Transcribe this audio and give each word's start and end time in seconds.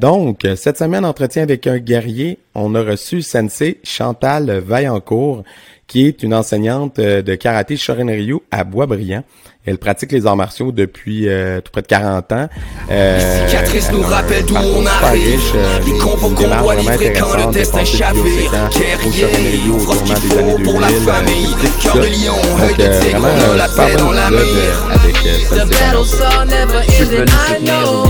Donc, 0.00 0.44
cette 0.56 0.78
semaine, 0.78 1.04
entretien 1.04 1.44
avec 1.44 1.68
un 1.68 1.78
guerrier, 1.78 2.40
on 2.54 2.74
a 2.74 2.82
reçu 2.82 3.22
Sensei 3.22 3.80
Chantal 3.82 4.58
Vaillancourt, 4.58 5.44
qui 5.86 6.06
est 6.06 6.22
une 6.22 6.34
enseignante 6.34 6.98
de 6.98 7.34
karaté 7.34 7.76
Shorin-ryu 7.76 8.38
à 8.50 8.64
Boisbriand. 8.64 9.24
Elle 9.66 9.78
pratique 9.78 10.12
les 10.12 10.26
arts 10.26 10.36
martiaux 10.36 10.72
depuis 10.72 11.26
euh, 11.26 11.62
tout 11.62 11.72
près 11.72 11.80
de 11.80 11.86
40 11.86 12.32
ans. 12.32 12.48
Euh, 12.90 13.48
cicatrices 13.48 13.90
nous 13.92 14.02
rappellent 14.02 14.44
d'où 14.44 14.56
on 14.56 14.84
arrive. 14.84 15.24
Riche, 15.24 15.52
euh, 15.54 15.78
les 15.86 15.98
combos 15.98 16.34
qu'on 16.34 16.62
doit 16.62 16.74
livrer 16.74 17.14
quand 17.14 17.34
le 17.34 17.50
destin 17.50 17.82
chavire. 17.82 18.22
Guerrier, 18.22 19.26
ce 19.80 20.04
qu'il 20.04 20.16
faut 20.16 20.62
pour 20.62 20.80
la 20.80 20.88
famille. 20.88 21.48
Cœur 21.82 21.94
de 21.94 22.00
lion, 22.00 22.36
œil 22.62 22.74
de 22.74 23.00
tigre, 23.00 23.22
on 23.22 23.52
a 23.52 23.56
la 23.56 23.68
paix 23.68 23.96
dans 23.96 24.12
la 24.12 24.30
mire. 24.30 24.42
Avec 24.92 25.16
euh, 25.24 25.64
The 25.64 25.70
battle 25.70 26.04
saw 26.04 26.44
never 26.44 26.82
ended, 27.00 27.30
I 27.30 27.64
know. 27.64 28.04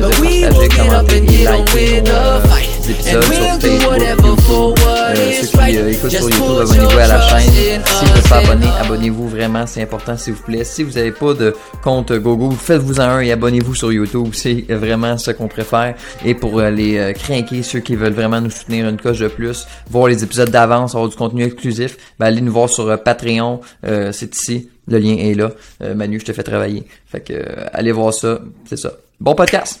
But 0.00 0.20
we 0.20 0.44
will 0.44 0.68
get 0.68 0.92
up 0.92 1.10
and 1.10 1.28
get 1.28 1.48
on 1.48 1.64
with 1.74 2.04
the 2.04 2.48
fight. 2.48 2.73
Do 2.84 3.88
whatever 3.88 4.36
for 4.42 4.74
what 4.84 5.14
is 5.14 5.46
ceux 5.46 5.58
qui 5.58 5.78
euh, 5.78 5.88
écoutent 5.88 6.10
sur 6.10 6.28
YouTube, 6.28 6.60
abonnez-vous 6.60 6.98
à 6.98 7.06
la 7.06 7.20
chaîne. 7.28 7.82
Si 7.82 8.04
vous 8.04 8.14
n'êtes 8.14 8.28
pas 8.28 8.36
abonné, 8.36 8.66
abonnez-vous 8.78 9.28
vraiment, 9.30 9.66
c'est 9.66 9.80
important 9.80 10.18
s'il 10.18 10.34
vous 10.34 10.42
plaît. 10.42 10.64
Si 10.64 10.82
vous 10.82 10.92
n'avez 10.92 11.12
pas 11.12 11.32
de 11.32 11.54
compte 11.82 12.12
Gogo, 12.12 12.50
faites-vous 12.50 13.00
en 13.00 13.04
un 13.04 13.20
et 13.20 13.32
abonnez-vous 13.32 13.74
sur 13.74 13.90
YouTube, 13.90 14.28
c'est 14.34 14.66
vraiment 14.68 15.16
ce 15.16 15.30
qu'on 15.30 15.48
préfère. 15.48 15.94
Et 16.26 16.34
pour 16.34 16.58
euh, 16.58 16.68
les 16.68 16.98
euh, 16.98 17.12
craquer, 17.14 17.62
ceux 17.62 17.80
qui 17.80 17.96
veulent 17.96 18.12
vraiment 18.12 18.42
nous 18.42 18.50
soutenir 18.50 18.86
une 18.86 19.00
coche 19.00 19.20
de 19.20 19.28
plus, 19.28 19.66
voir 19.88 20.08
les 20.08 20.22
épisodes 20.22 20.50
d'avance, 20.50 20.94
avoir 20.94 21.08
du 21.08 21.16
contenu 21.16 21.44
exclusif, 21.44 21.96
ben 22.18 22.26
allez 22.26 22.42
nous 22.42 22.52
voir 22.52 22.68
sur 22.68 22.86
euh, 22.90 22.98
Patreon, 22.98 23.62
euh, 23.86 24.12
c'est 24.12 24.36
ici, 24.36 24.68
le 24.88 24.98
lien 24.98 25.16
est 25.16 25.32
là. 25.32 25.52
Euh, 25.82 25.94
Manu, 25.94 26.20
je 26.20 26.26
te 26.26 26.32
fais 26.34 26.42
travailler. 26.42 26.84
Fait 27.06 27.22
que 27.22 27.32
euh, 27.32 27.66
allez 27.72 27.92
voir 27.92 28.12
ça, 28.12 28.40
c'est 28.68 28.76
ça. 28.76 28.92
Bon 29.18 29.34
podcast! 29.34 29.80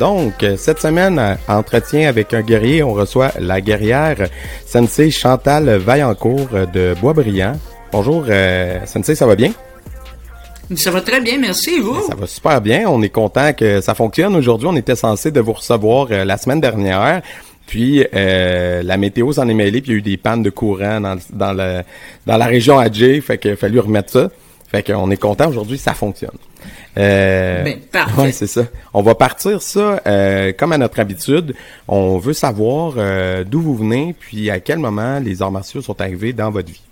Donc, 0.00 0.46
cette 0.56 0.80
semaine, 0.80 1.18
à 1.18 1.36
entretien 1.58 2.08
avec 2.08 2.32
un 2.32 2.40
guerrier, 2.40 2.82
on 2.82 2.94
reçoit 2.94 3.32
la 3.38 3.60
guerrière 3.60 4.16
Sensei 4.64 5.10
Chantal 5.10 5.76
Vaillancourt 5.76 6.48
de 6.72 6.94
Boisbriand. 7.02 7.58
Bonjour, 7.92 8.24
euh, 8.30 8.78
Sensei, 8.86 9.14
ça 9.14 9.26
va 9.26 9.36
bien? 9.36 9.52
Ça 10.74 10.90
va 10.90 11.02
très 11.02 11.20
bien, 11.20 11.36
merci. 11.38 11.74
Et 11.74 11.80
vous? 11.80 12.00
Ça 12.08 12.14
va 12.14 12.26
super 12.26 12.62
bien. 12.62 12.88
On 12.88 13.02
est 13.02 13.10
content 13.10 13.52
que 13.52 13.82
ça 13.82 13.94
fonctionne. 13.94 14.34
Aujourd'hui, 14.36 14.68
on 14.70 14.76
était 14.76 14.96
censé 14.96 15.30
de 15.30 15.40
vous 15.40 15.52
recevoir 15.52 16.06
euh, 16.10 16.24
la 16.24 16.38
semaine 16.38 16.62
dernière. 16.62 17.20
Puis 17.66 18.02
euh, 18.14 18.82
la 18.82 18.96
météo 18.96 19.34
s'en 19.34 19.46
est 19.50 19.54
mêlée, 19.54 19.82
puis 19.82 19.90
il 19.90 19.92
y 19.92 19.96
a 19.96 19.98
eu 19.98 20.02
des 20.02 20.16
pannes 20.16 20.42
de 20.42 20.48
courant 20.48 21.02
dans, 21.02 21.18
dans, 21.30 21.52
le, 21.52 21.82
dans 22.24 22.38
la 22.38 22.46
région 22.46 22.78
Adjé, 22.78 23.20
fait 23.20 23.36
qu'il 23.36 23.50
a 23.50 23.56
fallu 23.56 23.78
remettre 23.80 24.10
ça. 24.10 24.30
Fait 24.70 24.84
qu'on 24.84 25.10
est 25.10 25.16
content 25.16 25.48
aujourd'hui, 25.48 25.78
ça 25.78 25.94
fonctionne. 25.94 26.36
Euh, 26.96 27.64
Ben, 27.64 27.80
parfait. 27.90 28.20
Ouais, 28.20 28.32
c'est 28.32 28.46
ça. 28.46 28.62
On 28.94 29.02
va 29.02 29.16
partir 29.16 29.62
ça 29.62 30.00
euh, 30.06 30.52
comme 30.56 30.72
à 30.72 30.78
notre 30.78 31.00
habitude. 31.00 31.54
On 31.88 32.18
veut 32.18 32.32
savoir 32.32 32.94
euh, 32.96 33.42
d'où 33.42 33.60
vous 33.60 33.74
venez, 33.74 34.14
puis 34.18 34.48
à 34.48 34.60
quel 34.60 34.78
moment 34.78 35.18
les 35.18 35.42
arts 35.42 35.50
martiaux 35.50 35.82
sont 35.82 36.00
arrivés 36.00 36.32
dans 36.32 36.50
votre 36.50 36.68
vie. 36.68 36.82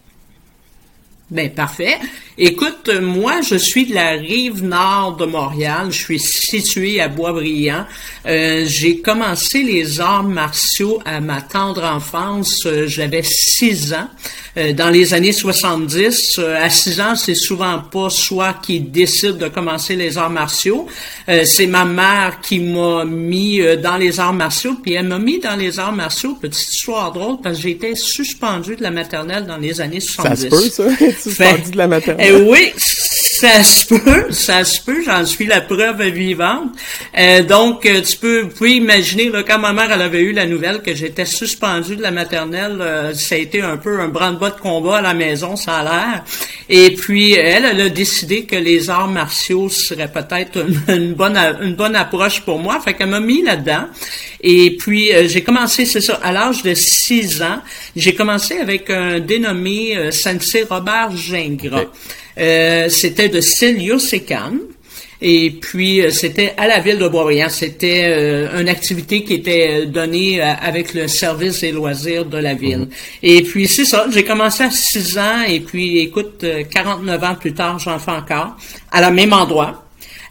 Ben, 1.31 1.51
parfait. 1.51 1.99
Écoute, 2.39 2.89
moi, 3.03 3.43
je 3.43 3.57
suis 3.57 3.85
de 3.85 3.95
la 3.95 4.13
rive 4.13 4.65
nord 4.65 5.17
de 5.17 5.27
Montréal. 5.27 5.89
Je 5.91 5.99
suis 5.99 6.19
situé 6.19 7.03
à 7.03 7.09
Boisbriand. 7.09 7.85
Euh, 8.27 8.65
j'ai 8.67 9.01
commencé 9.01 9.63
les 9.63 10.01
arts 10.01 10.23
martiaux 10.25 11.01
à 11.05 11.21
ma 11.21 11.43
tendre 11.43 11.85
enfance. 11.85 12.65
Euh, 12.65 12.87
J'avais 12.87 13.23
six 13.25 13.93
ans. 13.93 14.09
Euh, 14.59 14.73
dans 14.73 14.91
les 14.91 15.15
années 15.15 15.33
70, 15.33 16.39
euh, 16.39 16.57
à 16.61 16.69
six 16.71 17.01
ans, 17.01 17.15
c'est 17.15 17.35
souvent 17.35 17.79
pas 17.81 18.11
soi 18.11 18.55
qui 18.61 18.81
décide 18.81 19.37
de 19.39 19.49
commencer 19.49 19.95
les 19.95 20.19
arts 20.19 20.31
martiaux. 20.31 20.87
Euh, 21.29 21.45
c'est 21.45 21.67
ma 21.67 21.85
mère 21.85 22.41
qui 22.41 22.59
m'a 22.59 23.05
mis 23.05 23.61
dans 23.83 23.97
les 23.97 24.19
arts 24.19 24.33
martiaux, 24.33 24.75
puis 24.83 24.95
elle 24.95 25.07
m'a 25.07 25.19
mis 25.19 25.39
dans 25.39 25.55
les 25.55 25.79
arts 25.79 25.93
martiaux. 25.93 26.35
Petite 26.41 26.73
histoire 26.73 27.13
drôle, 27.13 27.37
parce 27.43 27.57
que 27.57 27.63
j'ai 27.63 27.71
été 27.71 27.95
suspendu 27.95 28.75
de 28.75 28.83
la 28.83 28.91
maternelle 28.91 29.47
dans 29.47 29.59
les 29.59 29.81
années 29.81 30.01
70. 30.01 30.41
Ça 30.41 30.49
se 30.49 30.49
peut, 30.49 30.69
ça? 30.71 31.05
Tu 31.23 31.31
Fait- 31.31 31.45
suspendu 31.47 31.71
de 31.73 31.77
la 31.77 31.87
maternelle? 31.89 32.27
Eh 32.29 32.43
oui, 32.43 32.73
ça 33.39 33.63
se 33.63 33.87
peut, 33.87 34.33
ça 34.33 34.65
se 34.65 34.81
peut, 34.81 35.01
j'en 35.05 35.25
suis 35.25 35.47
la 35.47 35.61
preuve 35.61 36.03
vivante. 36.09 36.71
Euh, 37.17 37.45
donc, 37.45 37.87
euh, 37.87 38.01
tu 38.01 38.17
peux, 38.17 38.41
vous 38.41 38.49
pouvez 38.49 38.73
imaginer, 38.73 39.29
là, 39.29 39.45
quand 39.45 39.61
ma 39.61 39.73
mère 39.73 39.93
elle 39.93 40.03
avait 40.03 40.23
eu 40.23 40.33
la 40.33 40.45
nouvelle 40.45 40.83
que 40.83 40.93
j'étais 40.93 41.25
suspendu 41.25 41.95
de 41.95 42.03
la 42.03 42.11
maternelle, 42.11 42.79
euh, 42.81 43.15
ça 43.15 43.37
a 43.37 43.39
été 43.39 43.63
un 43.63 43.77
peu 43.77 44.01
un 44.01 44.09
branle-bas 44.09 44.51
de 44.51 44.61
combat 44.61 44.97
à 44.97 45.03
la 45.03 45.15
maison, 45.15 45.55
ça 45.55 45.77
a 45.77 45.85
l'air. 45.85 46.25
Et 46.69 46.97
puis, 46.97 47.35
elle, 47.35 47.65
elle 47.65 47.81
a 47.81 47.89
décidé 47.89 48.45
que 48.45 48.57
les 48.57 48.91
arts 48.91 49.07
martiaux 49.07 49.69
seraient 49.69 50.11
peut-être 50.11 50.67
une, 50.89 51.15
bonne, 51.15 51.39
une 51.63 51.77
bonne 51.77 51.95
approche 51.95 52.41
pour 52.41 52.59
moi. 52.59 52.81
Fait 52.81 52.95
qu'elle 52.95 53.11
m'a 53.11 53.21
mis 53.21 53.43
là-dedans. 53.43 53.87
Et 54.41 54.77
puis, 54.77 55.13
euh, 55.13 55.29
j'ai 55.29 55.43
commencé, 55.43 55.85
c'est 55.85 56.01
ça, 56.01 56.19
à 56.23 56.33
l'âge 56.33 56.63
de 56.63 56.75
6 56.75 57.43
ans, 57.43 57.61
j'ai 57.97 58.15
commencé 58.15 58.59
avec 58.59 58.91
un 58.91 59.19
dénommé 59.19 59.97
euh, 59.97 60.11
Sensei 60.11 60.65
Robert 60.69 61.11
Gingras. 61.17 61.87
Euh, 62.39 62.89
c'était 62.89 63.29
de 63.29 63.41
style 63.41 63.83
Yosekan. 63.83 64.53
Et 65.21 65.51
puis, 65.51 66.01
euh, 66.01 66.11
c'était 66.11 66.55
à 66.57 66.69
la 66.69 66.79
ville 66.79 66.99
de 66.99 67.09
Boisbriand. 67.09 67.49
C'était 67.49 68.05
euh, 68.07 68.61
une 68.61 68.69
activité 68.69 69.25
qui 69.25 69.35
était 69.35 69.83
euh, 69.83 69.87
donnée 69.87 70.41
euh, 70.41 70.53
avec 70.63 70.95
le 70.95 71.09
service 71.09 71.61
des 71.61 71.73
loisirs 71.73 72.25
de 72.25 72.39
la 72.39 72.55
ville. 72.55 72.89
Et 73.23 73.43
puis, 73.43 73.67
c'est 73.67 73.85
ça. 73.85 74.07
J'ai 74.13 74.23
commencé 74.23 74.63
à 74.63 74.71
6 74.71 75.19
ans. 75.19 75.43
Et 75.49 75.61
puis, 75.61 75.99
écoute, 75.99 76.45
euh, 76.45 76.63
49 76.63 77.25
ans 77.25 77.35
plus 77.35 77.53
tard, 77.53 77.81
j'en 77.81 77.99
fais 77.99 78.13
encore. 78.13 78.57
À 78.93 79.01
la 79.01 79.11
même 79.11 79.33
endroit. 79.33 79.85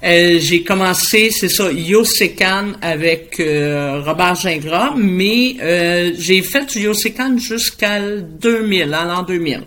Euh, 0.03 0.37
j'ai 0.39 0.61
commencé, 0.61 1.31
c'est 1.31 1.49
ça, 1.49 1.71
Yosekan 1.71 2.73
avec 2.81 3.39
euh, 3.39 4.03
Robert 4.05 4.35
Gingras, 4.35 4.93
mais 4.95 5.55
euh, 5.59 6.11
j'ai 6.17 6.43
fait 6.43 6.65
du 6.67 6.81
Yosekan 6.81 7.37
jusqu'à 7.39 7.99
2000, 7.99 8.93
en 8.93 9.05
l'an 9.05 9.23
2000. 9.23 9.63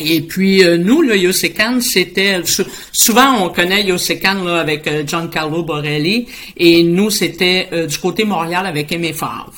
Et 0.00 0.22
puis 0.22 0.64
euh, 0.64 0.76
nous, 0.76 1.02
le 1.02 1.16
Yosekan, 1.16 1.80
c'était 1.80 2.40
sou- 2.44 2.64
souvent 2.92 3.44
on 3.44 3.48
connaît 3.50 3.84
Yosekan 3.84 4.42
là, 4.44 4.60
avec 4.60 4.86
euh, 4.86 5.04
Giancarlo 5.06 5.62
Borelli, 5.62 6.26
et 6.56 6.82
nous 6.82 7.10
c'était 7.10 7.68
euh, 7.72 7.86
du 7.86 7.98
côté 7.98 8.24
Montréal 8.24 8.66
avec 8.66 8.90
Aimé 8.92 9.12
Favre. 9.12 9.52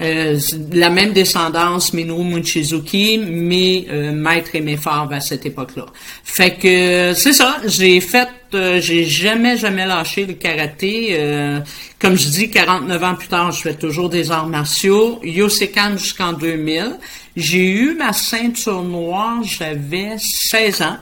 Euh, 0.00 0.38
la 0.72 0.88
même 0.88 1.12
descendance, 1.12 1.92
Minoru 1.92 2.24
Mochizuki, 2.24 3.18
mais 3.18 3.84
euh, 3.90 4.12
maître 4.12 4.54
Aimé 4.54 4.78
Favre 4.78 5.12
à 5.12 5.20
cette 5.20 5.44
époque-là. 5.44 5.84
Fait 6.24 6.54
que 6.54 7.12
c'est 7.14 7.34
ça, 7.34 7.58
j'ai 7.66 8.00
fait, 8.00 8.26
euh, 8.54 8.80
j'ai 8.80 9.04
jamais 9.04 9.56
jamais 9.56 9.86
lâché 9.86 10.26
le 10.26 10.34
karaté. 10.34 11.08
euh, 11.12 11.60
comme 11.98 12.16
je 12.16 12.28
dis, 12.28 12.50
49 12.50 13.04
ans 13.04 13.14
plus 13.14 13.28
tard, 13.28 13.52
je 13.52 13.60
fais 13.62 13.74
toujours 13.74 14.08
des 14.08 14.30
arts 14.30 14.46
martiaux. 14.46 15.20
Yosekan 15.22 15.96
jusqu'en 15.98 16.32
2000. 16.32 16.96
J'ai 17.36 17.70
eu 17.70 17.94
ma 17.94 18.12
ceinture 18.12 18.82
noire, 18.82 19.42
j'avais 19.44 20.16
16 20.18 20.82
ans. 20.82 20.96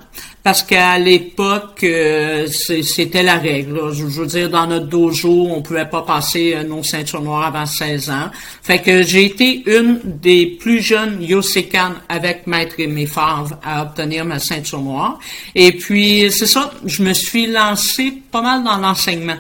Parce 0.45 0.63
qu'à 0.63 0.99
l'époque, 0.99 1.81
euh, 1.85 2.47
c'était 2.49 3.23
la 3.23 3.37
règle. 3.37 3.75
là. 3.75 3.93
Je, 3.93 4.07
je 4.09 4.21
veux 4.21 4.27
dire, 4.27 4.49
dans 4.49 4.67
notre 4.67 4.87
dojo, 4.87 5.47
on 5.51 5.61
pouvait 5.63 5.85
pas 5.85 6.03
passer 6.03 6.55
euh, 6.55 6.63
nos 6.63 6.83
ceintures 6.83 7.21
noires 7.21 7.45
avant 7.47 7.67
16 7.67 8.09
ans. 8.11 8.31
Fait 8.63 8.79
que 8.79 9.03
j'ai 9.03 9.27
été 9.27 9.63
une 9.67 10.01
des 10.05 10.47
plus 10.47 10.81
jeunes 10.81 11.21
Yosekan 11.23 11.93
avec 12.09 12.47
Maître 12.47 12.77
Aimé 12.79 13.05
Favre 13.07 13.59
à 13.63 13.83
obtenir 13.83 14.25
ma 14.25 14.39
ceinture 14.39 14.81
noire. 14.81 15.19
Et 15.55 15.73
puis, 15.73 16.31
c'est 16.31 16.47
ça, 16.47 16.73
je 16.85 17.03
me 17.03 17.13
suis 17.13 17.38
lancé 17.47 18.23
pas 18.31 18.43
mal 18.43 18.65
dans 18.65 18.77
l'enseignement. 18.77 19.37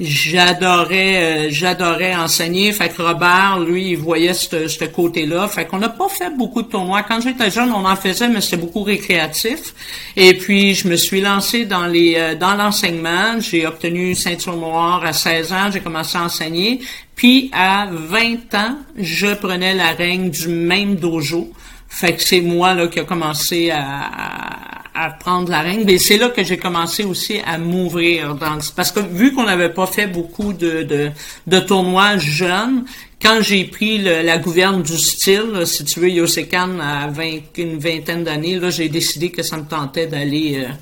j'adorais, 0.00 1.46
euh, 1.46 1.50
j'adorais 1.50 2.16
enseigner. 2.16 2.72
Fait 2.72 2.88
que 2.88 3.02
Robert, 3.02 3.60
lui, 3.60 3.90
il 3.90 3.96
voyait 3.96 4.34
ce 4.34 4.84
côté-là. 4.84 5.46
Fait 5.48 5.66
qu'on 5.66 5.78
n'a 5.78 5.90
pas 5.90 6.08
fait 6.08 6.30
beaucoup 6.36 6.62
de 6.62 6.68
tournois. 6.68 7.02
Quand 7.02 7.20
j'étais 7.20 7.50
jeune, 7.50 7.70
on 7.72 7.84
en 7.84 7.94
faisait, 7.94 8.28
mais 8.28 8.40
c'était 8.40 8.56
beaucoup 8.56 8.82
récréatif. 8.82 9.74
Et 10.16 10.34
puis, 10.34 10.74
je 10.74 10.88
me 10.88 10.96
suis 10.96 11.20
lancé 11.20 11.64
dans 11.66 11.86
les, 11.86 12.14
euh, 12.16 12.34
dans 12.34 12.54
l'enseignement. 12.54 13.38
J'ai 13.38 13.66
obtenu 13.66 14.14
ceinture 14.14 14.56
noire 14.56 15.04
à 15.04 15.12
16 15.12 15.52
ans. 15.52 15.70
J'ai 15.72 15.80
commencé 15.80 16.18
à 16.18 16.24
enseigner. 16.24 16.80
Puis, 17.14 17.50
à 17.52 17.86
20 17.90 18.54
ans, 18.54 18.76
je 18.98 19.34
prenais 19.34 19.74
la 19.74 19.92
règne 19.92 20.30
du 20.30 20.48
même 20.48 20.96
dojo. 20.96 21.52
Fait 21.88 22.14
que 22.14 22.22
c'est 22.22 22.40
moi 22.40 22.74
là 22.74 22.86
qui 22.88 23.00
a 23.00 23.04
commencé 23.04 23.70
à 23.70 24.71
prendre 25.18 25.50
la 25.50 25.60
règne. 25.60 25.84
Mais 25.84 25.98
c'est 25.98 26.18
là 26.18 26.28
que 26.28 26.42
j'ai 26.42 26.56
commencé 26.56 27.04
aussi 27.04 27.40
à 27.46 27.58
m'ouvrir 27.58 28.34
dans 28.34 28.58
parce 28.76 28.92
que 28.92 29.00
vu 29.00 29.32
qu'on 29.32 29.44
n'avait 29.44 29.72
pas 29.72 29.86
fait 29.86 30.06
beaucoup 30.06 30.52
de, 30.52 30.82
de, 30.82 31.10
de 31.46 31.58
tournois 31.60 32.18
jeunes, 32.18 32.84
quand 33.22 33.40
j'ai 33.40 33.64
pris 33.64 33.98
la 33.98 34.38
gouverne 34.38 34.82
du 34.82 34.98
style, 34.98 35.64
si 35.64 35.84
tu 35.84 36.00
veux, 36.00 36.10
Yosekan 36.10 36.80
à 36.80 37.06
20, 37.06 37.56
une 37.58 37.78
vingtaine 37.78 38.24
d'années, 38.24 38.58
là, 38.58 38.70
j'ai 38.70 38.88
décidé 38.88 39.30
que 39.30 39.42
ça 39.44 39.56
me 39.56 39.64
tentait 39.64 40.08
d'aller 40.08 40.64
euh, 40.64 40.72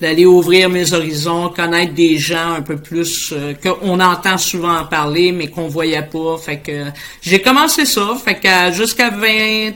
d'aller 0.00 0.26
ouvrir 0.26 0.68
mes 0.68 0.92
horizons, 0.92 1.48
connaître 1.48 1.94
des 1.94 2.18
gens 2.18 2.52
un 2.52 2.62
peu 2.62 2.76
plus 2.76 3.32
euh, 3.32 3.54
qu'on 3.54 3.98
entend 3.98 4.38
souvent 4.38 4.76
en 4.78 4.84
parler, 4.84 5.32
mais 5.32 5.48
qu'on 5.48 5.68
voyait 5.68 6.02
pas. 6.02 6.36
Fait 6.38 6.58
que 6.58 6.84
j'ai 7.22 7.40
commencé 7.40 7.84
ça. 7.84 8.16
Fait 8.22 8.36
que 8.36 8.72
jusqu'à 8.72 9.10
20 9.10 9.72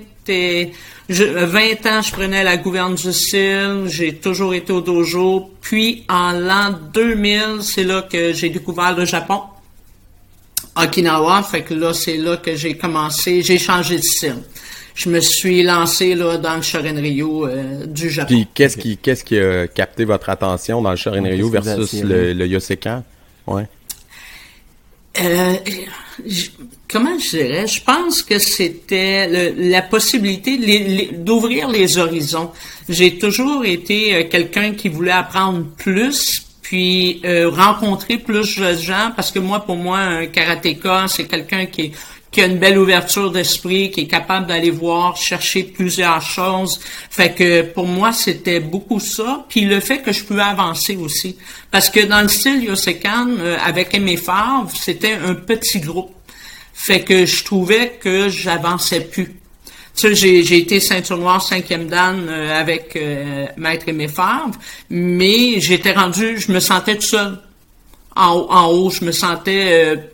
je, 1.12 1.24
20 1.24 1.86
ans, 1.86 2.02
je 2.02 2.12
prenais 2.12 2.44
la 2.44 2.56
gouverne 2.56 2.94
du 2.94 3.12
style, 3.12 3.84
j'ai 3.86 4.14
toujours 4.14 4.54
été 4.54 4.72
au 4.72 4.80
dojo. 4.80 5.50
Puis 5.60 6.04
en 6.08 6.32
l'an 6.32 6.74
2000, 6.92 7.62
c'est 7.62 7.84
là 7.84 8.02
que 8.02 8.32
j'ai 8.32 8.50
découvert 8.50 8.96
le 8.96 9.04
Japon. 9.04 9.40
Okinawa, 10.76 11.42
fait 11.42 11.62
que 11.62 11.74
là, 11.74 11.92
c'est 11.92 12.16
là 12.16 12.38
que 12.38 12.56
j'ai 12.56 12.76
commencé, 12.76 13.42
j'ai 13.42 13.58
changé 13.58 13.98
de 13.98 14.02
style. 14.02 14.42
Je 14.94 15.08
me 15.08 15.20
suis 15.20 15.62
lancé 15.62 16.14
là 16.14 16.36
dans 16.36 16.56
le 16.56 16.62
Shorin 16.62 16.96
Ryu 16.96 17.24
euh, 17.24 17.86
du 17.86 18.10
Japon. 18.10 18.28
Puis 18.28 18.48
qu'est-ce 18.52 18.76
qui 18.76 18.98
qu'est-ce 18.98 19.24
qui 19.24 19.38
a 19.38 19.66
capté 19.66 20.04
votre 20.04 20.28
attention 20.28 20.82
dans 20.82 20.90
le 20.90 20.96
Shorin 20.96 21.22
Ryu 21.22 21.50
versus 21.50 22.02
le, 22.02 22.32
le 22.32 22.46
Yosekan? 22.46 23.02
Ouais. 23.46 23.66
Euh, 25.20 25.56
comment 26.88 27.18
je 27.18 27.36
dirais, 27.36 27.66
je 27.66 27.82
pense 27.82 28.22
que 28.22 28.38
c'était 28.38 29.52
la 29.56 29.82
possibilité 29.82 31.10
d'ouvrir 31.12 31.68
les 31.68 31.98
horizons. 31.98 32.50
J'ai 32.88 33.18
toujours 33.18 33.64
été 33.64 34.14
euh, 34.14 34.24
quelqu'un 34.28 34.72
qui 34.72 34.88
voulait 34.88 35.10
apprendre 35.10 35.66
plus, 35.76 36.46
puis 36.62 37.20
euh, 37.24 37.50
rencontrer 37.50 38.18
plus 38.18 38.58
de 38.58 38.74
gens, 38.74 39.12
parce 39.14 39.30
que 39.30 39.38
moi, 39.38 39.60
pour 39.60 39.76
moi, 39.76 39.98
un 39.98 40.26
karatéka, 40.26 41.06
c'est 41.08 41.24
quelqu'un 41.24 41.66
qui 41.66 41.82
est 41.82 41.92
qui 42.32 42.40
a 42.40 42.46
une 42.46 42.58
belle 42.58 42.79
ouverture 42.79 43.31
d'esprit, 43.31 43.90
qui 43.90 44.00
est 44.00 44.06
capable 44.06 44.46
d'aller 44.46 44.70
voir, 44.70 45.19
chercher 45.19 45.64
plusieurs 45.64 46.23
choses. 46.23 46.81
Fait 47.11 47.34
que 47.34 47.61
pour 47.61 47.87
moi, 47.87 48.12
c'était 48.12 48.58
beaucoup 48.58 49.00
ça. 49.00 49.44
Puis 49.50 49.61
le 49.61 49.81
fait 49.81 49.99
que 49.99 50.12
je 50.12 50.25
pouvais 50.25 50.43
avancer 50.43 50.96
aussi. 50.96 51.37
Parce 51.70 51.90
que 51.90 52.00
dans 52.00 52.23
le 52.23 52.29
style 52.29 52.64
Yosekan, 52.64 53.37
euh, 53.38 53.58
avec 53.62 53.94
Aimé 53.94 54.17
Favre, 54.17 54.70
c'était 54.75 55.12
un 55.12 55.34
petit 55.34 55.81
groupe. 55.81 56.14
Fait 56.73 57.02
que 57.02 57.26
je 57.26 57.44
trouvais 57.44 57.99
que 58.00 58.31
j'avançais 58.31 59.02
plus. 59.02 59.37
Tu 59.94 60.14
sais, 60.17 60.43
j'ai, 60.43 60.56
été 60.56 60.81
ceinture 60.81 61.19
noire 61.19 61.43
cinquième 61.43 61.87
dan 61.87 62.26
euh, 62.26 62.58
avec 62.58 62.96
euh, 62.96 63.46
Maître 63.58 63.90
Aimé 63.90 64.08
Favre, 64.08 64.52
mais 64.88 65.61
j'étais 65.61 65.93
rendu, 65.93 66.40
je 66.40 66.50
me 66.50 66.61
sentais 66.61 66.96
tout 66.96 67.02
seul. 67.02 67.38
En 68.17 68.32
haut, 68.32 68.46
en 68.50 68.67
haut 68.69 68.90
je 68.90 69.05
me 69.05 69.12
sentais 69.12 70.11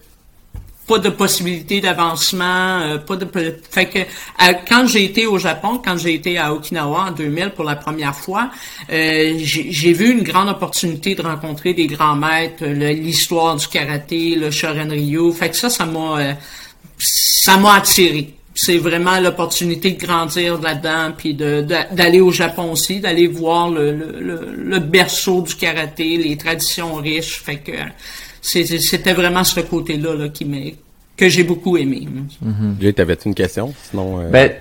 pas 0.89 0.99
de 0.99 1.11
possibilité 1.11 1.81
d'avancement, 1.81 2.81
euh, 2.81 2.99
pas 2.99 3.17
de 3.17 3.29
fait 3.71 3.87
que 3.87 3.99
euh, 3.99 4.53
quand 4.67 4.87
j'ai 4.87 5.05
été 5.05 5.27
au 5.27 5.39
Japon, 5.39 5.81
quand 5.85 5.99
j'ai 5.99 6.15
été 6.15 6.39
à 6.39 6.53
Okinawa 6.55 7.09
en 7.09 7.11
2000 7.13 7.51
pour 7.51 7.65
la 7.65 7.77
première 7.77 8.17
fois, 8.17 8.51
euh, 8.91 9.35
j'ai 9.39 9.93
vu 9.93 10.11
une 10.11 10.23
grande 10.23 10.49
opportunité 10.49 11.15
de 11.15 11.23
rencontrer 11.23 11.75
des 11.75 11.87
grands 11.87 12.17
maîtres, 12.17 12.65
l'histoire 12.65 13.55
du 13.57 13.69
karaté, 13.69 14.35
le 14.35 14.51
Shorin 14.51 14.89
Ryu, 14.89 15.33
fait 15.33 15.51
que 15.51 15.57
ça 15.57 15.69
ça 15.69 15.85
m'a 15.85 16.37
ça 16.99 17.57
m'a 17.59 17.75
attiré. 17.75 18.35
C'est 18.55 18.79
vraiment 18.79 19.21
l'opportunité 19.21 19.93
de 19.93 20.05
grandir 20.05 20.61
là-dedans, 20.61 21.13
puis 21.17 21.35
d'aller 21.35 22.21
au 22.21 22.33
Japon 22.33 22.73
aussi, 22.73 22.99
d'aller 22.99 23.29
voir 23.29 23.71
le, 23.71 23.93
le, 23.93 24.53
le, 24.57 24.79
berceau 24.81 25.43
du 25.43 25.55
karaté, 25.55 26.17
les 26.17 26.37
traditions 26.37 26.97
riches. 26.97 27.41
Fait 27.41 27.59
que 27.59 27.71
c'était 28.49 29.13
vraiment 29.13 29.45
ce 29.45 29.61
côté-là 29.61 30.15
là, 30.15 30.29
qui 30.29 30.45
que 31.17 31.29
j'ai 31.29 31.45
beaucoup 31.45 31.77
aimé. 31.77 32.07
Mm 32.41 32.93
t'avais-tu 32.93 33.29
une 33.29 33.35
question? 33.35 33.75
Sinon, 33.91 34.21
euh, 34.21 34.31
ben, 34.31 34.53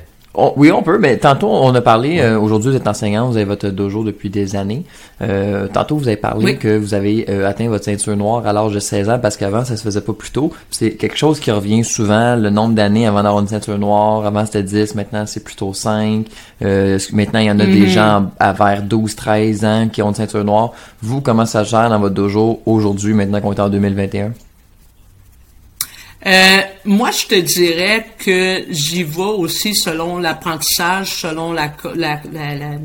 oui, 0.56 0.72
on 0.72 0.84
peut, 0.84 1.00
mais 1.00 1.18
tantôt, 1.18 1.50
on 1.50 1.74
a 1.74 1.82
parlé, 1.82 2.20
euh, 2.20 2.40
aujourd'hui, 2.40 2.70
vous 2.70 2.78
êtes 2.78 2.88
enseignant, 2.88 3.28
vous 3.28 3.38
avez 3.38 3.46
votre 3.46 3.70
dojo 3.70 4.04
depuis 4.04 4.30
des 4.30 4.56
années. 4.56 4.84
Euh, 5.22 5.68
tantôt, 5.68 5.98
vous 5.98 6.08
avez 6.08 6.18
parlé 6.18 6.58
que 6.58 6.78
vous 6.78 6.94
avez 6.94 7.26
euh, 7.28 7.48
atteint 7.48 7.68
votre 7.68 7.86
ceinture 7.86 8.16
noire 8.16 8.46
à 8.46 8.54
l'âge 8.54 8.74
de 8.74 8.80
16 8.80 9.10
ans, 9.10 9.20
parce 9.20 9.36
qu'avant, 9.36 9.66
ça 9.66 9.76
se 9.76 9.84
faisait 9.84 10.02
pas 10.02 10.14
plus 10.14 10.32
tôt. 10.32 10.54
C'est 10.70 10.92
quelque 10.92 11.18
chose 11.18 11.40
qui 11.40 11.50
revient 11.50 11.84
souvent, 11.84 12.36
le 12.36 12.52
nombre 12.52 12.76
d'années 12.76 13.08
avant 13.08 13.24
d'avoir 13.24 13.42
une 13.42 13.48
ceinture 13.48 13.80
noire. 13.80 14.26
Avant, 14.26 14.46
c'était 14.46 14.64
10, 14.64 14.94
maintenant, 14.94 15.26
c'est 15.26 15.44
plutôt 15.44 15.74
5. 15.74 16.26
maintenant, 16.62 17.40
il 17.40 17.46
y 17.46 17.52
en 17.52 17.60
a 17.60 17.66
des 17.66 17.86
mm-hmm. 17.86 17.88
gens 17.88 18.32
à 18.40 18.54
vers 18.54 18.84
12, 18.84 19.16
13 19.16 19.66
ans 19.66 19.88
qui 19.92 20.04
ont 20.04 20.10
une 20.10 20.16
ceinture 20.16 20.44
noire. 20.44 20.72
Vous, 21.02 21.22
comment 21.22 21.46
ça 21.46 21.64
gère 21.64 21.90
dans 21.90 22.00
votre 22.00 22.16
dojo 22.16 22.62
aujourd'hui, 22.68 23.14
maintenant 23.14 23.42
qu'on 23.42 23.54
est 23.54 23.60
en 23.60 23.70
2021? 23.70 24.34
Euh, 26.26 26.62
moi, 26.86 27.12
je 27.12 27.28
te 27.28 27.36
dirais 27.36 28.08
que 28.18 28.66
j'y 28.70 29.04
vais 29.04 29.22
aussi 29.22 29.76
selon 29.76 30.18
l'apprentissage, 30.18 31.22
selon 31.22 31.54
la, 31.54 31.72
la, 31.96 32.22
la, 32.32 32.56
la 32.56 32.78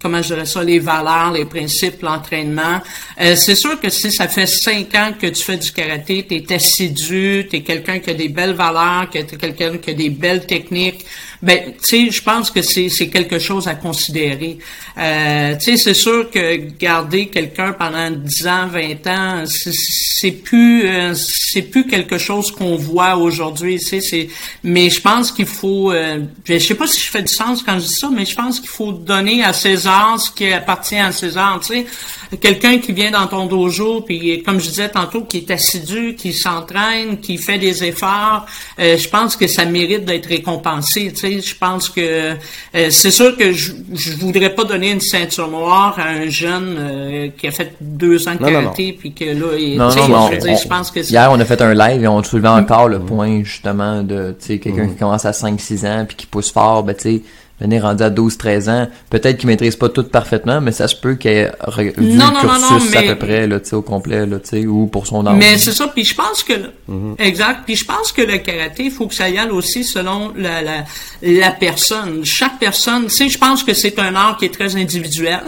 comment 0.00 0.22
je 0.22 0.34
dirais 0.34 0.46
ça, 0.46 0.62
les 0.62 0.78
valeurs, 0.78 1.32
les 1.32 1.44
principes, 1.44 2.02
l'entraînement. 2.02 2.80
Euh, 3.20 3.34
c'est 3.36 3.54
sûr 3.54 3.80
que 3.80 3.90
si 3.90 4.12
ça 4.12 4.28
fait 4.28 4.46
cinq 4.46 4.94
ans 4.94 5.12
que 5.20 5.26
tu 5.26 5.42
fais 5.42 5.56
du 5.56 5.70
karaté, 5.72 6.24
tu 6.28 6.36
es 6.36 6.52
assidu, 6.52 7.46
tu 7.50 7.56
es 7.56 7.60
quelqu'un 7.62 7.98
qui 7.98 8.10
a 8.10 8.14
des 8.14 8.28
belles 8.28 8.54
valeurs, 8.54 9.10
que 9.10 9.18
tu 9.18 9.34
es 9.34 9.38
quelqu'un 9.38 9.78
qui 9.78 9.90
a 9.90 9.94
des 9.94 10.10
belles 10.10 10.46
techniques, 10.46 11.04
ben, 11.40 11.72
tu 11.74 12.06
sais, 12.06 12.10
je 12.10 12.22
pense 12.22 12.50
que 12.50 12.62
c'est, 12.62 12.88
c'est 12.88 13.08
quelque 13.08 13.38
chose 13.38 13.68
à 13.68 13.76
considérer. 13.76 14.58
Euh, 14.98 15.54
tu 15.56 15.64
sais, 15.64 15.76
c'est 15.76 15.94
sûr 15.94 16.30
que 16.30 16.56
garder 16.78 17.28
quelqu'un 17.28 17.72
pendant 17.72 18.10
10 18.10 18.46
ans, 18.48 18.66
20 18.66 19.06
ans, 19.06 19.44
c'est, 19.46 19.72
c'est 19.72 20.32
plus 20.32 20.84
euh, 20.88 21.14
c'est 21.14 21.62
plus 21.62 21.86
quelque 21.86 22.18
chose 22.18 22.50
qu'on 22.50 22.74
voit 22.74 23.16
aujourd'hui. 23.16 23.78
Tu 23.78 23.86
sais, 23.86 24.00
c'est, 24.00 24.28
mais 24.64 24.90
je 24.90 25.00
pense 25.00 25.30
qu'il 25.30 25.46
faut, 25.46 25.92
euh, 25.92 26.24
je 26.44 26.58
sais 26.58 26.74
pas 26.74 26.88
si 26.88 27.00
je 27.00 27.08
fais 27.08 27.22
du 27.22 27.32
sens 27.32 27.62
quand 27.62 27.78
je 27.78 27.86
dis 27.86 27.94
ça, 27.94 28.10
mais 28.12 28.24
je 28.24 28.34
pense 28.34 28.58
qu'il 28.58 28.70
faut 28.70 28.92
donner 28.92 29.44
à 29.44 29.52
César 29.88 30.20
ce 30.20 30.30
qui 30.30 30.52
appartient 30.52 30.98
à 30.98 31.12
César. 31.12 31.60
Tu 31.60 31.84
sais, 32.30 32.36
quelqu'un 32.36 32.78
qui 32.78 32.92
vient 32.92 33.10
dans 33.10 33.26
ton 33.26 33.46
dojo, 33.46 34.02
puis 34.02 34.42
comme 34.42 34.60
je 34.60 34.68
disais 34.68 34.88
tantôt, 34.88 35.22
qui 35.22 35.38
est 35.38 35.50
assidu, 35.50 36.14
qui 36.14 36.32
s'entraîne, 36.32 37.18
qui 37.18 37.38
fait 37.38 37.58
des 37.58 37.84
efforts, 37.84 38.46
euh, 38.78 38.96
je 38.96 39.08
pense 39.08 39.36
que 39.36 39.46
ça 39.46 39.64
mérite 39.64 40.04
d'être 40.04 40.26
récompensé. 40.26 41.12
Tu 41.12 41.16
sais, 41.16 41.40
je 41.40 41.56
pense 41.56 41.88
que 41.88 42.00
euh, 42.00 42.90
c'est 42.90 43.10
sûr 43.10 43.36
que 43.36 43.52
je, 43.52 43.72
je 43.94 44.12
voudrais 44.16 44.54
pas 44.54 44.64
donner 44.64 44.90
une 44.90 45.00
ceinture 45.00 45.48
noire 45.48 45.96
à 45.98 46.08
un 46.08 46.28
jeune 46.28 46.76
euh, 46.78 47.28
qui 47.36 47.46
a 47.46 47.50
fait 47.50 47.74
deux 47.80 48.28
ans 48.28 48.34
de 48.34 48.44
karaté, 48.44 48.96
puis 48.98 49.12
que 49.12 49.24
là, 49.24 49.58
il, 49.58 49.76
non, 49.76 49.94
non, 49.94 50.08
non, 50.08 50.30
je, 50.32 50.68
pense 50.68 50.90
que 50.90 51.00
hier 51.00 51.28
on 51.30 51.40
a 51.40 51.44
fait 51.44 51.60
un 51.62 51.74
live 51.74 52.02
et 52.02 52.08
on 52.08 52.22
soulevait 52.22 52.48
encore 52.48 52.88
le 52.88 52.98
point 52.98 53.42
justement 53.42 54.02
de, 54.02 54.36
tu 54.38 54.46
sais, 54.46 54.58
quelqu'un 54.58 54.84
mm. 54.84 54.90
qui 54.90 54.96
commence 54.96 55.24
à 55.24 55.30
5-6 55.30 55.86
ans 55.86 56.04
puis 56.06 56.16
qui 56.16 56.26
pousse 56.26 56.52
fort, 56.52 56.82
ben 56.82 56.94
tu 56.94 57.02
sais 57.02 57.22
venir 57.60 57.82
rendu 57.82 58.02
à 58.02 58.10
12-13 58.10 58.70
ans, 58.70 58.88
peut-être 59.10 59.38
qu'il 59.38 59.48
maîtrise 59.48 59.76
pas 59.76 59.88
tout 59.88 60.04
parfaitement, 60.04 60.60
mais 60.60 60.72
ça 60.72 60.88
se 60.88 60.94
peut 60.94 61.14
qu'il 61.14 61.30
ait 61.30 61.52
vu 61.76 61.92
le 61.96 62.40
cursus 62.40 62.96
à 62.96 63.02
peu 63.02 63.14
près 63.16 63.46
là, 63.46 63.58
au 63.72 63.82
complet, 63.82 64.26
là, 64.26 64.38
ou 64.66 64.86
pour 64.86 65.06
son 65.06 65.26
âge. 65.26 65.36
Mais 65.36 65.58
c'est 65.58 65.72
ça, 65.72 65.88
puis 65.88 66.04
je 66.04 66.14
pense 66.14 66.42
que 66.42 66.54
mhm. 66.86 67.16
exact, 67.18 67.60
puis 67.64 67.76
je 67.76 67.84
pense 67.84 68.12
que 68.12 68.22
le 68.22 68.38
karaté, 68.38 68.84
il 68.84 68.90
faut 68.90 69.06
que 69.06 69.14
ça 69.14 69.28
y 69.28 69.38
aille 69.38 69.50
aussi 69.50 69.84
selon 69.84 70.32
la, 70.36 70.62
la, 70.62 70.84
la 71.22 71.50
personne. 71.50 72.24
Chaque 72.24 72.58
personne, 72.58 73.06
tu 73.06 73.10
sais, 73.10 73.28
je 73.28 73.38
pense 73.38 73.62
que 73.62 73.74
c'est 73.74 73.98
un 73.98 74.14
art 74.14 74.36
qui 74.38 74.44
est 74.44 74.54
très 74.54 74.76
individuel. 74.76 75.40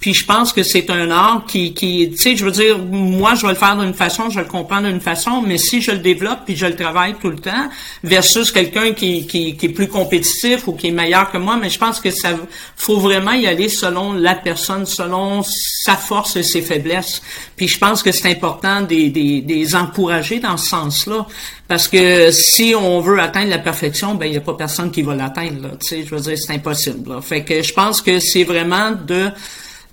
Puis 0.00 0.14
je 0.14 0.24
pense 0.24 0.52
que 0.52 0.62
c'est 0.62 0.90
un 0.90 1.10
art 1.10 1.44
qui, 1.46 1.72
qui 1.74 2.10
tu 2.10 2.16
sais, 2.16 2.36
je 2.36 2.44
veux 2.44 2.50
dire, 2.50 2.78
moi, 2.78 3.34
je 3.34 3.42
vais 3.42 3.52
le 3.52 3.58
faire 3.58 3.76
d'une 3.76 3.94
façon, 3.94 4.30
je 4.30 4.40
le 4.40 4.46
comprendre 4.46 4.88
d'une 4.88 5.00
façon, 5.00 5.42
mais 5.42 5.58
si 5.58 5.80
je 5.80 5.90
le 5.92 5.98
développe 5.98 6.40
puis 6.44 6.56
je 6.56 6.66
le 6.66 6.76
travaille 6.76 7.14
tout 7.14 7.30
le 7.30 7.38
temps, 7.38 7.68
versus 8.04 8.52
quelqu'un 8.52 8.92
qui, 8.92 9.26
qui, 9.26 9.56
qui 9.56 9.66
est 9.66 9.70
plus 9.70 9.88
compétitif 9.88 10.68
ou 10.68 10.72
qui 10.72 10.88
est 10.88 10.92
meilleur 10.92 11.30
que 11.30 11.38
moi, 11.38 11.56
mais 11.60 11.70
je 11.70 11.78
pense 11.78 12.00
que 12.00 12.10
ça 12.10 12.30
faut 12.76 12.98
vraiment 12.98 13.32
y 13.32 13.46
aller 13.46 13.68
selon 13.68 14.12
la 14.12 14.34
personne, 14.34 14.86
selon 14.86 15.42
sa 15.42 15.96
force 15.96 16.36
et 16.36 16.42
ses 16.42 16.62
faiblesses. 16.62 17.22
Puis 17.56 17.68
je 17.68 17.78
pense 17.78 18.02
que 18.02 18.12
c'est 18.12 18.30
important 18.30 18.82
des, 18.82 19.08
des, 19.08 19.74
encourager 19.74 20.38
dans 20.40 20.56
ce 20.56 20.68
sens-là. 20.68 21.26
Parce 21.68 21.88
que 21.88 22.30
si 22.30 22.74
on 22.74 23.00
veut 23.00 23.18
atteindre 23.20 23.50
la 23.50 23.58
perfection, 23.58 24.14
ben 24.14 24.26
il 24.26 24.34
y 24.34 24.36
a 24.36 24.40
pas 24.40 24.54
personne 24.54 24.90
qui 24.90 25.02
va 25.02 25.14
l'atteindre. 25.14 25.76
Tu 25.80 25.86
sais, 25.86 26.04
je 26.04 26.14
veux 26.14 26.20
dire, 26.20 26.38
c'est 26.38 26.52
impossible. 26.52 27.20
Fait 27.22 27.42
que 27.42 27.62
je 27.62 27.72
pense 27.72 28.00
que 28.00 28.20
c'est 28.20 28.44
vraiment 28.44 28.92
de 28.92 29.30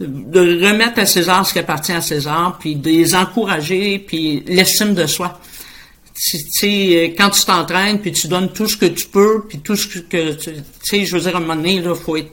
de 0.06 0.40
remettre 0.40 1.00
à 1.00 1.06
César 1.06 1.46
ce 1.48 1.54
qui 1.54 1.60
appartient 1.60 1.92
à 1.92 2.02
César, 2.02 2.58
puis 2.60 2.76
de 2.76 2.90
les 2.90 3.16
encourager, 3.16 4.00
puis 4.00 4.44
l'estime 4.48 4.94
de 4.94 5.06
soi. 5.06 5.40
Tu 6.16 6.38
sais, 6.52 7.16
quand 7.18 7.32
tu 7.32 7.44
t'entraînes, 7.44 8.00
puis 8.00 8.12
tu 8.12 8.28
donnes 8.28 8.52
tout 8.54 8.68
ce 8.68 8.78
que 8.78 8.86
tu 8.86 9.08
peux, 9.08 9.46
puis 9.48 9.60
tout 9.60 9.76
ce 9.76 10.00
que 10.00 10.34
tu 10.34 10.52
sais, 10.84 11.06
je 11.06 11.16
veux 11.16 11.22
dire, 11.22 11.36
à 11.36 11.38
un 11.38 11.42
moment 11.42 11.56
donné, 11.56 11.82
là, 11.82 11.96
faut 11.96 12.18
être 12.18 12.32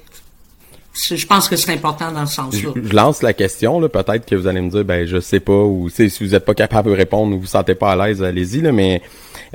je 0.93 1.27
pense 1.27 1.49
que 1.49 1.57
c'est 1.57 1.73
important 1.73 2.11
dans 2.13 2.27
ce 2.27 2.35
sens-là. 2.35 2.73
Je, 2.75 2.95
lance 2.95 3.23
la 3.23 3.33
question, 3.33 3.81
là, 3.81 3.89
peut-être 3.89 4.27
que 4.27 4.35
vous 4.35 4.47
allez 4.47 4.61
me 4.61 4.71
dire, 4.71 4.85
ben 4.85 5.07
je 5.07 5.21
sais 5.21 5.41
pas, 5.41 5.53
ou 5.53 5.89
si 5.89 6.09
vous 6.21 6.27
n'êtes 6.27 6.45
pas 6.45 6.55
capable 6.55 6.91
de 6.91 6.97
répondre 6.97 7.33
ou 7.33 7.37
vous 7.37 7.43
vous 7.43 7.47
sentez 7.47 7.75
pas 7.75 7.93
à 7.93 8.09
l'aise, 8.09 8.23
allez-y, 8.23 8.61
là, 8.61 8.73
mais 8.73 9.01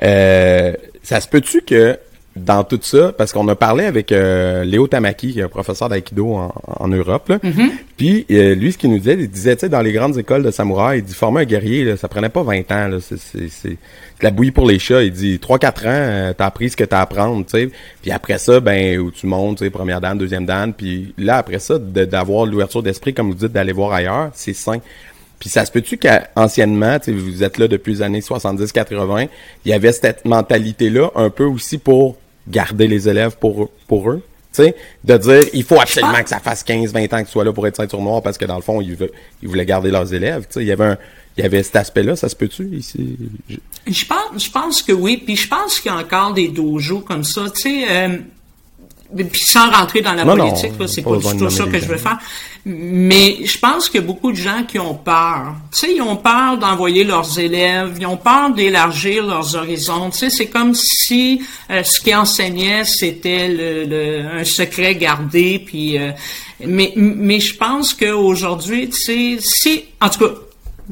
euh, 0.02 0.74
ça 1.04 1.20
se 1.20 1.28
peut-tu 1.28 1.62
que 1.62 2.00
dans 2.36 2.66
tout 2.66 2.80
ça, 2.82 3.14
parce 3.14 3.32
qu'on 3.32 3.48
a 3.48 3.56
parlé 3.56 3.86
avec 3.86 4.12
euh, 4.12 4.66
Léo 4.66 4.88
Tamaki, 4.88 5.34
qui 5.34 5.40
est 5.40 5.44
un 5.44 5.48
professeur 5.48 5.88
d'aïkido 5.88 6.34
en, 6.34 6.54
en, 6.66 6.88
Europe, 6.90 7.30
là. 7.30 7.38
Mm-hmm. 7.38 7.70
puis 7.96 8.26
euh, 8.30 8.56
lui, 8.56 8.74
ce 8.74 8.78
qu'il 8.78 8.92
nous 8.92 8.98
disait, 8.98 9.14
il 9.14 9.30
disait, 9.30 9.56
tu 9.56 9.62
sais, 9.62 9.70
dans 9.70 9.82
les 9.82 9.94
grandes 9.94 10.18
écoles 10.18 10.44
de 10.44 10.52
samouraï, 10.52 11.00
il 11.00 11.06
dit, 11.06 11.14
former 11.14 11.42
un 11.42 11.46
guerrier, 11.46 11.86
là, 11.86 11.96
ça 11.96 12.10
prenait 12.10 12.28
pas 12.28 12.44
20 12.44 12.72
ans, 12.74 12.88
là, 12.90 12.98
c'est 13.00 13.78
la 14.22 14.32
bouillie 14.32 14.52
pour 14.52 14.68
les 14.68 14.80
chats, 14.80 15.04
il 15.04 15.14
dit, 15.14 15.38
3-4 15.38 15.68
ans, 15.68 15.72
euh, 15.86 16.34
t'as 16.38 16.46
appris 16.46 16.70
ce 16.70 16.76
que 16.76 16.84
t'as 16.84 17.00
à 17.00 17.02
apprendre, 17.04 17.46
tu 17.46 17.52
sais, 17.52 17.70
puis 18.02 18.12
après 18.12 18.38
ça, 18.38 18.60
ben, 18.60 19.00
où 19.00 19.12
tu 19.12 19.28
montes, 19.28 19.60
tu 19.60 19.64
sais, 19.64 19.70
première 19.70 20.02
dan, 20.02 20.18
deuxième 20.18 20.46
dan, 20.46 20.74
puis 20.74 21.14
là, 21.18 21.38
après 21.38 21.60
ça, 21.60 21.80
d'avoir 21.80 22.46
l'ouverture 22.46 22.84
d'esprit, 22.84 23.14
comme 23.14 23.30
vous 23.30 23.36
dites, 23.36 23.54
d'aller 23.54 23.74
voir 23.74 23.94
ailleurs, 23.94 24.32
c'est 24.34 24.54
sain. 24.54 24.80
Puis 25.40 25.50
ça 25.50 25.66
se 25.66 25.72
peut-tu 25.72 25.98
qu'anciennement, 25.98 26.98
vous 27.08 27.44
êtes 27.44 27.58
là 27.58 27.68
depuis 27.68 27.94
les 27.94 28.02
années 28.02 28.22
70-80, 28.22 29.28
il 29.66 29.70
y 29.70 29.74
avait 29.74 29.92
cette 29.92 30.26
mentalité-là 30.26 31.12
un 31.16 31.30
peu 31.30 31.44
aussi 31.44 31.78
pour 31.78 32.18
garder 32.48 32.88
les 32.88 33.10
élèves 33.10 33.38
pour, 33.38 33.70
pour 33.88 34.10
eux. 34.10 34.22
sais, 34.52 34.76
de 35.04 35.18
dire 35.18 35.44
il 35.54 35.64
faut 35.64 35.80
absolument 35.80 36.22
que 36.24 36.30
ça 36.30 36.40
fasse 36.40 36.64
15 36.64 36.94
20 36.94 37.14
ans 37.14 37.22
que 37.22 37.26
tu 37.26 37.32
sois 37.32 37.44
là 37.44 37.54
pour 37.54 37.66
être 37.68 37.76
ceinture 37.76 38.02
noire 38.02 38.22
parce 38.22 38.38
que 38.38 38.46
dans 38.46 38.56
le 38.56 38.62
fond 38.62 38.82
ils, 38.82 38.96
veulent, 38.96 39.12
ils 39.42 39.50
voulaient 39.50 39.66
garder 39.66 39.92
leurs 39.92 40.14
élèves. 40.14 40.46
Tu 40.52 40.60
il 40.62 40.68
y 40.68 40.72
avait 40.72 40.86
un 40.86 40.98
il 41.38 41.44
y 41.44 41.46
avait 41.46 41.64
cet 41.64 41.76
aspect-là, 41.76 42.16
ça 42.16 42.30
se 42.30 42.36
peut-tu 42.36 42.64
ici? 42.78 43.18
Je... 43.50 43.58
je... 43.88 44.06
pense 44.06 44.44
je 44.44 44.50
pense 44.50 44.82
que 44.82 44.94
oui, 44.94 45.18
puis 45.18 45.36
je 45.36 45.50
pense 45.50 45.80
qu'il 45.80 45.92
y 45.92 45.96
a 45.96 45.98
encore 45.98 46.34
des 46.34 46.48
dojos 46.48 47.02
comme 47.02 47.26
ça, 47.26 47.50
tu 47.54 47.62
sais 47.62 47.86
euh, 47.90 48.18
puis 49.24 49.42
sans 49.42 49.70
rentrer 49.72 50.02
dans 50.02 50.14
la 50.14 50.26
politique, 50.26 50.74
c'est 50.88 51.02
pas, 51.02 51.16
du 51.16 51.38
tout 51.38 51.50
ça 51.50 51.66
que 51.66 51.80
je 51.80 51.86
veux 51.86 51.98
faire. 51.98 52.18
Mais 52.66 53.38
je 53.46 53.60
pense 53.60 53.90
qu'il 53.90 54.02
y 54.02 54.04
a 54.04 54.08
beaucoup 54.08 54.32
de 54.32 54.38
gens 54.38 54.64
qui 54.68 54.80
ont 54.80 54.96
peur. 54.96 55.54
Tu 55.72 55.78
sais, 55.78 55.94
ils 55.96 56.02
ont 56.02 56.16
peur 56.16 56.58
d'envoyer 56.58 57.04
leurs 57.04 57.40
élèves, 57.40 57.96
ils 58.00 58.08
ont 58.08 58.18
peur 58.18 58.50
d'élargir 58.50 59.24
leurs 59.24 59.56
horizons. 59.56 60.10
Tu 60.10 60.18
sais, 60.18 60.30
c'est 60.30 60.48
comme 60.48 60.74
si 60.74 61.42
euh, 61.70 61.84
ce 61.84 62.02
qu'ils 62.02 62.16
enseignaient, 62.16 62.84
c'était 62.84 63.48
le, 63.50 63.84
le, 63.86 64.40
un 64.40 64.44
secret 64.44 64.96
gardé. 64.96 65.64
Puis, 65.64 66.00
euh, 66.00 66.12
mais, 66.66 66.92
mais 66.96 67.40
je 67.40 67.56
pense 67.56 67.94
qu'aujourd'hui, 67.94 68.90
tu 68.90 69.00
sais, 69.00 69.38
si, 69.40 69.86
en 70.02 70.10
tout 70.10 70.26
cas, 70.26 70.34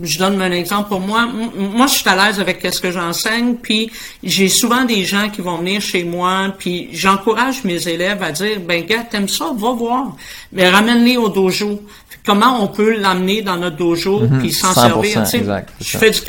je 0.01 0.17
donne 0.17 0.37
mon 0.37 0.51
exemple 0.51 0.89
pour 0.89 0.99
moi. 0.99 1.27
Moi, 1.27 1.87
je 1.87 1.93
suis 1.93 2.09
à 2.09 2.15
l'aise 2.15 2.39
avec 2.39 2.65
ce 2.71 2.81
que 2.81 2.91
j'enseigne, 2.91 3.55
puis 3.55 3.91
j'ai 4.23 4.49
souvent 4.49 4.85
des 4.85 5.05
gens 5.05 5.29
qui 5.29 5.41
vont 5.41 5.57
venir 5.57 5.81
chez 5.81 6.03
moi, 6.03 6.53
puis 6.57 6.89
j'encourage 6.93 7.63
mes 7.63 7.87
élèves 7.87 8.23
à 8.23 8.31
dire, 8.31 8.59
ben 8.59 8.85
gars, 8.85 9.03
t'aimes 9.03 9.29
ça, 9.29 9.51
va 9.55 9.71
voir, 9.71 10.15
mais 10.51 10.69
ramène-les 10.69 11.17
au 11.17 11.29
dojo. 11.29 11.81
Comment 12.25 12.63
on 12.63 12.67
peut 12.67 12.95
l'amener 12.97 13.41
dans 13.41 13.57
notre 13.57 13.77
dojo, 13.77 14.21
mm-hmm. 14.21 14.39
puis 14.39 14.51
s'en 14.51 14.73
servir. 14.73 15.23
je 15.79 15.97
fais 15.97 16.09
du 16.09 16.21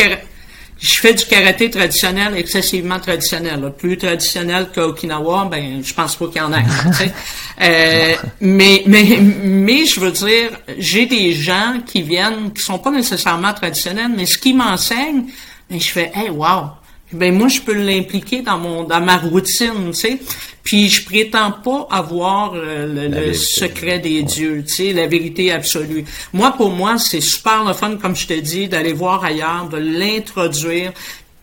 je 0.81 1.01
fais 1.01 1.15
du 1.15 1.25
karaté 1.25 1.71
traditionnel, 1.71 2.37
excessivement 2.37 2.99
traditionnel. 2.99 3.73
Plus 3.79 3.97
traditionnel 3.97 4.69
qu'Okinawa, 4.75 5.49
ben 5.51 5.83
je 5.83 5.95
pense 5.95 6.17
pas 6.17 6.27
qu'il 6.27 6.37
y 6.37 6.41
en 6.41 6.53
ait. 6.53 6.65
euh, 7.63 8.15
mais, 8.41 8.83
mais, 8.87 9.19
mais 9.21 9.87
je 9.87 10.01
veux 10.01 10.11
dire, 10.11 10.51
j'ai 10.79 11.07
des 11.07 11.33
gens 11.33 11.81
qui 11.87 12.03
viennent, 12.03 12.53
qui 12.53 12.63
sont 12.63 12.79
pas 12.79 12.91
nécessairement 12.91 13.55
traditionnels, 13.55 14.13
mais 14.17 14.27
ce 14.27 14.37
qu'ils 14.37 14.57
m'enseignent, 14.57 15.27
ben, 15.71 15.81
je 15.81 15.89
fais, 15.89 16.13
hey, 16.15 16.31
wow! 16.31 16.71
Ben 17.13 17.33
moi, 17.33 17.49
je 17.49 17.61
peux 17.61 17.75
l'impliquer 17.75 18.43
dans 18.43 18.59
mon 18.59 18.83
dans 18.83 19.01
ma 19.01 19.17
routine, 19.19 19.93
tu 19.93 19.95
sais. 19.95 20.21
Puis 20.65 20.89
je 20.89 21.05
prétends 21.05 21.53
pas 21.53 21.87
avoir 21.91 22.55
euh, 22.55 23.11
le, 23.11 23.35
secret 23.35 23.99
des 23.99 24.23
dieux, 24.23 24.65
tu 24.67 24.75
sais, 24.75 24.93
la 24.95 25.07
vérité 25.07 25.53
absolue. 25.53 26.07
Moi, 26.33 26.53
pour 26.53 26.71
moi, 26.71 26.97
c'est 26.99 27.21
super 27.21 27.65
le 27.65 27.75
fun, 27.75 27.97
comme 28.01 28.17
je 28.17 28.27
te 28.27 28.41
dis, 28.41 28.67
d'aller 28.67 28.95
voir 28.95 29.23
ailleurs, 29.23 29.69
de 29.71 29.77
l'introduire. 29.77 30.93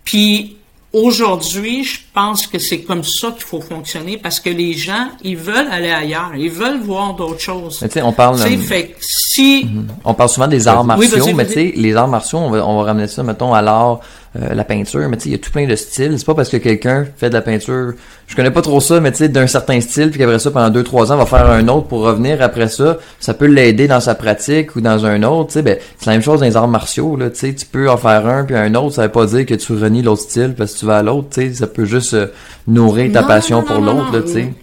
Puis 0.03 0.57
aujourd'hui, 0.91 1.83
je 1.83 1.99
pense 2.15 2.47
que 2.47 2.57
c'est 2.57 2.81
comme 2.81 3.03
ça 3.03 3.29
qu'il 3.29 3.43
faut 3.43 3.61
fonctionner 3.61 4.17
parce 4.17 4.39
que 4.39 4.49
les 4.49 4.73
gens, 4.73 5.09
ils 5.23 5.37
veulent 5.37 5.69
aller 5.69 5.91
ailleurs, 5.91 6.31
ils 6.35 6.49
veulent 6.49 6.81
voir 6.81 7.13
d'autres 7.13 7.39
choses. 7.39 7.77
tu 7.79 7.89
sais, 7.89 8.01
on 8.01 8.13
parle. 8.13 8.41
Euh, 8.41 8.57
fait 8.57 8.95
si. 8.99 9.65
Mhm. 9.65 9.87
On 10.03 10.15
parle 10.15 10.29
souvent 10.29 10.47
des 10.47 10.67
arts 10.67 10.83
martiaux, 10.83 11.27
mais 11.35 11.45
tu 11.45 11.53
sais, 11.53 11.73
les 11.75 11.95
arts 11.95 12.07
martiaux, 12.07 12.39
on 12.39 12.49
va, 12.49 12.65
on 12.65 12.79
va 12.79 12.85
ramener 12.85 13.07
ça, 13.07 13.21
mettons, 13.21 13.53
à 13.53 13.61
l'art 13.61 13.99
euh, 14.39 14.53
la 14.53 14.63
peinture, 14.63 15.09
mais 15.09 15.17
tu 15.17 15.23
sais, 15.23 15.29
il 15.29 15.31
y 15.33 15.35
a 15.35 15.39
tout 15.39 15.51
plein 15.51 15.67
de 15.67 15.75
styles. 15.75 16.17
C'est 16.17 16.25
pas 16.25 16.33
parce 16.33 16.47
que 16.47 16.55
quelqu'un 16.55 17.05
fait 17.17 17.27
de 17.27 17.33
la 17.33 17.41
peinture, 17.41 17.93
je 18.27 18.35
connais 18.35 18.49
pas 18.49 18.61
trop 18.61 18.79
ça, 18.79 19.01
mais 19.01 19.11
tu 19.11 19.17
sais, 19.17 19.27
d'un 19.27 19.45
certain 19.45 19.81
style, 19.81 20.09
puis 20.09 20.19
qu'après 20.19 20.39
ça, 20.39 20.51
pendant 20.51 20.69
deux, 20.69 20.83
trois 20.83 21.11
ans, 21.11 21.17
va 21.17 21.25
faire 21.25 21.49
un 21.49 21.67
autre 21.67 21.87
pour 21.87 21.99
revenir 22.03 22.41
après 22.41 22.69
ça, 22.69 22.97
ça 23.19 23.33
peut 23.33 23.47
l'aider 23.47 23.89
dans 23.89 23.99
sa 23.99 24.15
pratique 24.15 24.77
ou 24.77 24.81
dans 24.81 25.05
un 25.05 25.23
autre, 25.23 25.47
tu 25.47 25.53
sais, 25.55 25.61
ben, 25.63 25.77
c'est 25.99 26.05
la 26.05 26.13
même 26.13 26.21
chose 26.21 26.39
dans 26.39 26.45
les 26.45 26.55
arts 26.55 26.69
martiaux, 26.69 27.17
là, 27.17 27.29
tu 27.29 27.39
sais, 27.39 27.53
tu 27.53 27.65
peux 27.65 27.89
en 27.89 27.97
faire 27.97 28.25
un 28.25 28.45
puis 28.45 28.55
un 28.55 28.73
autre, 28.75 28.95
ça 28.95 29.03
veut 29.03 29.11
pas 29.11 29.25
dire 29.25 29.45
que 29.45 29.55
tu 29.55 29.73
renies 29.73 30.01
l'autre 30.01 30.21
style 30.21 30.55
parce 30.57 30.75
que 30.75 30.79
tu 30.79 30.85
vas 30.85 30.99
à 30.99 31.03
l'autre, 31.03 31.27
tu 31.33 31.41
sais, 31.41 31.53
ça 31.53 31.67
peut 31.67 31.83
juste 31.83 32.13
euh, 32.13 32.27
nourrir 32.67 33.11
ta 33.11 33.23
passion 33.23 33.63
pour 33.63 33.81
l'autre, 33.81 34.13
là, 34.13 34.21
tu 34.21 34.31
sais. 34.31 34.53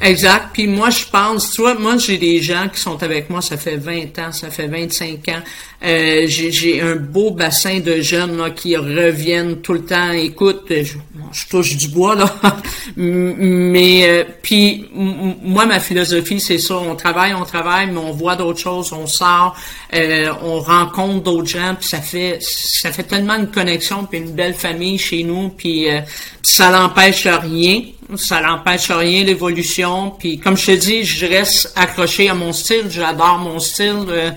Exact. 0.00 0.48
Puis 0.52 0.66
moi, 0.66 0.90
je 0.90 1.04
pense, 1.10 1.52
tu 1.52 1.62
vois, 1.62 1.74
moi, 1.74 1.96
j'ai 1.98 2.18
des 2.18 2.40
gens 2.40 2.68
qui 2.72 2.80
sont 2.80 3.02
avec 3.02 3.30
moi, 3.30 3.40
ça 3.40 3.56
fait 3.56 3.76
20 3.76 4.18
ans, 4.18 4.32
ça 4.32 4.50
fait 4.50 4.66
25 4.66 5.28
ans. 5.28 5.42
Euh, 5.84 6.26
j'ai 6.26 6.80
un 6.80 6.96
beau 6.96 7.32
bassin 7.32 7.80
de 7.80 8.00
jeunes 8.00 8.36
là, 8.36 8.50
qui 8.50 8.76
reviennent 8.76 9.56
tout 9.62 9.72
le 9.72 9.84
temps. 9.84 10.12
Écoute, 10.12 10.66
je, 10.68 10.94
je 11.32 11.46
touche 11.48 11.76
du 11.76 11.88
bois, 11.88 12.14
là. 12.14 12.32
mais, 12.96 14.08
euh, 14.08 14.24
puis, 14.42 14.86
moi, 14.92 15.66
ma 15.66 15.80
philosophie, 15.80 16.40
c'est 16.40 16.58
ça. 16.58 16.76
On 16.76 16.94
travaille, 16.94 17.34
on 17.34 17.44
travaille, 17.44 17.90
mais 17.90 17.98
on 17.98 18.12
voit 18.12 18.36
d'autres 18.36 18.60
choses, 18.60 18.92
on 18.92 19.06
sort, 19.06 19.56
euh, 19.94 20.32
on 20.42 20.60
rencontre 20.60 21.22
d'autres 21.24 21.48
gens, 21.48 21.74
puis 21.78 21.88
ça 21.88 22.00
fait, 22.00 22.38
ça 22.40 22.92
fait 22.92 23.02
tellement 23.02 23.34
une 23.34 23.50
connexion, 23.50 24.04
puis 24.04 24.18
une 24.18 24.32
belle 24.32 24.54
famille 24.54 24.98
chez 24.98 25.24
nous, 25.24 25.48
puis 25.48 25.90
euh, 25.90 26.00
ça 26.42 26.70
n'empêche 26.70 27.26
rien 27.26 27.82
ça 28.16 28.40
n'empêche 28.40 28.90
rien 28.90 29.24
l'évolution. 29.24 30.14
Puis 30.18 30.38
comme 30.38 30.56
je 30.56 30.66
te 30.66 30.76
dis, 30.76 31.04
je 31.04 31.26
reste 31.26 31.72
accroché 31.76 32.28
à 32.28 32.34
mon 32.34 32.52
style. 32.52 32.86
J'adore 32.90 33.38
mon 33.38 33.58
style. 33.58 34.04
Euh, 34.08 34.30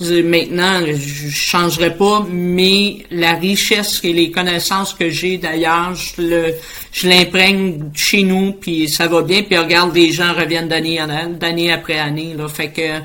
maintenant, 0.00 0.80
je 0.86 1.28
changerai 1.30 1.94
pas, 1.96 2.26
mais 2.28 2.98
la 3.10 3.34
richesse 3.34 4.00
et 4.02 4.12
les 4.12 4.30
connaissances 4.30 4.94
que 4.94 5.10
j'ai 5.10 5.38
d'ailleurs, 5.38 5.94
je 5.94 6.22
le, 6.22 6.54
je 6.92 7.08
l'imprègne 7.08 7.90
chez 7.94 8.22
nous, 8.22 8.52
puis 8.52 8.88
ça 8.88 9.06
va 9.06 9.22
bien. 9.22 9.42
Puis 9.42 9.56
regarde, 9.56 9.94
les 9.94 10.12
gens 10.12 10.34
reviennent 10.34 10.68
d'année 10.68 11.00
en 11.00 11.08
année, 11.08 11.34
d'année 11.34 11.72
après 11.72 11.98
année. 11.98 12.34
Là, 12.36 12.48
fait 12.48 12.70
que 12.70 13.00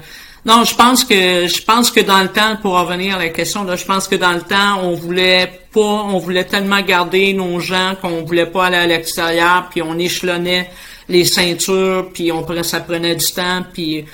non, 0.46 0.64
je 0.64 0.76
pense 0.76 1.04
que 1.04 1.48
je 1.48 1.62
pense 1.64 1.92
que 1.92 2.00
dans 2.00 2.22
le 2.22 2.30
temps, 2.30 2.56
pour 2.62 2.80
revenir 2.80 3.16
à 3.16 3.20
la 3.20 3.30
question, 3.30 3.64
là, 3.64 3.76
je 3.76 3.86
pense 3.86 4.08
que 4.08 4.16
dans 4.16 4.34
le 4.34 4.42
temps, 4.42 4.80
on 4.82 4.94
voulait 4.94 5.52
pas, 5.74 5.80
on 5.82 6.20
voulait 6.20 6.46
tellement 6.46 6.82
garder 6.82 7.34
nos 7.34 7.60
gens 7.60 7.96
qu'on 8.02 8.24
voulait 8.24 8.46
pas 8.46 8.68
aller 8.68 8.78
à 8.78 8.88
l'extérieur, 8.88 9.68
puis 9.70 9.82
on 9.82 9.98
échelonnait 9.98 10.70
les 11.10 11.26
ceintures, 11.26 12.10
puis 12.14 12.32
on 12.32 12.46
ça 12.64 12.80
prenait 12.80 13.16
du 13.16 13.26
temps, 13.26 13.64
puis 13.74 14.06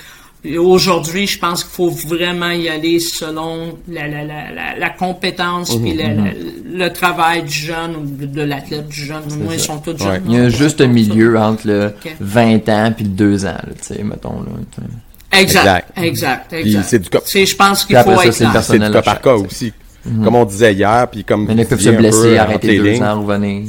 aujourd'hui, 0.58 1.26
je 1.26 1.38
pense 1.38 1.64
qu'il 1.64 1.72
faut 1.72 1.90
vraiment 1.90 2.50
y 2.50 2.68
aller 2.68 3.00
selon 3.00 3.78
la, 3.88 4.06
la, 4.06 4.24
la, 4.24 4.76
la 4.78 4.90
compétence 4.90 5.74
puis 5.76 5.94
mhm. 5.94 6.34
le 6.72 6.88
travail 6.90 7.44
du 7.44 7.52
jeune 7.52 7.96
ou 7.96 8.26
de, 8.26 8.42
l'athlète 8.42 8.88
du 8.88 9.04
jeune. 9.04 9.22
Moi, 9.42 9.54
ils 9.54 9.60
sont 9.60 9.78
tous 9.78 9.96
jeunes. 9.96 10.22
Il 10.26 10.34
y 10.34 10.38
a 10.38 10.42
un 10.42 10.48
juste 10.48 10.80
milieu 10.82 11.38
entre 11.38 11.66
le 11.66 11.94
20 12.20 12.68
ans 12.68 12.92
puis 12.94 13.04
le 13.04 13.10
2 13.10 13.46
ans, 13.46 13.56
tu 13.80 13.94
sais, 13.94 14.02
mettons. 14.02 14.40
Là, 14.40 14.50
Exact, 15.40 15.90
exact, 15.96 16.52
exact. 16.52 16.84
C'est 16.88 16.98
du 16.98 17.08
cas. 17.08 17.20
Je 17.24 17.56
pense 17.56 17.84
qu'il 17.84 17.96
faut 17.96 18.20
être 18.20 18.32
C'est 18.32 18.78
du 18.78 18.90
cas 18.90 19.02
par 19.02 19.20
cas 19.20 19.34
aussi. 19.34 19.72
Comme 20.22 20.34
on 20.34 20.44
disait 20.44 20.74
hier, 20.74 21.08
puis 21.10 21.24
comme. 21.24 21.46
Mais 21.46 21.62
ils 21.62 21.66
peuvent 21.66 21.80
se 21.80 21.90
blesser, 21.90 22.38
arrêter 22.38 22.78
deux 22.78 23.02
ans, 23.02 23.22
revenir. 23.22 23.66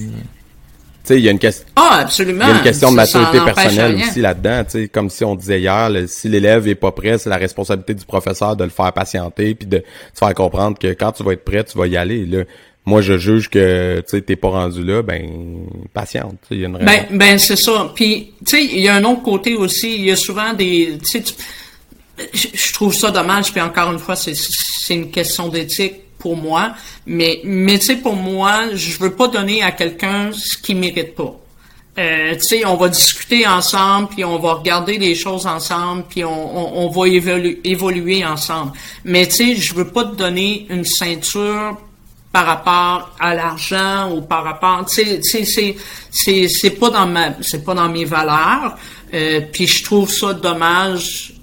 Tu 1.05 1.13
sais, 1.13 1.19
il 1.19 1.23
y 1.23 1.27
a 1.27 1.31
une 1.31 1.37
question. 1.37 1.67
Ah, 1.75 1.99
absolument. 2.01 2.45
Il 2.45 2.49
y 2.49 2.51
a 2.53 2.57
une 2.57 2.63
question 2.63 2.89
de 2.89 2.95
maturité 2.95 3.37
personnelle 3.45 3.95
aussi 3.95 4.21
là-dedans. 4.21 4.63
Tu 4.63 4.71
sais, 4.71 4.87
comme 4.87 5.11
si 5.11 5.23
on 5.23 5.35
disait 5.35 5.59
hier, 5.59 5.91
si 6.07 6.29
l'élève 6.29 6.67
est 6.67 6.73
pas 6.73 6.91
prêt, 6.91 7.19
c'est 7.19 7.29
la 7.29 7.37
responsabilité 7.37 7.93
du 7.93 8.05
professeur 8.05 8.55
de 8.55 8.63
le 8.63 8.71
faire 8.71 8.91
patienter 8.91 9.53
puis 9.53 9.67
de 9.67 9.77
te 9.77 9.85
faire 10.15 10.33
comprendre 10.33 10.79
que 10.79 10.87
quand 10.87 11.11
tu 11.11 11.21
vas 11.21 11.33
être 11.33 11.45
prêt, 11.45 11.63
tu 11.63 11.77
vas 11.77 11.85
y 11.85 11.95
aller. 11.95 12.25
Là 12.25 12.43
moi 12.85 13.01
je 13.01 13.17
juge 13.17 13.49
que 13.49 14.03
tu 14.07 14.21
t'es 14.21 14.35
pas 14.35 14.49
rendu 14.49 14.83
là 14.83 15.01
ben 15.01 15.67
patiente 15.93 16.37
il 16.51 16.59
y 16.59 16.65
a 16.65 16.67
une 16.67 16.75
raison. 16.75 16.85
ben 16.85 17.17
ben 17.17 17.39
c'est 17.39 17.55
ça 17.55 17.91
puis 17.95 18.33
tu 18.45 18.57
sais 18.57 18.63
il 18.63 18.79
y 18.79 18.87
a 18.87 18.95
un 18.95 19.03
autre 19.03 19.23
côté 19.23 19.55
aussi 19.55 19.95
il 19.95 20.05
y 20.05 20.11
a 20.11 20.15
souvent 20.15 20.53
des 20.53 20.97
tu 20.99 21.21
sais 21.21 21.23
je 22.33 22.73
trouve 22.73 22.93
ça 22.93 23.11
dommage 23.11 23.51
puis 23.51 23.61
encore 23.61 23.91
une 23.91 23.99
fois 23.99 24.15
c'est 24.15 24.33
une 24.89 25.11
question 25.11 25.49
d'éthique 25.49 25.95
pour 26.19 26.37
moi 26.37 26.73
mais 27.05 27.41
mais 27.43 27.79
tu 27.79 27.85
sais 27.85 27.95
pour 27.97 28.15
moi 28.15 28.73
je 28.73 28.97
veux 28.99 29.15
pas 29.15 29.27
donner 29.27 29.63
à 29.63 29.71
quelqu'un 29.71 30.31
ce 30.31 30.57
qu'il 30.57 30.77
mérite 30.77 31.15
pas 31.15 31.35
euh, 31.97 32.33
tu 32.33 32.41
sais, 32.41 32.65
on 32.65 32.75
va 32.75 32.89
discuter 32.89 33.47
ensemble, 33.47 34.09
puis 34.09 34.25
on 34.25 34.37
va 34.37 34.55
regarder 34.55 34.97
les 34.97 35.15
choses 35.15 35.47
ensemble, 35.47 36.03
puis 36.09 36.25
on, 36.25 36.77
on, 36.77 36.89
va 36.89 37.07
évoluer 37.07 38.25
ensemble. 38.25 38.73
Mais 39.05 39.25
tu 39.27 39.35
sais, 39.35 39.55
je 39.55 39.73
veux 39.73 39.87
pas 39.87 40.03
te 40.03 40.15
donner 40.15 40.67
une 40.69 40.83
ceinture 40.83 41.77
par 42.35 42.47
rapport 42.47 43.15
à 43.17 43.33
l'argent 43.33 44.11
ou 44.11 44.19
par 44.19 44.43
rapport, 44.43 44.85
tu 44.85 45.05
sais, 45.05 45.45
c'est 45.45 45.77
c'est 46.11 46.49
c'est 46.49 46.69
pas 46.71 46.89
dans 46.89 47.07
ma 47.07 47.33
c'est 47.39 47.63
pas 47.63 47.73
dans 47.73 47.87
mes 47.87 48.03
valeurs. 48.03 48.75
Euh, 49.13 49.39
puis 49.53 49.67
je 49.67 49.81
trouve 49.85 50.11
ça 50.11 50.33
dommage 50.33 51.33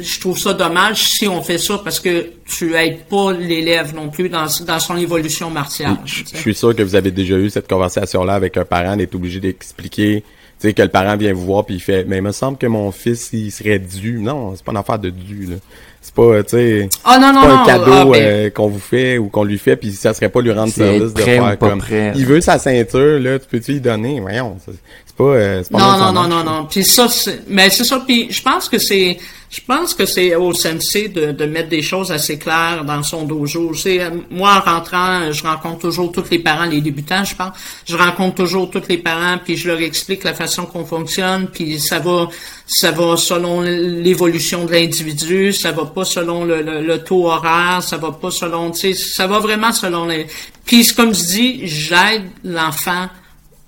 je 0.00 0.18
trouve 0.18 0.36
ça 0.36 0.54
dommage 0.54 1.04
si 1.04 1.28
on 1.28 1.40
fait 1.40 1.58
ça 1.58 1.78
parce 1.78 2.00
que 2.00 2.32
tu 2.44 2.74
aides 2.74 3.04
pas 3.04 3.32
l'élève 3.32 3.94
non 3.94 4.08
plus 4.08 4.28
dans, 4.28 4.46
dans 4.66 4.80
son 4.80 4.96
évolution 4.96 5.50
martiale. 5.50 5.96
Je, 6.04 6.24
suis 6.24 6.54
sûr 6.54 6.74
que 6.74 6.82
vous 6.82 6.96
avez 6.96 7.12
déjà 7.12 7.36
eu 7.36 7.48
cette 7.48 7.68
conversation-là 7.68 8.34
avec 8.34 8.56
un 8.56 8.64
parent 8.64 8.96
d'être 8.96 9.14
obligé 9.14 9.38
d'expliquer 9.38 10.24
tu 10.60 10.66
sais, 10.66 10.74
que 10.74 10.82
le 10.82 10.88
parent 10.88 11.16
vient 11.16 11.32
vous 11.32 11.44
voir 11.44 11.64
puis 11.64 11.76
il 11.76 11.80
fait, 11.80 12.04
mais 12.04 12.16
il 12.16 12.22
me 12.22 12.32
semble 12.32 12.58
que 12.58 12.66
mon 12.66 12.90
fils, 12.90 13.30
il 13.32 13.52
serait 13.52 13.78
dû. 13.78 14.18
Non, 14.18 14.56
c'est 14.56 14.64
pas 14.64 14.72
une 14.72 14.78
affaire 14.78 14.98
de 14.98 15.10
dû, 15.10 15.46
là. 15.46 15.56
C'est 16.00 16.14
pas, 16.14 16.42
tu 16.44 16.50
sais, 16.50 16.88
ah, 17.04 17.18
non, 17.18 17.32
non, 17.32 17.42
pas 17.42 17.62
un 17.62 17.66
cadeau 17.66 17.92
ah, 17.92 18.04
ben 18.04 18.14
euh, 18.14 18.50
qu'on 18.50 18.68
vous 18.68 18.78
fait 18.78 19.18
ou 19.18 19.28
qu'on 19.28 19.44
lui 19.44 19.58
fait 19.58 19.76
puis 19.76 19.92
ça 19.92 20.14
serait 20.14 20.28
pas 20.28 20.40
lui 20.40 20.52
rendre 20.52 20.72
service 20.72 21.12
de 21.12 21.20
faire 21.20 21.58
comme, 21.58 21.82
il 22.14 22.24
veut 22.24 22.40
sa 22.40 22.58
ceinture, 22.58 23.18
là, 23.18 23.38
tu 23.38 23.46
peux-tu 23.46 23.72
lui 23.72 23.80
donner? 23.80 24.20
Voyons, 24.20 24.56
c'est 24.64 25.16
pas, 25.16 25.24
euh, 25.24 25.62
pas 25.70 25.78
Non, 25.78 25.98
non, 25.98 26.12
non, 26.12 26.28
non, 26.28 26.44
non. 26.44 26.66
Puis 26.70 26.84
ça, 26.84 27.08
mais 27.48 27.68
c'est 27.70 27.84
ça, 27.84 28.02
puis 28.06 28.28
je 28.30 28.40
pense 28.42 28.68
que 28.68 28.78
c'est, 28.78 29.18
je 29.50 29.60
pense 29.66 29.94
que 29.94 30.04
c'est 30.04 30.34
au 30.34 30.52
sensei 30.52 31.08
de, 31.08 31.32
de 31.32 31.44
mettre 31.46 31.70
des 31.70 31.80
choses 31.80 32.12
assez 32.12 32.38
claires 32.38 32.84
dans 32.84 33.02
son 33.02 33.24
dojo. 33.24 33.72
C'est 33.72 33.98
moi 34.30 34.56
en 34.56 34.70
rentrant, 34.70 35.32
je 35.32 35.42
rencontre 35.42 35.78
toujours 35.78 36.12
tous 36.12 36.28
les 36.30 36.38
parents, 36.38 36.66
les 36.66 36.82
débutants, 36.82 37.24
je 37.24 37.34
pense. 37.34 37.52
Je 37.86 37.96
rencontre 37.96 38.34
toujours 38.34 38.70
tous 38.70 38.82
les 38.88 38.98
parents, 38.98 39.38
puis 39.42 39.56
je 39.56 39.68
leur 39.68 39.80
explique 39.80 40.22
la 40.24 40.34
façon 40.34 40.66
qu'on 40.66 40.84
fonctionne, 40.84 41.48
puis 41.48 41.80
ça 41.80 41.98
va, 41.98 42.28
ça 42.66 42.90
va 42.90 43.16
selon 43.16 43.62
l'évolution 43.62 44.66
de 44.66 44.72
l'individu, 44.72 45.54
ça 45.54 45.72
va 45.72 45.86
pas 45.86 46.04
selon 46.04 46.44
le, 46.44 46.60
le, 46.60 46.98
taux 47.02 47.28
horaire, 47.28 47.82
ça 47.82 47.96
va 47.96 48.12
pas 48.12 48.30
selon, 48.30 48.70
tu 48.70 48.92
sais, 48.92 48.94
ça 48.94 49.26
va 49.26 49.38
vraiment 49.38 49.72
selon 49.72 50.06
les. 50.06 50.26
Puis 50.66 50.86
comme 50.94 51.14
je 51.14 51.22
dis, 51.24 51.60
j'aide 51.66 52.24
l'enfant 52.44 53.08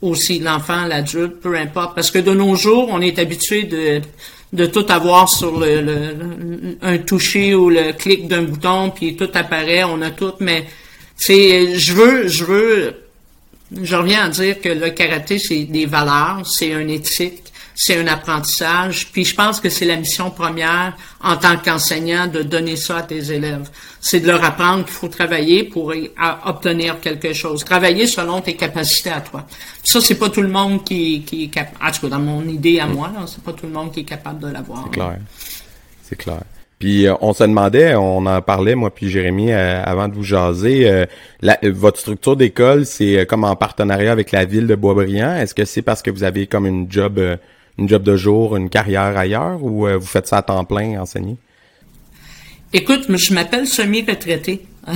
aussi, 0.02 0.40
l'enfant, 0.40 0.84
l'adulte, 0.84 1.40
peu 1.40 1.56
importe, 1.56 1.94
parce 1.94 2.10
que 2.10 2.18
de 2.18 2.32
nos 2.32 2.54
jours, 2.54 2.88
on 2.90 3.00
est 3.00 3.18
habitué 3.18 3.64
de 3.64 4.02
de 4.52 4.66
tout 4.66 4.86
avoir 4.88 5.28
sur 5.28 5.58
le, 5.58 6.76
un 6.82 6.98
toucher 6.98 7.54
ou 7.54 7.70
le 7.70 7.92
clic 7.92 8.26
d'un 8.26 8.42
bouton 8.42 8.90
puis 8.90 9.16
tout 9.16 9.30
apparaît, 9.34 9.84
on 9.84 10.02
a 10.02 10.10
tout, 10.10 10.34
mais 10.40 10.66
c'est 11.16 11.78
je 11.78 11.92
veux 11.92 12.28
je 12.28 12.44
veux 12.44 12.94
je 13.80 13.94
reviens 13.94 14.24
à 14.24 14.28
dire 14.28 14.60
que 14.60 14.68
le 14.68 14.90
karaté 14.90 15.38
c'est 15.38 15.64
des 15.64 15.86
valeurs, 15.86 16.42
c'est 16.44 16.72
un 16.72 16.88
éthique, 16.88 17.49
c'est 17.82 17.96
un 17.98 18.06
apprentissage. 18.08 19.10
Puis 19.10 19.24
je 19.24 19.34
pense 19.34 19.58
que 19.58 19.70
c'est 19.70 19.86
la 19.86 19.96
mission 19.96 20.30
première 20.30 20.94
en 21.22 21.38
tant 21.38 21.56
qu'enseignant 21.56 22.26
de 22.26 22.42
donner 22.42 22.76
ça 22.76 22.98
à 22.98 23.02
tes 23.02 23.32
élèves. 23.32 23.70
C'est 24.02 24.20
de 24.20 24.26
leur 24.26 24.44
apprendre 24.44 24.84
qu'il 24.84 24.92
faut 24.92 25.08
travailler 25.08 25.64
pour 25.64 25.94
obtenir 26.44 27.00
quelque 27.00 27.32
chose. 27.32 27.64
Travailler 27.64 28.06
selon 28.06 28.42
tes 28.42 28.54
capacités 28.54 29.08
à 29.08 29.22
toi. 29.22 29.46
ça, 29.82 29.98
c'est 30.02 30.18
pas 30.18 30.28
tout 30.28 30.42
le 30.42 30.50
monde 30.50 30.84
qui, 30.84 31.22
qui 31.22 31.44
est 31.44 31.48
capable. 31.48 31.78
En 31.82 31.90
tout 31.90 32.00
cas, 32.02 32.08
dans 32.08 32.18
mon 32.18 32.46
idée 32.46 32.80
à 32.80 32.86
moi, 32.86 33.10
c'est 33.26 33.42
pas 33.42 33.54
tout 33.54 33.64
le 33.64 33.72
monde 33.72 33.92
qui 33.92 34.00
est 34.00 34.04
capable 34.04 34.40
de 34.40 34.48
l'avoir. 34.48 34.84
C'est 34.84 34.90
clair. 34.90 35.18
C'est 36.02 36.16
clair. 36.16 36.42
Puis 36.78 37.06
euh, 37.06 37.14
on 37.22 37.32
se 37.32 37.44
demandait, 37.44 37.94
on 37.94 38.26
en 38.26 38.42
parlait 38.42 38.74
moi 38.74 38.90
puis 38.94 39.08
Jérémy 39.08 39.52
euh, 39.52 39.82
avant 39.82 40.06
de 40.06 40.14
vous 40.14 40.22
jaser. 40.22 40.86
Euh, 40.86 41.06
votre 41.62 41.98
structure 41.98 42.36
d'école, 42.36 42.84
c'est 42.84 43.24
comme 43.24 43.44
en 43.44 43.56
partenariat 43.56 44.12
avec 44.12 44.32
la 44.32 44.44
ville 44.44 44.66
de 44.66 44.74
Boisbriand. 44.74 45.36
Est-ce 45.36 45.54
que 45.54 45.64
c'est 45.64 45.80
parce 45.80 46.02
que 46.02 46.10
vous 46.10 46.24
avez 46.24 46.46
comme 46.46 46.66
une 46.66 46.92
job 46.92 47.18
une 47.80 47.88
job 47.88 48.02
de 48.02 48.16
jour, 48.16 48.56
une 48.56 48.70
carrière 48.70 49.16
ailleurs 49.16 49.62
ou 49.62 49.86
euh, 49.86 49.96
vous 49.96 50.06
faites 50.06 50.28
ça 50.28 50.38
à 50.38 50.42
temps 50.42 50.64
plein, 50.64 51.00
enseigner? 51.00 51.36
Écoute, 52.72 53.06
je 53.08 53.34
m'appelle 53.34 53.66
semi-retraité. 53.66 54.62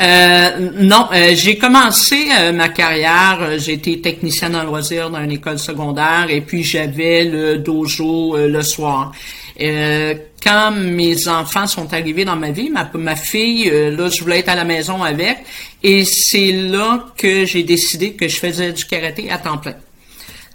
euh, 0.00 0.70
non, 0.76 1.08
euh, 1.12 1.32
j'ai 1.34 1.56
commencé 1.56 2.28
euh, 2.38 2.52
ma 2.52 2.68
carrière, 2.68 3.58
j'ai 3.58 3.72
été 3.74 4.00
technicienne 4.00 4.54
en 4.54 4.64
loisirs 4.64 5.10
dans 5.10 5.22
une 5.22 5.32
école 5.32 5.58
secondaire 5.58 6.26
et 6.28 6.42
puis 6.42 6.62
j'avais 6.62 7.24
le 7.24 7.58
dojo 7.58 8.36
le 8.36 8.62
soir. 8.62 9.12
quand 9.58 10.70
mes 10.72 11.28
enfants 11.28 11.66
sont 11.66 11.92
arrivés 11.94 12.24
dans 12.24 12.36
ma 12.36 12.50
vie, 12.50 12.68
ma, 12.68 12.90
ma 12.94 13.16
fille, 13.16 13.70
là, 13.70 14.08
je 14.08 14.20
voulais 14.22 14.40
être 14.40 14.50
à 14.50 14.54
la 14.54 14.64
maison 14.64 15.02
avec 15.02 15.38
et 15.82 16.04
c'est 16.04 16.52
là 16.52 17.06
que 17.16 17.44
j'ai 17.44 17.62
décidé 17.62 18.12
que 18.12 18.28
je 18.28 18.36
faisais 18.36 18.72
du 18.72 18.84
karaté 18.84 19.30
à 19.30 19.38
temps 19.38 19.58
plein. 19.58 19.74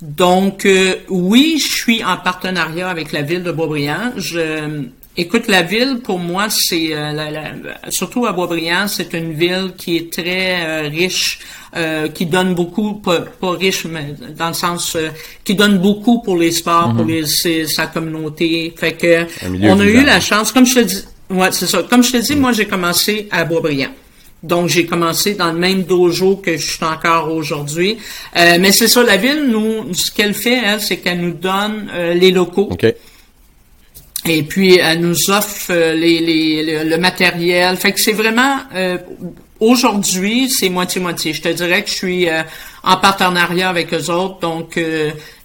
Donc, 0.02 0.66
euh, 0.66 0.96
oui, 1.10 1.58
je 1.60 1.68
suis 1.68 2.04
en 2.04 2.18
partenariat 2.18 2.90
avec 2.90 3.12
la 3.12 3.24
ville 3.24 3.42
de 3.42 3.52
Boisbriand. 3.52 4.12
Je, 4.16 4.86
écoute, 5.16 5.48
la 5.48 5.64
ville, 5.64 6.02
pour 6.04 6.20
moi, 6.20 6.48
c'est, 6.50 6.90
euh, 6.92 7.42
surtout 7.90 8.28
à 8.28 8.32
Boisbriand, 8.32 8.88
c'est 8.88 9.14
une 9.14 9.34
ville 9.34 9.74
qui 9.76 9.98
est 9.98 10.14
très 10.14 10.66
euh, 10.66 10.90
riche, 10.90 11.40
qui 12.16 12.26
donne 12.26 12.56
beaucoup, 12.56 12.96
pas, 12.96 13.26
riche, 13.42 13.86
mais 13.86 14.16
dans 14.36 14.48
le 14.48 14.54
sens, 14.54 14.98
qui 15.44 15.54
donne 15.54 15.78
beaucoup 15.78 16.24
pour 16.24 16.36
les 16.36 16.52
sports, 16.52 16.94
pour 16.96 17.06
mhm. 17.06 17.24
les, 17.44 17.68
sa 17.68 17.86
communauté. 17.86 18.74
Fait 18.76 18.94
que, 18.94 19.26
on 19.62 19.80
a 19.80 19.86
eu 19.86 20.04
la 20.04 20.20
chance, 20.20 20.52
comme 20.52 20.66
je 20.66 20.76
te 20.76 20.80
dis, 20.80 21.04
ouais, 21.30 21.52
c'est 21.52 21.68
ça. 21.68 21.84
Comme 21.84 22.04
je 22.04 22.14
te 22.14 22.18
dis, 22.18 22.36
moi, 22.36 22.52
j'ai 22.52 22.66
commencé 22.66 23.28
à 23.30 23.46
Boisbriand. 23.46 23.92
Donc, 24.44 24.70
j'ai 24.70 24.86
commencé 24.86 25.34
dans 25.34 25.52
le 25.52 25.58
même 25.58 25.84
dojo 25.84 26.36
que 26.38 26.58
je 26.58 26.72
suis 26.74 26.86
encore 26.86 27.34
aujourd'hui. 27.34 27.98
Euh, 28.36 28.58
mais 28.60 28.72
c'est 28.72 28.88
ça, 28.88 29.04
la 29.04 29.18
ville, 29.18 29.48
nous, 29.50 29.94
ce 29.94 30.12
qu'elle 30.12 30.36
fait, 30.36 30.62
elle, 30.64 30.80
c'est 30.80 30.98
qu'elle 30.98 31.22
nous 31.22 31.34
donne 31.34 31.90
euh, 31.92 32.14
les 32.14 32.32
locaux. 32.32 32.70
Et 34.26 34.44
puis, 34.44 34.78
elle 34.78 35.00
nous 35.00 35.32
offre 35.32 35.72
euh, 35.72 35.94
les, 35.94 36.20
les, 36.20 36.84
le, 36.84 36.98
matériel. 36.98 37.78
Fait 37.78 37.92
que 37.94 38.00
c'est 38.00 38.14
vraiment... 38.14 38.58
aujourd'hui, 39.60 40.50
c'est 40.50 40.70
moitié-moitié. 40.70 41.34
Je 41.34 41.42
te 41.42 41.50
dirais 41.50 41.84
que 41.84 41.90
je 41.90 41.96
suis 41.96 42.28
en 42.84 42.98
partenariat 42.98 43.70
avec 43.70 43.92
eux 43.94 44.10
autres. 44.12 44.40
Donc, 44.40 44.80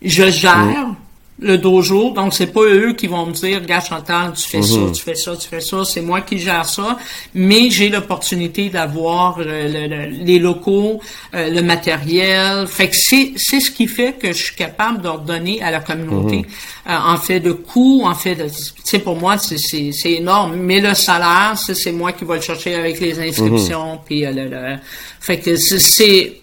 je 0.03 0.31
gère... 0.31 0.59
Mm 0.59 0.97
le 1.39 1.59
dojo. 1.59 2.11
Donc, 2.11 2.35
c'est 2.35 2.47
pas 2.47 2.63
eux 2.63 2.93
qui 2.93 3.07
vont 3.07 3.27
me 3.27 3.33
dire, 3.33 3.61
regarde 3.61 3.85
Chantal, 3.87 4.33
tu 4.35 4.49
fais 4.49 4.63
ça, 4.63 4.79
mhm. 4.79 4.93
tu 4.93 5.03
fais 5.03 5.15
ça, 5.15 5.37
tu 5.37 5.49
fais 5.49 5.61
ça. 5.61 5.85
C'est 5.85 6.01
moi 6.01 6.21
qui 6.21 6.39
gère 6.39 6.69
ça. 6.69 6.99
Mais 7.35 7.71
j'ai 7.71 7.89
l'opportunité 7.89 8.69
d'avoir 8.69 9.39
euh, 9.41 10.07
les 10.11 10.39
locaux, 10.39 11.01
euh, 11.35 11.51
le 11.51 11.63
matériel. 11.63 12.67
Fait 12.67 12.89
que 12.89 12.97
c'est, 12.97 13.33
c'est 13.37 13.61
ce 13.61 13.71
qui 13.71 13.87
fait 13.87 14.13
que 14.19 14.29
je 14.29 14.43
suis 14.43 14.57
capable 14.57 15.03
d'ordonner 15.03 15.63
à 15.63 15.71
la 15.71 15.81
communauté 15.81 16.39
mhm. 16.39 16.45
euh, 16.91 16.97
en 16.97 17.17
fait 17.17 17.41
de 17.41 17.53
coûts, 17.53 18.03
en 18.05 18.15
fait 18.15 18.35
de, 18.35 18.49
tu 18.49 18.73
sais, 18.85 18.99
pour 18.99 19.17
moi, 19.17 19.39
c'est, 19.39 19.59
c'est, 19.59 19.91
c'est 19.93 20.13
énorme. 20.13 20.57
Mais 20.57 20.81
le 20.81 20.95
salaire, 20.95 21.55
c'est, 21.57 21.93
moi 21.93 22.13
qui 22.13 22.25
vais 22.25 22.37
le 22.37 22.41
chercher 22.41 22.75
avec 22.75 23.01
les 23.01 23.19
inscriptions, 23.19 23.95
mhm. 23.95 23.99
puis 24.05 24.21
le, 24.23 24.49
le, 24.49 24.77
fait 25.21 25.39
que 25.39 25.57
c'est 25.57 26.42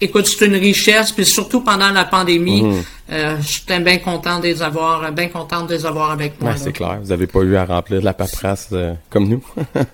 Écoute, 0.00 0.26
c'est 0.26 0.46
une 0.46 0.56
richesse, 0.56 1.12
puis 1.12 1.24
surtout 1.24 1.62
pendant 1.62 1.90
la 1.90 2.04
pandémie, 2.04 2.62
mhm. 2.62 2.82
euh, 3.12 3.36
j'étais 3.40 3.80
bien 3.80 3.98
content 3.98 4.40
de 4.40 4.44
les 4.44 4.62
avoir, 4.62 5.10
bien 5.12 5.28
content 5.28 5.64
de 5.64 5.74
les 5.74 5.86
avoir 5.86 6.10
avec 6.10 6.40
moi. 6.40 6.52
Ouais, 6.52 6.56
c'est 6.58 6.72
clair. 6.72 6.98
Vous 7.02 7.08
n'avez 7.08 7.26
pas 7.26 7.40
eu 7.40 7.56
à 7.56 7.64
remplir 7.64 8.00
de 8.00 8.04
la 8.04 8.12
paperasse 8.12 8.68
euh, 8.72 8.92
comme 9.10 9.28
nous. 9.28 9.44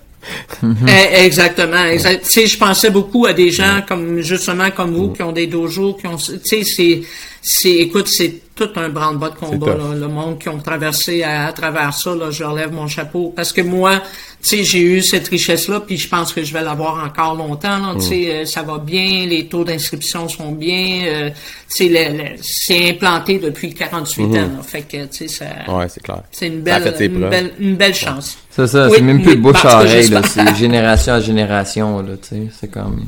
Eh, 0.87 1.25
exactement. 1.25 1.83
Tu 1.91 1.99
sais, 2.23 2.47
je 2.47 2.57
pensais 2.57 2.89
beaucoup 2.89 3.25
à 3.25 3.33
des 3.33 3.51
gens 3.51 3.81
comme 3.85 4.21
justement 4.21 4.71
comme 4.71 4.93
vous 4.93 5.09
qui 5.09 5.21
ont 5.21 5.33
des 5.33 5.47
dojos, 5.47 5.95
qui 5.95 6.07
ont, 6.07 6.15
tu 6.15 6.39
sais, 6.45 6.63
c'est, 6.63 7.01
c'est, 7.45 7.71
écoute, 7.71 8.07
c'est 8.07 8.41
tout 8.55 8.69
un 8.77 8.87
branle-bas 8.87 9.31
de 9.31 9.35
combat, 9.35 9.75
le 9.95 10.07
monde 10.07 10.39
qui 10.39 10.47
ont 10.47 10.59
traversé 10.59 11.23
à, 11.23 11.51
travers 11.51 11.93
ça, 11.93 12.15
là, 12.15 12.31
je 12.31 12.43
relève 12.43 12.71
mon 12.71 12.87
chapeau. 12.87 13.33
Parce 13.35 13.51
que 13.51 13.59
moi, 13.59 14.01
tu 14.41 14.49
sais, 14.49 14.63
j'ai 14.63 14.79
eu 14.79 15.01
cette 15.01 15.27
richesse-là, 15.27 15.81
puis 15.81 15.97
je 15.97 16.07
pense 16.07 16.31
que 16.31 16.41
je 16.41 16.53
vais 16.53 16.61
l'avoir 16.61 17.03
encore 17.03 17.35
longtemps, 17.35 17.79
là, 17.79 17.95
tu 17.95 18.01
sais, 18.01 18.15
mm. 18.15 18.29
euh, 18.29 18.45
ça 18.45 18.61
va 18.61 18.77
bien, 18.77 19.25
les 19.25 19.47
taux 19.47 19.65
d'inscription 19.65 20.29
sont 20.29 20.53
bien, 20.53 21.03
euh, 21.05 21.29
tu 21.75 21.93
sais, 21.93 22.35
c'est 22.41 22.91
implanté 22.91 23.39
depuis 23.39 23.73
48 23.73 24.23
mm-hmm. 24.23 24.37
ans, 24.37 24.63
fait 24.63 24.83
que, 24.83 25.05
tu 25.05 25.27
sais, 25.27 25.27
ça... 25.27 25.45
Ouais, 25.67 25.87
c'est 25.89 26.01
clair. 26.01 26.23
C'est 26.31 26.47
une 26.47 26.61
belle, 26.61 26.95
une 26.97 27.29
belle, 27.29 27.53
une 27.59 27.75
belle 27.75 27.95
chance. 27.95 28.37
C'est 28.51 28.67
ça, 28.67 28.89
c'est 28.89 29.01
même 29.01 29.21
plus 29.21 29.35
de 29.35 29.41
bouche 29.41 29.65
à 29.65 29.79
oreille, 29.79 30.07
là, 30.07 30.21
c'est 30.23 30.55
génération 30.55 31.13
à 31.13 31.19
génération, 31.19 32.01
là, 32.01 32.13
tu 32.21 32.29
sais, 32.29 32.47
c'est 32.57 32.71
comme 32.71 33.07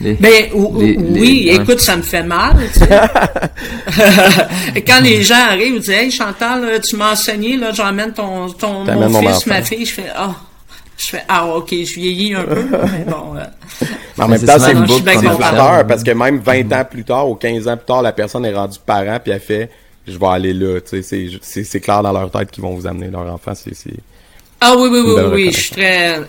ben 0.00 0.44
oui, 0.54 1.48
écoute, 1.50 1.80
ça 1.80 1.96
me 1.96 2.02
fait 2.02 2.22
mal. 2.22 2.56
Tu 2.72 2.78
sais. 2.80 2.88
Quand 4.86 5.00
les 5.02 5.22
gens 5.22 5.34
arrivent, 5.50 5.74
ils 5.74 5.80
disent 5.80 5.90
Hey 5.90 6.10
Chantal, 6.10 6.80
tu 6.80 6.96
m'as 6.96 7.12
enseigné, 7.12 7.56
là, 7.56 7.72
j'emmène 7.72 8.12
ton, 8.12 8.48
ton 8.50 8.84
mon 8.84 9.20
fils, 9.20 9.46
ma 9.46 9.62
fille, 9.62 9.84
je 9.84 9.94
fais 9.94 10.10
Ah. 10.14 10.34
Je 10.96 11.06
fais 11.06 11.22
Ah 11.28 11.46
ok, 11.46 11.70
je 11.70 11.94
vieillis 11.94 12.34
un 12.34 12.42
peu, 12.42 12.54
mais 12.72 13.04
bon. 13.06 13.36
Euh, 13.36 13.44
mais 14.16 14.24
en 14.24 14.28
même 14.28 14.40
temps, 14.42 14.58
c'est 14.58 14.74
flatteur 14.74 15.86
parce 15.86 16.02
que 16.02 16.10
même 16.10 16.40
20 16.40 16.72
ans 16.72 16.84
plus 16.84 17.04
tard 17.04 17.28
ou 17.30 17.36
15 17.36 17.68
ans 17.68 17.76
plus 17.76 17.86
tard, 17.86 18.02
la 18.02 18.12
personne 18.12 18.44
est 18.44 18.54
rendue 18.54 18.78
parent 18.84 19.18
puis 19.22 19.32
elle 19.32 19.40
fait 19.40 19.70
Je 20.06 20.18
vais 20.18 20.26
aller 20.26 20.52
là. 20.52 20.80
Tu 20.80 21.02
sais, 21.02 21.28
c'est 21.40 21.80
clair 21.80 22.02
dans 22.02 22.12
leur 22.12 22.30
tête 22.30 22.50
qu'ils 22.50 22.64
vont 22.64 22.74
vous 22.74 22.86
amener 22.86 23.08
leur 23.08 23.32
enfant. 23.32 23.52
C'est 23.54 23.74
ah 24.60 24.76
oui, 24.76 24.88
oui, 24.90 25.00
oui, 25.00 25.22
oui, 25.32 25.52
je 25.52 25.60
suis 25.60 25.70
très... 25.70 26.20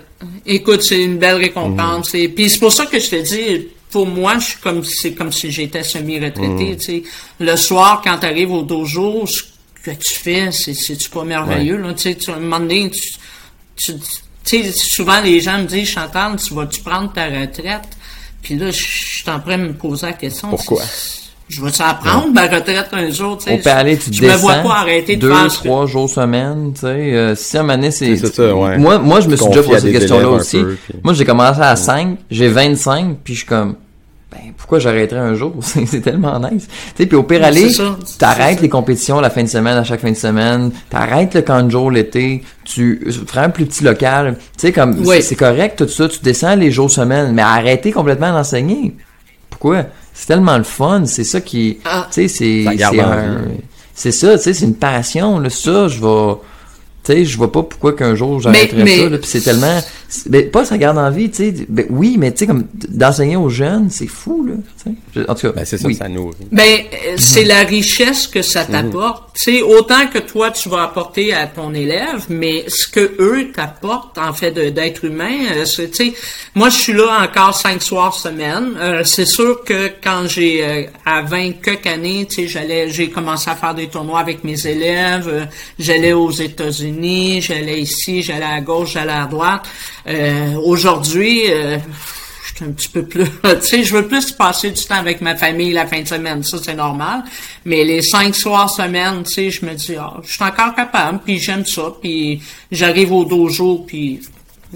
Écoute, 0.45 0.83
c'est 0.83 1.01
une 1.01 1.17
belle 1.17 1.37
récompense. 1.37 2.13
Et 2.13 2.27
puis 2.29 2.49
c'est 2.49 2.59
pour 2.59 2.73
ça 2.73 2.85
que 2.85 2.99
je 2.99 3.09
te 3.09 3.15
dis, 3.15 3.67
pour 3.89 4.05
moi, 4.05 4.37
je 4.37 4.45
suis 4.45 4.57
comme 4.59 4.83
c'est 4.83 5.13
comme 5.13 5.31
si 5.31 5.51
j'étais 5.51 5.83
semi-retraité. 5.83 6.77
Tu 6.77 6.83
sais, 6.83 7.03
le 7.39 7.55
soir, 7.55 8.01
quand 8.03 8.17
tu 8.19 8.25
arrives 8.25 8.51
au 8.51 8.61
dojo, 8.61 9.25
ce 9.25 9.43
que 9.83 9.91
tu 9.91 10.13
fais, 10.13 10.51
c'est 10.51 10.73
c'est 10.73 11.09
pas 11.09 11.23
merveilleux. 11.23 11.77
Là, 11.77 11.93
tu 11.93 12.03
sais, 12.03 12.15
tu, 12.15 12.29
à 12.31 12.35
un 12.35 12.39
moment 12.39 12.59
donné, 12.59 12.89
tu, 12.91 13.13
tu, 13.75 13.93
tu 14.43 14.63
sais, 14.63 14.71
souvent 14.71 15.21
les 15.21 15.39
gens 15.39 15.59
me 15.59 15.65
disent, 15.65 15.89
Chantal, 15.89 16.35
tu 16.35 16.53
vas-tu 16.53 16.81
prendre 16.81 17.11
ta 17.13 17.25
retraite? 17.25 17.89
Puis 18.41 18.55
là, 18.55 18.71
je 18.71 18.83
suis 18.83 19.29
en 19.29 19.39
train 19.39 19.57
de 19.57 19.63
me 19.63 19.73
poser 19.73 20.07
la 20.07 20.13
question. 20.13 20.49
Pourquoi? 20.49 20.83
Je 21.49 21.61
vais 21.63 21.71
ça 21.71 21.97
prendre 22.03 22.31
ma 22.31 22.43
retraite 22.43 22.87
un 22.91 23.09
jour, 23.09 23.37
tu 23.39 23.45
sais. 23.45 23.55
Au 23.55 23.57
palais, 23.63 23.97
tu 23.97 24.13
je 24.13 24.21
descends. 24.21 24.33
me 24.35 24.37
vois 24.39 24.55
pas 24.57 24.75
arrêter 24.81 25.15
de 25.15 25.21
deux, 25.21 25.33
faire 25.33 25.47
trois 25.51 25.85
jours 25.87 26.07
semaine, 26.09 26.71
tu 26.75 26.81
sais. 26.81 26.87
euh, 26.87 27.33
si 27.35 27.57
à 27.57 27.61
un 27.61 27.63
moment 27.63 27.89
c'est... 27.91 28.15
C'est 28.17 28.33
ça, 28.33 28.55
ouais. 28.55 28.77
Moi, 28.77 28.99
moi, 28.99 29.19
je 29.19 29.27
me 29.29 29.35
suis 29.35 29.45
Confier 29.45 29.61
déjà 29.61 29.67
posé 29.73 29.79
cette 29.81 29.99
question-là 29.99 30.29
aussi. 30.29 30.61
peu, 30.61 30.77
puis- 30.87 30.99
Moi, 31.03 31.13
j'ai 31.13 31.25
commencé 31.25 31.59
à 31.61 31.75
5, 31.75 32.17
j'ai 32.29 32.47
25, 32.49 33.17
puis 33.23 33.33
je 33.33 33.39
suis 33.39 33.47
comme... 33.47 33.75
Ben, 34.31 34.53
pourquoi 34.55 34.77
j'arrêterais 34.77 35.21
un 35.21 35.33
jour? 35.33 35.55
C'est 35.61 36.01
tellement 36.01 36.39
nice. 36.39 36.67
Tu 36.67 36.73
sais, 36.97 37.05
puis 37.07 37.17
au 37.17 37.23
pire 37.23 37.43
aller, 37.43 37.69
C'est 37.69 37.77
ça, 37.81 37.97
c'est 38.05 38.19
t'arrêtes 38.19 38.61
les 38.61 38.69
compétitions 38.69 39.19
la 39.19 39.31
fin 39.31 39.41
de 39.41 39.47
semaine, 39.47 39.75
à 39.75 39.83
chaque 39.83 40.01
fin 40.01 40.11
de 40.11 40.15
semaine, 40.15 40.69
t'arrêtes 40.91 41.33
le 41.33 41.41
camp 41.41 41.63
de 41.63 41.71
jour 41.71 41.89
l'été, 41.89 42.43
tu 42.63 43.01
feras 43.25 43.45
un 43.45 43.49
plus 43.49 43.65
petit 43.65 43.83
local. 43.83 44.35
Tu 44.37 44.67
sais, 44.67 44.71
comme, 44.71 44.99
Oui. 44.99 45.15
c'est- 45.15 45.21
c'est 45.23 45.35
correct 45.35 45.79
tout 45.79 45.87
ça, 45.87 46.07
tu 46.07 46.19
descends 46.21 46.53
les 46.53 46.69
jours 46.69 46.91
semaine, 46.91 47.33
mais 47.33 47.41
arrêtez 47.41 47.91
complètement 47.91 48.31
d'enseigner? 48.31 48.95
Pourquoi? 49.49 49.85
C'est 50.19 50.25
tellement 50.25 50.57
le 50.57 50.65
fun, 50.65 51.05
c'est 51.05 51.23
ça 51.23 51.39
qui... 51.39 51.77
Ah. 51.85 52.05
Tu 52.11 52.27
sais, 52.27 52.27
c'est... 52.27 52.65
C'est 53.93 54.11
ça, 54.11 54.37
tu 54.37 54.43
sais, 54.43 54.53
c'est 54.53 54.65
une 54.65 54.75
passion, 54.75 55.39
là, 55.39 55.49
ça, 55.49 55.87
je 55.87 56.01
vais... 56.01 56.35
Tu 57.03 57.13
sais, 57.13 57.25
je 57.25 57.37
vois 57.37 57.51
pas 57.51 57.63
pourquoi 57.63 57.93
qu'un 57.95 58.13
jour 58.13 58.39
j'arrêterais 58.41 58.77
Mais- 58.77 58.83
mais- 58.83 58.97
ça, 58.97 59.09
là, 59.09 59.17
puis 59.17 59.27
c'est 59.27 59.41
tellement... 59.41 59.79
c'est- 60.09 60.29
Ben, 60.29 60.49
pas 60.51 60.65
ça 60.65 60.77
garde 60.77 60.97
en 60.97 61.09
vie, 61.09 61.29
tu 61.31 61.37
sais, 61.37 61.65
ben, 61.69 61.85
oui, 61.89 62.15
mais 62.19 62.31
tu 62.33 62.39
sais, 62.39 62.47
comme, 62.47 62.65
d'enseigner 62.89 63.37
aux 63.37 63.47
jeunes, 63.49 63.89
c'est 63.89 64.05
fou, 64.07 64.45
là, 64.45 64.53
tu 64.83 64.91
sais. 64.91 64.95
Je- 65.15 65.21
En 65.21 65.33
tout 65.33 65.47
cas, 65.47 65.53
Ben, 65.53 65.65
c'est 65.65 65.77
ça, 65.77 65.87
oui. 65.87 65.95
ça 65.95 66.09
nourrit. 66.09 66.35
Ben, 66.51 66.61
euh, 66.63 67.15
c'est 67.17 67.45
la 67.45 67.61
richesse 67.63 68.27
que 68.27 68.41
ça 68.41 68.65
t'apporte. 68.65 69.33
Tu 69.33 69.43
sais, 69.57 69.61
autant 69.61 70.07
que 70.13 70.19
toi, 70.19 70.51
tu 70.51 70.67
vas 70.67 70.83
apporter 70.83 71.33
à 71.33 71.47
ton 71.47 71.73
élève, 71.73 72.25
mais 72.29 72.65
ce 72.67 72.87
que 72.87 73.15
eux 73.19 73.47
t'apportent, 73.55 74.17
en 74.17 74.33
fait, 74.33 74.51
de- 74.51 74.69
d'être 74.69 75.05
humain, 75.05 75.37
euh, 75.55 75.63
c'est, 75.65 75.89
tu 75.91 76.09
sais, 76.11 76.13
moi, 76.55 76.69
je 76.69 76.75
suis 76.77 76.93
là 76.93 77.23
encore 77.23 77.55
cinq 77.55 77.81
soirs 77.81 78.13
semaine. 78.13 78.73
Euh, 78.77 79.03
c'est 79.05 79.25
sûr 79.25 79.63
que 79.63 79.89
quand 80.03 80.27
j'ai, 80.27 80.65
euh, 80.65 80.83
à 81.05 81.21
20 81.21 81.53
quelques 81.63 81.87
années, 81.87 82.27
tu 82.29 82.35
sais, 82.41 82.47
j'allais, 82.47 82.89
j'ai 82.89 83.09
commencé 83.09 83.49
à 83.49 83.55
faire 83.55 83.73
des 83.73 83.87
tournois 83.87 84.19
avec 84.19 84.43
mes 84.43 84.67
élèves, 84.67 85.27
euh, 85.29 85.45
j'allais 85.79 86.11
aux 86.13 86.31
États-Unis, 86.31 86.88
j'allais 87.41 87.81
ici, 87.81 88.21
j'allais 88.21 88.45
à 88.45 88.61
gauche, 88.61 88.93
j'allais 88.93 89.11
à 89.11 89.25
droite. 89.25 89.61
Euh, 90.07 90.55
aujourd'hui, 90.63 91.43
euh, 91.49 91.77
je 92.45 92.55
suis 92.55 92.65
un 92.65 92.71
petit 92.71 92.89
peu 92.89 93.03
plus, 93.03 93.25
tu 93.43 93.61
sais, 93.61 93.83
je 93.83 93.95
veux 93.95 94.07
plus 94.07 94.31
passer 94.31 94.71
du 94.71 94.83
temps 94.83 94.95
avec 94.95 95.21
ma 95.21 95.35
famille 95.35 95.71
la 95.71 95.85
fin 95.85 96.01
de 96.01 96.07
semaine, 96.07 96.43
ça 96.43 96.57
c'est 96.63 96.75
normal. 96.75 97.23
Mais 97.65 97.83
les 97.83 98.01
cinq 98.01 98.35
soirs 98.35 98.69
semaine, 98.69 99.23
tu 99.23 99.33
sais, 99.33 99.51
je 99.51 99.65
me 99.65 99.73
dis, 99.73 99.95
ah, 99.99 100.13
je 100.23 100.31
suis 100.33 100.43
encore 100.43 100.75
capable, 100.75 101.19
puis 101.23 101.39
j'aime 101.39 101.65
ça, 101.65 101.93
puis 102.01 102.41
j'arrive 102.71 103.11
au 103.11 103.25
dojo, 103.25 103.83
puis 103.87 104.19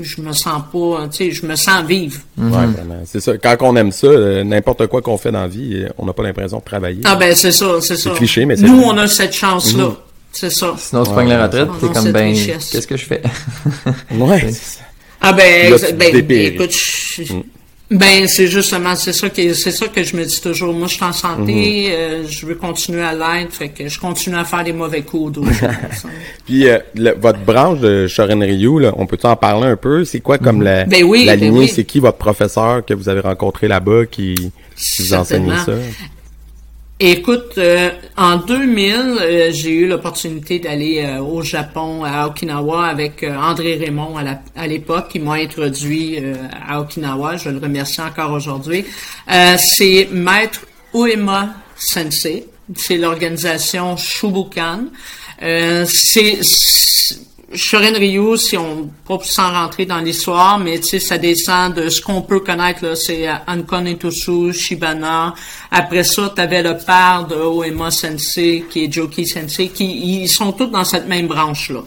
je 0.02 0.22
me 0.22 0.34
sens 0.34 0.64
pas, 0.72 1.08
tu 1.12 1.18
sais, 1.18 1.32
je 1.32 1.46
me 1.46 1.56
sens 1.56 1.84
vivre. 1.86 2.20
Ouais, 2.38 2.50
vraiment. 2.50 3.02
C'est 3.06 3.20
ça. 3.20 3.38
Quand 3.38 3.56
on 3.62 3.76
aime 3.76 3.92
ça, 3.92 4.08
euh, 4.08 4.44
n'importe 4.44 4.88
quoi 4.88 5.02
qu'on 5.02 5.18
fait 5.18 5.32
dans 5.32 5.42
la 5.42 5.48
vie, 5.48 5.86
on 6.00 6.06
n'a 6.06 6.14
pas 6.14 6.24
l'impression 6.24 6.58
de 6.60 6.64
travailler. 6.64 7.02
Ah 7.06 7.16
ben 7.16 7.36
c'est 7.36 7.52
ça, 7.52 7.80
c'est 7.80 7.98
ça. 7.98 8.10
cliché, 8.12 8.46
mais 8.46 8.56
c'est 8.56 8.64
Nous, 8.66 8.78
vrai. 8.78 8.86
on 8.88 8.98
a 8.98 9.08
cette 9.08 9.34
chance-là. 9.34 9.92
C'est 10.34 10.50
ça. 10.50 10.74
Sinon, 10.78 11.04
tu 11.04 11.12
prends 11.12 11.22
la 11.24 11.44
retraite, 11.44 11.70
t'es 11.80 11.88
comme, 11.88 12.12
ben, 12.12 12.34
qu'est-ce 12.34 12.88
que 12.88 12.98
je 12.98 13.06
fais? 13.06 13.22
Ouais. 14.12 14.50
Ah 15.26 15.32
ben, 15.32 15.74
ben, 15.98 16.12
dépéris. 16.12 16.48
écoute, 16.48 16.72
je- 16.74 17.24
ben 17.90 18.28
c'est 18.28 18.48
justement 18.48 18.94
c'est 18.98 19.14
ça 19.14 19.30
que 19.30 19.54
c'est 19.54 19.72
ça 19.72 19.88
que 19.88 20.04
je 20.04 20.18
me 20.18 20.26
dis 20.26 20.42
toujours. 20.42 20.74
Moi, 20.74 20.88
je 20.90 20.96
suis 20.96 21.04
en 21.06 21.14
santé, 21.14 21.54
Mhm. 21.88 21.94
euh, 21.94 22.24
je 22.28 22.46
veux 22.46 22.56
continuer 22.56 23.02
à 23.04 23.14
l'être, 23.14 23.54
fait 23.54 23.70
que 23.70 23.88
je 23.88 23.98
continue 24.02 24.36
à 24.36 24.44
faire 24.44 24.66
des 24.66 24.74
mauvais 24.74 25.02
coups. 25.04 25.40
Puis 26.46 26.68
euh, 26.68 26.80
le- 26.96 27.16
votre 27.18 27.40
branche 27.40 27.80
de 27.80 28.06
Shorin 28.08 28.42
Ryu, 28.42 28.82
là, 28.82 28.94
on 28.98 29.06
peut 29.06 29.18
en 29.24 29.38
parler 29.38 29.68
un 29.68 29.78
peu? 29.78 30.04
C'est 30.04 30.20
quoi 30.20 30.38
comme 30.38 30.62
la, 30.62 30.84
Ben 30.84 31.06
oui, 31.06 31.24
la 31.24 31.38
ben 31.38 31.46
lignée? 31.46 31.60
oui. 31.60 31.72
C'est 31.74 31.86
qui 31.86 32.00
votre 32.00 32.18
professeur 32.18 32.84
que 32.86 32.94
vous 32.94 33.08
avez 33.08 33.22
rencontré 33.22 33.70
là-bas 33.70 34.06
qui, 34.12 34.36
qui 34.76 35.02
vous 35.04 35.14
enseigne 35.14 35.54
ça? 35.66 35.72
Écoute, 37.00 37.58
euh, 37.58 37.90
en 38.16 38.38
2000, 38.38 38.94
euh, 38.94 39.52
j'ai 39.52 39.72
eu 39.72 39.88
l'opportunité 39.88 40.60
d'aller 40.60 41.04
euh, 41.04 41.22
au 41.22 41.42
Japon, 41.42 42.04
à 42.04 42.28
Okinawa, 42.28 42.86
avec 42.86 43.24
euh, 43.24 43.36
André 43.36 43.76
Raymond 43.76 44.16
à 44.56 44.68
l'époque, 44.68 45.10
qui 45.10 45.20
m'a 45.20 45.34
introduit 45.34 46.20
euh, 46.20 46.36
à 46.68 46.80
Okinawa. 46.80 47.38
Je 47.38 47.50
le 47.50 47.58
remercie 47.58 48.00
encore 48.00 48.32
aujourd'hui. 48.32 48.86
C'est 49.28 50.08
Maître 50.12 50.62
Uema 50.94 51.56
Sensei. 51.76 52.46
C'est 52.78 52.98
l'organisation 52.98 53.98
Shubukan. 53.98 54.86
C'est 55.40 56.40
Shorin 57.56 57.94
Ryu, 57.94 58.38
si 58.38 58.58
on 58.58 58.90
pas 59.08 59.20
sans 59.24 59.52
rentrer 59.52 59.86
dans 59.86 60.00
l'histoire, 60.00 60.58
mais 60.58 60.80
tu 60.80 60.90
sais, 60.90 61.00
ça 61.00 61.18
descend 61.18 61.74
de 61.74 61.90
ce 61.90 62.02
qu'on 62.02 62.22
peut 62.22 62.40
connaître 62.40 62.84
là, 62.84 62.96
c'est 62.96 63.28
euh, 63.28 63.34
Ankon 63.48 63.86
Itosu, 63.86 64.54
Shibana. 64.54 65.34
Après 65.72 66.04
ça, 66.04 66.32
tu 66.36 66.42
avais 66.42 66.64
le 66.64 66.78
père 66.78 67.28
de 67.30 67.36
Oema 67.36 67.92
Sensei, 67.92 68.66
qui 68.70 68.86
est 68.86 68.92
Joki 68.92 69.28
Sensei, 69.28 69.70
qui 69.70 69.86
ils 69.86 70.30
sont 70.30 70.52
tous 70.54 70.68
dans 70.68 70.84
cette 70.84 71.08
même 71.08 71.28
branche 71.28 71.70
là. 71.70 71.84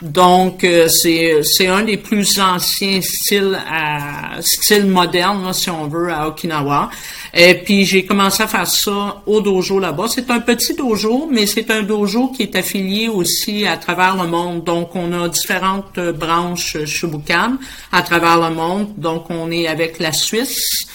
Donc 0.00 0.62
euh, 0.62 0.86
c'est 0.88 1.42
c'est 1.42 1.66
un 1.66 1.82
des 1.82 1.96
plus 1.96 2.38
anciens 2.38 3.00
styles 3.02 3.58
à 3.68 4.40
style 4.40 4.92
là, 4.92 5.52
si 5.52 5.70
on 5.70 5.88
veut 5.88 6.12
à 6.12 6.28
Okinawa. 6.28 6.88
Et 7.40 7.54
puis 7.54 7.84
j'ai 7.84 8.04
commencé 8.04 8.42
à 8.42 8.48
faire 8.48 8.66
ça 8.66 9.22
au 9.24 9.40
dojo 9.40 9.78
là-bas. 9.78 10.06
C'est 10.08 10.28
un 10.28 10.40
petit 10.40 10.74
dojo, 10.74 11.28
mais 11.30 11.46
c'est 11.46 11.70
un 11.70 11.82
dojo 11.82 12.32
qui 12.32 12.42
est 12.42 12.56
affilié 12.56 13.06
aussi 13.08 13.64
à 13.64 13.76
travers 13.76 14.20
le 14.20 14.28
monde. 14.28 14.64
Donc 14.64 14.96
on 14.96 15.12
a 15.12 15.28
différentes 15.28 16.00
branches 16.00 16.84
Shubukan 16.84 17.58
à 17.92 18.02
travers 18.02 18.40
le 18.40 18.52
monde. 18.56 18.88
Donc 18.96 19.30
on 19.30 19.52
est 19.52 19.68
avec 19.68 20.00
la 20.00 20.12
Suisse, 20.12 20.88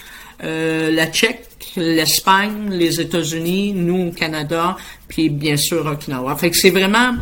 euh, 0.43 0.91
la 0.91 1.07
Tchèque, 1.07 1.47
l'Espagne, 1.77 2.67
les 2.71 2.99
États-Unis, 2.99 3.71
nous 3.71 4.09
au 4.09 4.11
Canada, 4.11 4.75
puis 5.07 5.29
bien 5.29 5.55
sûr 5.55 5.85
Okinawa. 5.85 6.35
Fait 6.35 6.51
que 6.51 6.57
c'est 6.57 6.71
vraiment 6.71 7.13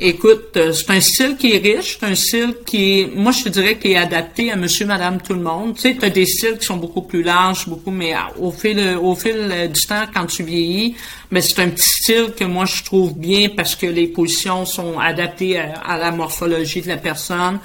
Écoute, 0.00 0.56
euh, 0.56 0.72
c'est 0.72 0.90
un 0.90 1.00
style 1.00 1.36
qui 1.36 1.54
est 1.54 1.58
riche, 1.58 1.98
c'est 1.98 2.06
un 2.06 2.14
style 2.14 2.54
qui 2.64 3.08
moi 3.16 3.32
je 3.32 3.42
te 3.42 3.48
dirais 3.48 3.78
qui 3.78 3.92
est 3.92 3.96
adapté 3.96 4.52
à 4.52 4.54
monsieur, 4.54 4.86
madame, 4.86 5.20
tout 5.20 5.34
le 5.34 5.40
monde. 5.40 5.74
Tu 5.74 5.80
sais, 5.80 5.96
t'as 5.98 6.08
des 6.08 6.24
styles 6.24 6.56
qui 6.56 6.66
sont 6.66 6.76
beaucoup 6.76 7.02
plus 7.02 7.24
larges, 7.24 7.66
beaucoup, 7.66 7.90
mais 7.90 8.14
au 8.38 8.52
fil, 8.52 8.78
au 9.02 9.16
fil 9.16 9.34
euh, 9.36 9.66
du 9.66 9.80
temps, 9.80 10.04
quand 10.14 10.26
tu 10.26 10.44
vieillis, 10.44 10.94
mais 11.32 11.40
c'est 11.40 11.60
un 11.60 11.70
petit 11.70 11.88
style 11.88 12.32
que 12.36 12.44
moi 12.44 12.64
je 12.64 12.84
trouve 12.84 13.18
bien 13.18 13.48
parce 13.48 13.74
que 13.74 13.86
les 13.86 14.06
positions 14.06 14.64
sont 14.66 15.00
adaptées 15.00 15.58
à, 15.58 15.98
la 15.98 16.12
morphologie 16.12 16.80
de 16.80 16.88
la 16.88 16.98
personne. 16.98 17.58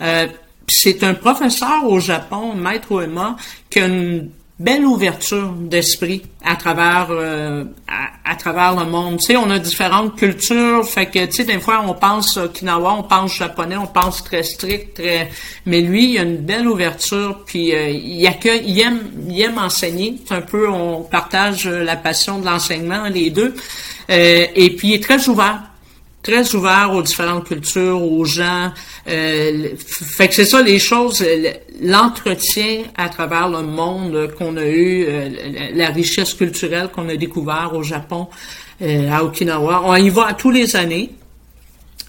Euh, 0.00 0.28
c'est 0.68 1.02
un 1.02 1.14
professeur 1.14 1.84
au 1.84 1.98
Japon, 1.98 2.54
Maître 2.54 2.92
Uema, 2.92 3.36
qui 3.68 3.80
a 3.80 3.86
une 3.86 4.30
belle 4.60 4.84
ouverture 4.84 5.54
d'esprit 5.54 6.22
à 6.44 6.54
travers 6.54 7.08
euh, 7.10 7.64
à, 8.24 8.36
travers 8.36 8.76
le 8.76 8.84
monde. 8.84 9.18
Tu 9.18 9.26
sais, 9.26 9.36
on 9.36 9.50
a 9.50 9.58
différentes 9.58 10.16
cultures, 10.16 10.86
fait 10.86 11.06
que 11.06 11.24
tu 11.24 11.32
sais 11.32 11.44
des 11.44 11.58
fois 11.58 11.82
on 11.84 11.94
pense 11.94 12.36
Okinawa, 12.36 12.92
on 12.98 13.02
pense 13.02 13.36
japonais, 13.36 13.76
on 13.76 13.86
pense 13.86 14.22
très 14.22 14.42
strict, 14.42 14.94
très 14.94 15.30
mais 15.64 15.80
lui 15.80 16.12
il 16.12 16.18
a 16.18 16.22
une 16.22 16.36
belle 16.36 16.68
ouverture 16.68 17.42
puis 17.46 17.74
euh, 17.74 17.88
il 17.88 18.26
accueille, 18.26 18.62
il 18.66 18.78
aime 18.80 19.10
il 19.28 19.40
aime 19.40 19.58
enseigner, 19.58 20.16
c'est 20.26 20.34
un 20.34 20.42
peu 20.42 20.68
on 20.68 21.02
partage 21.04 21.66
la 21.66 21.96
passion 21.96 22.38
de 22.38 22.44
l'enseignement 22.44 23.04
les 23.04 23.30
deux. 23.30 23.54
Euh, 24.10 24.46
et 24.54 24.76
puis 24.76 24.88
il 24.88 24.94
est 24.94 25.02
très 25.02 25.26
ouvert 25.28 25.69
très 26.22 26.54
ouvert 26.54 26.92
aux 26.94 27.02
différentes 27.02 27.46
cultures, 27.46 28.02
aux 28.02 28.24
gens. 28.24 28.72
Euh, 29.08 29.68
fait 29.76 30.28
que 30.28 30.34
c'est 30.34 30.44
ça 30.44 30.62
les 30.62 30.78
choses, 30.78 31.24
l'entretien 31.82 32.82
à 32.96 33.08
travers 33.08 33.48
le 33.48 33.62
monde 33.62 34.34
qu'on 34.36 34.56
a 34.56 34.66
eu, 34.66 35.04
euh, 35.06 35.28
la, 35.52 35.86
la 35.86 35.90
richesse 35.90 36.34
culturelle 36.34 36.88
qu'on 36.94 37.08
a 37.08 37.16
découvert 37.16 37.72
au 37.74 37.82
Japon, 37.82 38.28
euh, 38.82 39.10
à 39.10 39.24
Okinawa. 39.24 39.82
On 39.84 39.94
y 39.96 40.10
va 40.10 40.28
à 40.28 40.34
tous 40.34 40.50
les 40.50 40.76
années. 40.76 41.10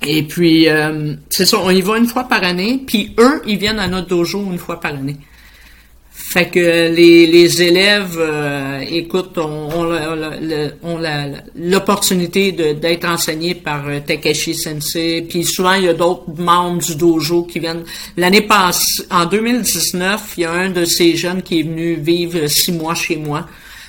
Et 0.04 0.24
puis, 0.24 0.68
euh, 0.68 1.14
c'est 1.30 1.46
ça, 1.46 1.60
on 1.60 1.70
y 1.70 1.82
va 1.82 1.98
une 1.98 2.08
fois 2.08 2.24
par 2.24 2.44
année, 2.44 2.82
puis 2.86 3.14
eux, 3.20 3.42
ils 3.46 3.58
viennent 3.58 3.80
à 3.80 3.88
notre 3.88 4.08
dojo 4.08 4.44
une 4.52 4.58
fois 4.58 4.80
par 4.80 4.96
année. 4.96 5.18
Fait 6.34 6.48
que 6.50 6.60
les, 6.96 7.28
les 7.28 7.62
élèves, 7.62 8.16
euh, 8.18 8.80
écoute, 8.90 9.38
ont, 9.38 9.84
la- 10.98 11.28
l'opportunité 11.56 12.54
de- 12.54 12.72
d'être 12.72 13.06
enseignés 13.06 13.56
par 13.56 13.86
euh, 13.88 14.00
Takeshi 14.00 14.56
Sensei. 14.56 15.26
Puis 15.28 15.44
souvent, 15.44 15.74
il 15.74 15.84
y 15.86 15.90
a 15.90 15.94
d'autres 15.94 16.24
membres 16.38 16.82
du 16.82 16.96
dojo 16.96 17.44
qui 17.44 17.60
viennent. 17.60 17.84
L'année 18.16 18.42
passée, 18.42 19.04
en 19.10 19.26
2019, 19.26 20.22
il 20.38 20.42
y 20.44 20.46
a 20.46 20.52
un 20.52 20.70
de 20.70 20.86
ces 20.86 21.18
jeunes 21.18 21.42
qui 21.42 21.60
est 21.60 21.64
venu 21.64 21.96
vivre 21.96 22.48
six 22.48 22.72
mois 22.72 22.96
chez 22.96 23.18
moi. 23.18 23.48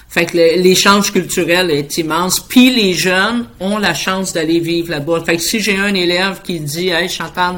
Fait 0.09 0.27
que 0.27 0.37
l'échange 0.37 1.13
culturel 1.13 1.71
est 1.71 1.97
immense. 1.99 2.41
Puis 2.41 2.71
les 2.75 2.93
jeunes 2.93 3.47
ont 3.61 3.79
la 3.79 3.95
chance 3.95 4.33
d'aller 4.33 4.59
vivre 4.59 4.91
là-bas. 4.91 5.23
Fait 5.25 5.37
que 5.37 5.43
si 5.43 5.61
j'ai 5.61 5.77
un 5.77 5.95
élève 5.95 6.41
qui 6.43 6.59
dit, 6.61 6.89
hey 6.89 7.09
Chantal, 7.09 7.57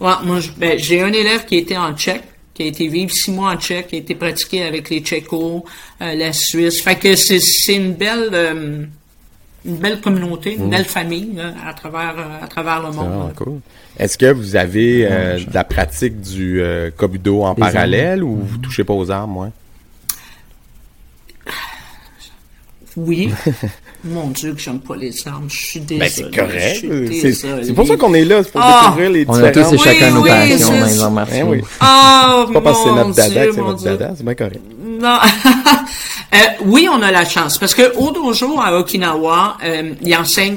ouais, 0.00 0.12
moi 0.24 0.38
ben, 0.58 0.78
j'ai 0.78 1.02
un 1.02 1.12
élève 1.12 1.44
qui 1.44 1.56
était 1.56 1.76
en 1.76 1.92
Tchèque 1.94 2.22
qui 2.54 2.62
a 2.64 2.66
été 2.66 2.86
vivre 2.88 3.10
six 3.12 3.30
mois 3.30 3.52
en 3.52 3.56
Tchèque, 3.56 3.88
qui 3.88 3.96
a 3.96 3.98
été 3.98 4.14
pratiqué 4.14 4.62
avec 4.64 4.90
les 4.90 5.00
Tchécos, 5.00 5.64
euh, 6.00 6.14
la 6.14 6.32
Suisse. 6.32 6.82
Fait 6.82 6.96
que 6.96 7.14
c'est, 7.16 7.40
c'est 7.40 7.76
une 7.76 7.94
belle 7.94 8.28
euh, 8.32 8.84
une 9.64 9.76
belle 9.76 10.00
communauté, 10.00 10.54
une 10.56 10.70
belle 10.70 10.84
famille 10.84 11.34
là, 11.36 11.54
à 11.66 11.72
travers 11.72 12.14
euh, 12.18 12.44
à 12.44 12.48
travers 12.48 12.80
le 12.80 12.88
Ah, 12.88 12.92
monde. 12.92 13.32
cool. 13.36 13.60
Est-ce 13.98 14.18
que 14.18 14.32
vous 14.32 14.56
avez 14.56 15.06
euh, 15.08 15.38
de 15.38 15.54
la 15.54 15.64
pratique 15.64 16.20
du 16.20 16.60
euh, 16.60 16.90
Kobudo 16.90 17.42
en 17.42 17.54
Les 17.54 17.60
parallèle 17.60 18.24
ou 18.24 18.36
vous 18.42 18.58
touchez 18.58 18.82
pas 18.84 18.94
aux 18.94 19.10
armes, 19.10 19.36
ouais? 19.36 19.48
Oui. 22.96 23.30
Mon 24.04 24.28
Dieu, 24.28 24.52
que 24.54 24.60
j'aime 24.60 24.80
pas 24.80 24.96
les 24.96 25.12
armes. 25.28 25.48
Je 25.48 25.56
suis 25.66 25.80
désolé. 25.80 26.00
Ben, 26.00 26.10
c'est 26.12 26.34
correct. 26.34 27.64
C'est 27.64 27.72
pour 27.72 27.86
ça 27.86 27.96
qu'on 27.96 28.14
est 28.14 28.24
là, 28.24 28.42
c'est 28.42 28.50
pour 28.50 28.60
Ah! 28.62 28.80
découvrir 28.86 29.10
les 29.10 29.24
On 29.28 29.34
a 29.34 29.50
tous 29.52 29.76
chacun 29.82 30.08
Oui, 30.08 30.12
nos 30.14 30.22
oui, 30.22 30.28
passions 30.28 30.58
c'est 30.58 30.80
dans 30.80 30.86
les 30.86 30.92
ça. 30.92 31.04
arts 31.04 31.10
martiaux. 31.12 31.36
Ben 31.36 31.48
oui. 31.50 31.60
Ah, 31.80 32.44
C'est 32.48 32.52
pas 32.54 32.60
parce 32.60 32.78
que 32.78 32.84
c'est 32.84 32.90
mon 32.90 32.96
notre 32.96 33.14
dada 33.14 33.46
que 33.46 33.52
c'est 33.52 33.60
mon 33.60 33.68
notre 33.68 33.78
Dieu. 33.80 33.90
dada, 33.96 34.14
c'est 34.16 34.24
bien 34.24 34.34
correct. 34.34 34.60
Non. 35.00 35.18
Euh, 36.34 36.38
oui, 36.64 36.88
on 36.90 37.02
a 37.02 37.10
la 37.10 37.26
chance. 37.26 37.58
Parce 37.58 37.74
que 37.74 37.94
au 37.98 38.10
dojo 38.10 38.58
à 38.58 38.72
Okinawa, 38.78 39.58
euh, 39.62 39.92
il 40.00 40.16
enseigne 40.16 40.56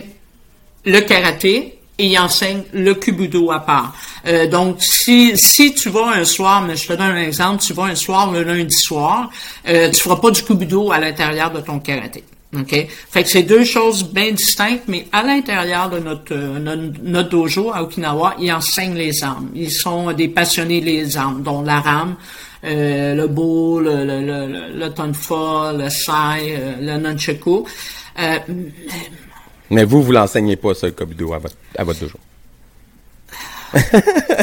le 0.86 1.01
karaté 1.01 1.77
et 1.99 2.05
il 2.05 2.17
enseigne 2.17 2.62
le 2.71 2.93
kubudo 2.93 3.51
à 3.51 3.60
part. 3.60 3.93
Euh, 4.25 4.47
donc, 4.47 4.77
si, 4.79 5.38
si 5.38 5.73
tu 5.75 5.89
vas 5.89 6.12
un 6.15 6.23
soir, 6.23 6.62
mais 6.62 6.77
je 6.77 6.88
te 6.88 6.93
donne 6.93 7.01
un 7.12 7.21
exemple, 7.21 7.62
tu 7.62 7.73
vas 7.73 7.84
un 7.84 7.95
soir 7.95 8.31
le 8.31 8.43
lundi 8.43 8.73
soir, 8.73 9.29
euh, 9.67 9.91
tu 9.91 9.99
feras 9.99 10.15
pas 10.15 10.31
du 10.31 10.43
kubudo 10.43 10.93
à 10.93 10.99
l'intérieur 10.99 11.51
de 11.51 11.60
ton 11.60 11.79
karaté. 11.79 12.23
OK? 12.61 12.87
Fait 13.09 13.23
que 13.23 13.29
c'est 13.29 13.43
deux 13.43 13.63
choses 13.63 14.03
bien 14.03 14.31
distinctes, 14.31 14.83
mais 14.87 15.07
à 15.11 15.23
l'intérieur 15.23 15.89
de 15.89 15.99
notre, 15.99 16.33
euh, 16.33 16.59
notre, 16.59 17.01
notre 17.03 17.29
dojo 17.29 17.71
à 17.73 17.83
Okinawa, 17.83 18.35
ils 18.39 18.51
enseignent 18.51 18.95
les 18.95 19.23
armes. 19.23 19.49
Ils 19.55 19.71
sont 19.71 20.11
des 20.13 20.27
passionnés 20.27 20.81
des 20.81 21.17
armes, 21.17 21.43
dont 21.43 21.61
la 21.61 21.79
rame, 21.79 22.15
euh, 22.63 23.13
le 23.15 23.27
bo, 23.27 23.79
le, 23.79 24.05
le, 24.05 24.21
le, 24.21 24.79
le, 24.79 24.89
tonfa, 24.89 25.73
le 25.77 25.89
sai, 25.89 26.55
euh, 26.57 26.73
le 26.79 26.97
nunchaku. 26.97 27.65
Euh, 28.19 28.39
Mais 29.69 29.83
vous, 29.83 30.01
vous 30.01 30.11
l'enseignez 30.11 30.55
pas, 30.55 30.73
ça, 30.73 30.87
le 30.87 30.93
Kobudo, 30.93 31.33
à 31.33 31.39
votre, 31.39 31.55
à 31.77 31.83
votre 31.83 31.99
dojo? 31.99 32.17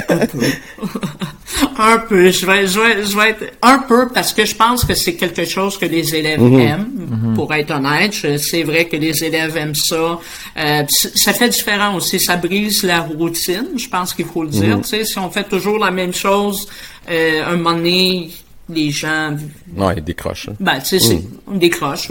un 0.08 0.26
peu, 0.26 0.38
je 1.82 2.46
vais, 2.46 2.66
je 2.66 2.80
vais, 2.80 3.04
je 3.04 3.16
vais 3.16 3.30
être 3.30 3.52
un 3.62 3.78
peu 3.78 4.08
parce 4.08 4.32
que 4.32 4.44
je 4.44 4.54
pense 4.54 4.84
que 4.84 4.94
c'est 4.94 5.14
quelque 5.14 5.44
chose 5.44 5.76
que 5.78 5.86
les 5.86 6.14
élèves 6.14 6.40
Mhm. 6.40 6.60
aiment. 6.60 7.34
Pour 7.34 7.52
être 7.54 7.70
honnête, 7.72 8.14
c'est 8.38 8.62
vrai 8.62 8.86
que 8.86 8.96
les 8.96 9.24
élèves 9.24 9.56
aiment 9.56 9.74
ça. 9.74 10.18
Euh, 10.58 10.82
ça 10.88 11.32
fait 11.32 11.48
différent 11.48 11.94
aussi, 11.96 12.18
ça 12.20 12.36
brise 12.36 12.82
la 12.84 13.00
routine. 13.00 13.66
Je 13.76 13.88
pense 13.88 14.12
qu'il 14.14 14.26
faut 14.26 14.42
le 14.44 14.50
dire. 14.50 14.76
Mhm. 14.76 14.82
Tu 14.82 14.88
sais, 14.88 15.04
si 15.04 15.18
on 15.18 15.30
fait 15.30 15.44
toujours 15.48 15.78
la 15.78 15.90
même 15.90 16.12
chose, 16.14 16.68
euh, 17.10 17.44
un 17.46 17.56
moment 17.56 17.76
donné, 17.76 18.30
les 18.68 18.90
gens 18.90 19.36
Ouais, 19.76 19.94
il 19.96 20.04
décroche. 20.04 20.48
hein. 20.50 20.54
Ben, 20.60 20.78
tu 20.78 20.86
sais, 20.86 21.00
c'est- 21.00 21.22
on 21.46 21.56
décroche. 21.56 22.08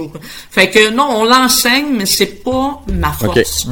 Fait 0.51 0.69
que 0.69 0.89
non, 0.91 1.07
on 1.21 1.23
l'enseigne, 1.25 1.87
mais 1.97 2.05
c'est 2.05 2.43
pas 2.43 2.81
ma 2.93 3.11
force. 3.11 3.67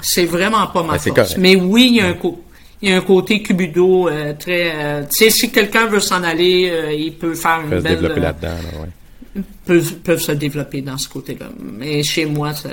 C'est 0.00 0.26
vraiment 0.26 0.66
pas 0.68 0.82
ma 0.82 0.92
Ben, 0.98 1.14
force. 1.14 1.36
Mais 1.38 1.56
oui, 1.56 1.86
il 1.90 1.96
y 1.96 2.00
a 2.00 2.06
un 2.08 2.12
co- 2.12 2.40
il 2.82 2.90
y 2.90 2.92
a 2.92 2.96
un 2.96 3.00
côté 3.00 3.42
cubido 3.42 4.08
euh, 4.08 4.34
très. 4.38 4.72
euh, 4.74 5.02
tu 5.02 5.16
sais, 5.24 5.30
si 5.30 5.50
quelqu'un 5.50 5.86
veut 5.86 6.00
s'en 6.00 6.22
aller, 6.22 6.68
euh, 6.70 6.92
il 6.92 7.12
peut 7.14 7.34
faire 7.34 7.60
une 7.62 7.70
Peut 7.70 7.78
se 7.78 7.82
belle. 7.82 7.94
développer 7.96 8.20
euh, 8.20 8.22
là-dedans, 8.22 8.48
là, 8.48 8.80
ouais. 8.82 9.42
peuvent, 9.66 9.94
peuvent 9.96 10.20
se 10.20 10.32
développer 10.32 10.80
dans 10.80 10.96
ce 10.98 11.08
côté-là. 11.08 11.46
Mais 11.78 12.02
chez 12.02 12.24
moi, 12.26 12.54
ça- 12.54 12.68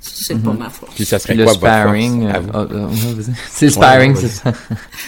c'est 0.00 0.42
pas 0.42 0.52
ma 0.52 0.70
force. 0.70 0.94
Puis 0.94 1.04
ça 1.04 1.18
serait 1.18 1.34
Puis 1.34 1.38
le 1.38 1.44
quoi 1.44 1.54
sparring, 1.54 2.26
euh, 2.26 2.32
ah, 2.32 2.42
ah, 2.54 2.66
vas-y. 2.66 3.32
c'est 3.50 3.66
le 3.66 3.72
sparring, 3.72 4.14
Ouais, 4.14 4.22
ouais, 4.22 4.28
c'est 4.28 4.50
ça. 4.50 4.52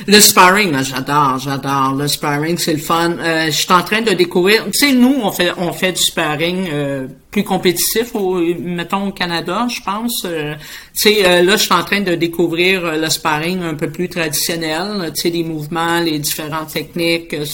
Le 0.07 0.21
sparring, 0.21 0.85
j'adore, 0.85 1.39
j'adore. 1.39 1.95
Le 1.95 2.09
sparring, 2.09 2.59
c'est 2.59 2.73
le 2.73 2.79
fun. 2.79 3.13
Euh, 3.19 3.47
je 3.47 3.51
suis 3.51 3.73
en 3.73 3.83
train 3.83 4.03
de 4.03 4.13
découvrir. 4.13 4.65
Tu 4.67 4.73
sais, 4.79 4.93
nous, 4.93 5.17
on 5.23 5.31
fait, 5.31 5.53
on 5.59 5.73
fait 5.73 5.93
du 5.93 6.03
sparring 6.03 6.69
euh, 6.73 7.07
plus 7.31 7.45
compétitif, 7.45 8.15
au, 8.15 8.41
mettons 8.61 9.09
au 9.09 9.13
Canada, 9.13 9.67
je 9.69 9.81
pense. 9.83 10.25
Euh, 10.25 10.55
tu 10.95 11.15
sais, 11.15 11.25
euh, 11.25 11.43
là, 11.43 11.57
je 11.57 11.63
suis 11.63 11.73
en 11.73 11.85
train 11.85 12.01
de 12.01 12.15
découvrir 12.15 12.85
euh, 12.85 12.97
le 12.97 13.09
sparring 13.09 13.63
un 13.63 13.75
peu 13.75 13.89
plus 13.91 14.09
traditionnel. 14.09 15.13
Tu 15.15 15.23
sais, 15.23 15.31
les 15.31 15.45
mouvements, 15.45 16.01
les 16.01 16.19
différentes 16.19 16.73
techniques. 16.73 17.33
euh, 17.35 17.45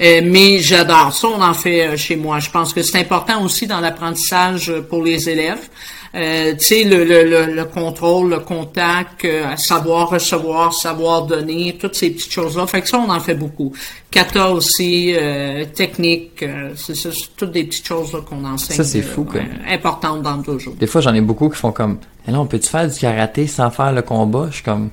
euh, 0.00 0.20
mais 0.24 0.58
j'adore 0.60 1.12
ça. 1.12 1.28
On 1.28 1.42
en 1.42 1.54
fait 1.54 1.86
euh, 1.86 1.96
chez 1.96 2.16
moi. 2.16 2.38
Je 2.40 2.50
pense 2.50 2.72
que 2.72 2.82
c'est 2.82 2.98
important 2.98 3.42
aussi 3.44 3.66
dans 3.66 3.80
l'apprentissage 3.80 4.72
pour 4.88 5.02
les 5.04 5.28
élèves. 5.28 5.68
Euh, 6.12 6.54
tu 6.58 6.64
sais, 6.64 6.82
le, 6.84 7.04
le, 7.04 7.22
le, 7.22 7.54
le 7.54 7.64
contrôle, 7.66 8.30
le 8.30 8.40
contact, 8.40 9.24
euh, 9.24 9.54
savoir 9.56 10.10
recevoir, 10.10 10.74
savoir 10.74 11.24
donner, 11.24 11.76
toutes 11.80 11.94
ces 11.94 12.10
petites 12.10 12.32
choses-là. 12.32 12.66
Fait 12.66 12.80
que 12.80 12.88
ça, 12.88 12.98
on 12.98 13.08
en 13.08 13.20
fait 13.20 13.36
beaucoup. 13.36 13.72
Kata 14.10 14.50
aussi, 14.50 15.14
euh, 15.14 15.64
technique, 15.72 16.42
euh, 16.42 16.72
c'est 16.74 16.96
ça, 16.96 17.10
c'est 17.12 17.36
toutes 17.36 17.52
des 17.52 17.62
petites 17.62 17.86
choses 17.86 18.12
là, 18.12 18.20
qu'on 18.28 18.44
enseigne. 18.44 18.76
Ça, 18.76 18.82
c'est 18.82 18.98
euh, 18.98 19.02
fou, 19.02 19.22
quoi. 19.22 19.40
ouais, 19.40 19.48
importantes 19.72 20.22
dans 20.22 20.36
le 20.36 20.42
dojo. 20.42 20.74
Des 20.78 20.88
fois, 20.88 21.00
j'en 21.00 21.14
ai 21.14 21.20
beaucoup 21.20 21.48
qui 21.48 21.56
font 21.56 21.70
comme, 21.70 21.98
mais 22.26 22.32
là, 22.32 22.40
on 22.40 22.46
peut-tu 22.46 22.68
faire 22.68 22.88
du 22.88 22.98
karaté 22.98 23.46
sans 23.46 23.70
faire 23.70 23.92
le 23.92 24.02
combat? 24.02 24.48
Je 24.50 24.56
suis 24.56 24.64
comme, 24.64 24.90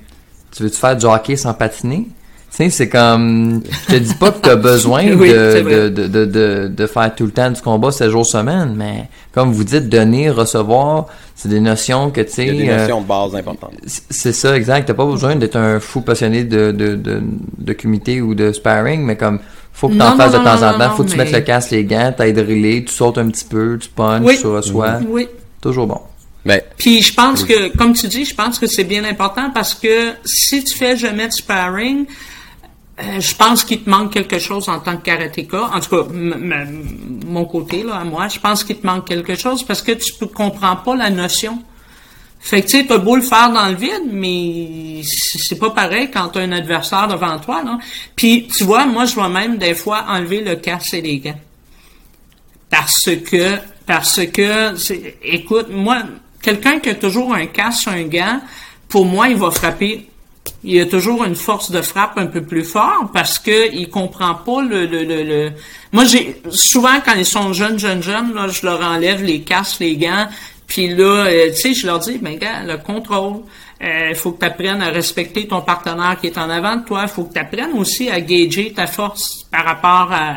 tu 0.56 0.62
veux-tu 0.62 0.77
faire 0.77 0.95
du 0.95 1.08
hockey 1.08 1.36
sans 1.36 1.56
patiner? 1.56 2.08
Tu 2.49 2.63
sais, 2.63 2.69
c'est 2.69 2.89
comme, 2.89 3.62
je 3.88 3.93
te 3.93 3.99
dis 3.99 4.13
pas 4.15 4.31
que 4.31 4.39
t'as 4.39 4.55
besoin 4.71 5.03
Oui, 5.15 5.29
de, 5.29 5.89
de, 5.89 6.07
de, 6.07 6.25
de, 6.25 6.67
de, 6.73 6.88
faire 6.88 7.13
tout 7.13 7.25
le 7.25 7.31
temps 7.31 7.51
du 7.51 7.62
combat 7.62 7.91
7 7.91 8.10
jours 8.10 8.25
semaine, 8.25 8.73
mais 8.75 9.10
comme 9.33 9.51
vous 9.51 9.63
dites, 9.65 9.89
donner, 9.89 10.29
recevoir, 10.31 11.05
c'est 11.36 11.49
des 11.49 11.60
notions 11.60 12.10
que, 12.10 12.21
tu 12.21 12.31
sais, 12.31 12.45
des 12.45 12.69
euh, 12.69 12.77
notions 12.79 13.01
de 13.01 13.05
base 13.05 13.36
importantes. 13.36 13.73
c'est 13.86 14.31
ça, 14.33 14.55
exact. 14.55 14.86
T'as 14.88 14.93
pas 14.93 15.05
besoin 15.05 15.36
d'être 15.36 15.57
un 15.57 15.79
fou 15.79 16.01
passionné 16.01 16.45
de, 16.45 16.71
de, 16.71 16.95
de, 16.95 17.21
de 17.60 17.73
comité 17.73 18.21
ou 18.21 18.33
de 18.33 18.51
sparring, 18.53 19.03
mais 19.03 19.17
comme, 19.17 19.39
faut 19.73 19.89
que 19.89 19.95
t'en 19.95 20.15
fasses 20.15 20.31
non, 20.33 20.39
de 20.39 20.43
temps 20.43 20.55
non, 20.60 20.67
en 20.67 20.71
non, 20.71 20.79
temps, 20.79 20.95
faut 20.95 21.03
que 21.03 21.10
tu 21.12 21.17
mais- 21.17 21.25
mettes 21.25 21.33
le 21.33 21.41
casque, 21.41 21.71
les 21.71 21.83
gants, 21.83 22.13
t'ailles 22.17 22.33
driller, 22.33 22.83
tu 22.86 22.93
sautes 22.93 23.17
un 23.19 23.27
petit 23.29 23.45
peu, 23.45 23.77
tu 23.79 23.89
punches, 23.89 24.23
Oui. 24.25 24.38
tu 24.39 24.47
reçois. 24.47 24.99
Oui. 25.07 25.27
Toujours 25.62 25.86
bon. 25.86 25.99
Mais 26.45 26.65
Puis 26.77 27.01
je 27.01 27.13
pense 27.13 27.43
que, 27.43 27.75
comme 27.77 27.91
tu 27.93 28.07
dis, 28.07 28.23
je 28.23 28.33
pense 28.33 28.57
que 28.57 28.67
c'est 28.67 28.86
bien 28.86 29.03
important 29.03 29.51
parce 29.53 29.73
que 29.75 30.13
si 30.23 30.63
tu 30.63 30.75
fais 30.77 30.95
jamais 30.95 31.27
de 31.27 31.33
sparring, 31.33 32.05
je 32.99 33.36
pense 33.36 33.63
qu'il 33.63 33.83
te 33.83 33.89
manque 33.89 34.13
quelque 34.13 34.39
chose 34.39 34.67
en 34.69 34.79
tant 34.79 34.97
que 34.97 35.03
karatéka. 35.03 35.69
En 35.73 35.79
tout 35.79 35.89
cas, 35.89 36.07
mon 36.12 37.45
côté, 37.45 37.83
là, 37.83 37.97
à 37.97 38.03
moi, 38.03 38.27
je 38.27 38.39
pense 38.39 38.63
qu'il 38.63 38.77
te 38.77 38.88
manque 38.88 39.07
quelque 39.07 39.36
chose 39.36 39.63
parce 39.63 39.81
que 39.81 39.91
tu 39.91 40.13
ne 40.21 40.25
comprends 40.27 40.77
pas 40.77 40.95
la 40.95 41.10
notion. 41.10 41.62
Fait 42.39 42.62
que, 42.62 42.67
tu 42.67 42.77
sais, 42.77 42.86
t'as 42.86 42.97
beau 42.97 43.15
le 43.15 43.21
faire 43.21 43.51
dans 43.51 43.67
le 43.67 43.75
vide, 43.75 44.10
mais 44.12 45.01
c'est 45.03 45.60
pas 45.60 45.71
pareil 45.71 46.10
quand 46.12 46.29
t'as 46.29 46.41
un 46.41 46.51
adversaire 46.51 47.07
devant 47.07 47.38
toi, 47.39 47.63
là. 47.63 47.77
Puis, 48.15 48.47
tu 48.47 48.63
vois, 48.63 48.86
moi, 48.86 49.05
je 49.05 49.15
vais 49.15 49.29
même, 49.29 49.57
des 49.57 49.75
fois, 49.75 50.05
enlever 50.07 50.41
le 50.41 50.55
casque 50.55 50.93
et 50.93 51.01
les 51.01 51.19
gants. 51.19 51.39
Parce 52.69 53.10
que, 53.29 53.57
parce 53.86 54.25
que, 54.27 54.75
écoute, 55.23 55.67
moi, 55.69 56.03
quelqu'un 56.41 56.79
qui 56.79 56.89
a 56.89 56.95
toujours 56.95 57.33
un 57.33 57.47
casque, 57.47 57.88
un 57.88 58.03
gant, 58.03 58.39
pour 58.88 59.05
moi, 59.05 59.29
il 59.29 59.36
va 59.36 59.51
frapper. 59.51 60.07
Il 60.69 60.75
y 60.75 60.82
a 60.82 60.86
toujours 60.86 61.23
une 61.23 61.36
force 61.36 61.71
de 61.71 61.82
frappe 61.82 62.17
un 62.17 62.25
peu 62.27 62.41
plus 62.43 62.63
fort 62.65 63.10
parce 63.13 63.39
que 63.39 63.73
il 63.73 63.89
comprend 63.89 64.36
pas 64.36 64.62
le, 64.62 64.86
le, 64.86 65.03
le, 65.06 65.23
le- 65.23 65.51
Moi, 65.93 66.03
j'ai 66.06 66.41
souvent 66.51 66.99
quand 67.06 67.13
ils 67.15 67.25
sont 67.25 67.53
jeunes, 67.53 67.80
jeunes, 67.80 68.03
jeunes, 68.03 68.34
là, 68.36 68.47
je 68.49 68.65
leur 68.65 68.82
enlève 68.82 69.23
les 69.23 69.41
casques, 69.41 69.80
les 69.80 69.95
gants, 69.95 70.27
puis 70.67 70.89
là, 70.89 71.25
euh, 71.27 71.47
tu 71.51 71.56
sais, 71.56 71.73
je 71.73 71.88
leur 71.88 71.99
dis, 71.99 72.17
ben 72.17 72.38
gars, 72.38 72.63
le 72.63 72.77
contrôle. 72.77 73.38
Il 73.80 74.15
faut 74.15 74.32
que 74.32 74.39
tu 74.39 74.45
apprennes 74.45 74.82
à 74.82 74.89
respecter 74.89 75.47
ton 75.47 75.62
partenaire 75.62 76.17
qui 76.19 76.27
est 76.27 76.38
en 76.39 76.49
avant 76.49 76.77
de 76.77 76.84
toi. 76.84 77.03
Il 77.03 77.10
faut 77.10 77.23
que 77.25 77.34
tu 77.34 77.39
apprennes 77.39 77.73
aussi 77.77 78.10
à 78.10 78.19
gager 78.19 78.73
ta 78.73 78.88
force 78.88 79.37
par 79.51 79.63
rapport 79.65 80.12
à, 80.12 80.33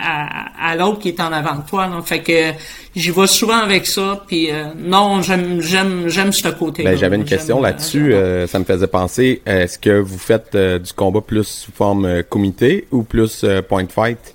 à, 0.60 0.70
à 0.70 0.76
l'autre 0.76 1.00
qui 1.00 1.08
est 1.08 1.20
en 1.20 1.32
avant 1.32 1.56
de 1.56 1.68
toi. 1.68 1.86
là. 1.88 2.00
Fait 2.02 2.22
que 2.22 2.52
j'y 2.94 3.10
vais 3.10 3.26
souvent 3.26 3.58
avec 3.58 3.86
ça. 3.86 4.22
Puis 4.26 4.50
euh, 4.50 4.66
non, 4.76 5.20
j'aime 5.22 5.60
j'aime 5.60 6.08
j'aime 6.08 6.32
ce 6.32 6.48
côté. 6.48 6.84
ben, 6.84 6.96
j'avais 6.96 7.16
une 7.16 7.24
question 7.24 7.60
là-dessus. 7.60 8.14
euh, 8.14 8.46
ça 8.46 8.58
me 8.58 8.64
faisait 8.64 8.86
penser, 8.86 9.42
est-ce 9.46 9.78
que 9.78 9.98
vous 9.98 10.18
faites 10.18 10.54
euh, 10.54 10.78
du 10.78 10.92
combat 10.92 11.20
plus 11.20 11.44
sous 11.46 11.72
forme 11.72 12.22
comité 12.24 12.86
ou 12.92 13.02
plus 13.02 13.44
point 13.68 13.86
fight? 13.88 14.34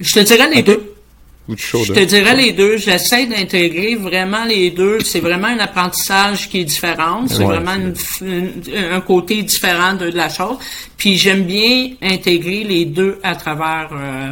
Je 0.00 0.12
te 0.14 0.20
dirais 0.20 0.48
les 0.54 0.62
deux. 0.62 0.95
Ou 1.48 1.54
de 1.54 1.60
show 1.60 1.84
Je 1.84 1.92
te 1.92 2.00
dirais 2.00 2.34
les 2.36 2.52
deux. 2.52 2.76
J'essaie 2.76 3.26
d'intégrer 3.26 3.94
vraiment 3.94 4.44
les 4.44 4.70
deux. 4.70 5.00
C'est 5.00 5.20
vraiment 5.20 5.48
un 5.48 5.58
apprentissage 5.58 6.48
qui 6.48 6.60
est 6.60 6.64
différent. 6.64 7.26
C'est 7.28 7.38
Ouais, 7.38 7.44
vraiment 7.56 7.74
une 7.74 7.92
f- 7.92 8.22
une- 8.24 8.92
un 8.92 9.00
côté 9.00 9.42
différent 9.42 9.94
de, 9.94 10.10
de 10.10 10.16
la 10.16 10.28
chose. 10.28 10.56
Puis 10.96 11.16
j'aime 11.16 11.44
bien 11.44 11.90
intégrer 12.02 12.64
les 12.64 12.84
deux 12.84 13.18
à 13.22 13.34
travers 13.36 13.90
euh, 13.92 14.30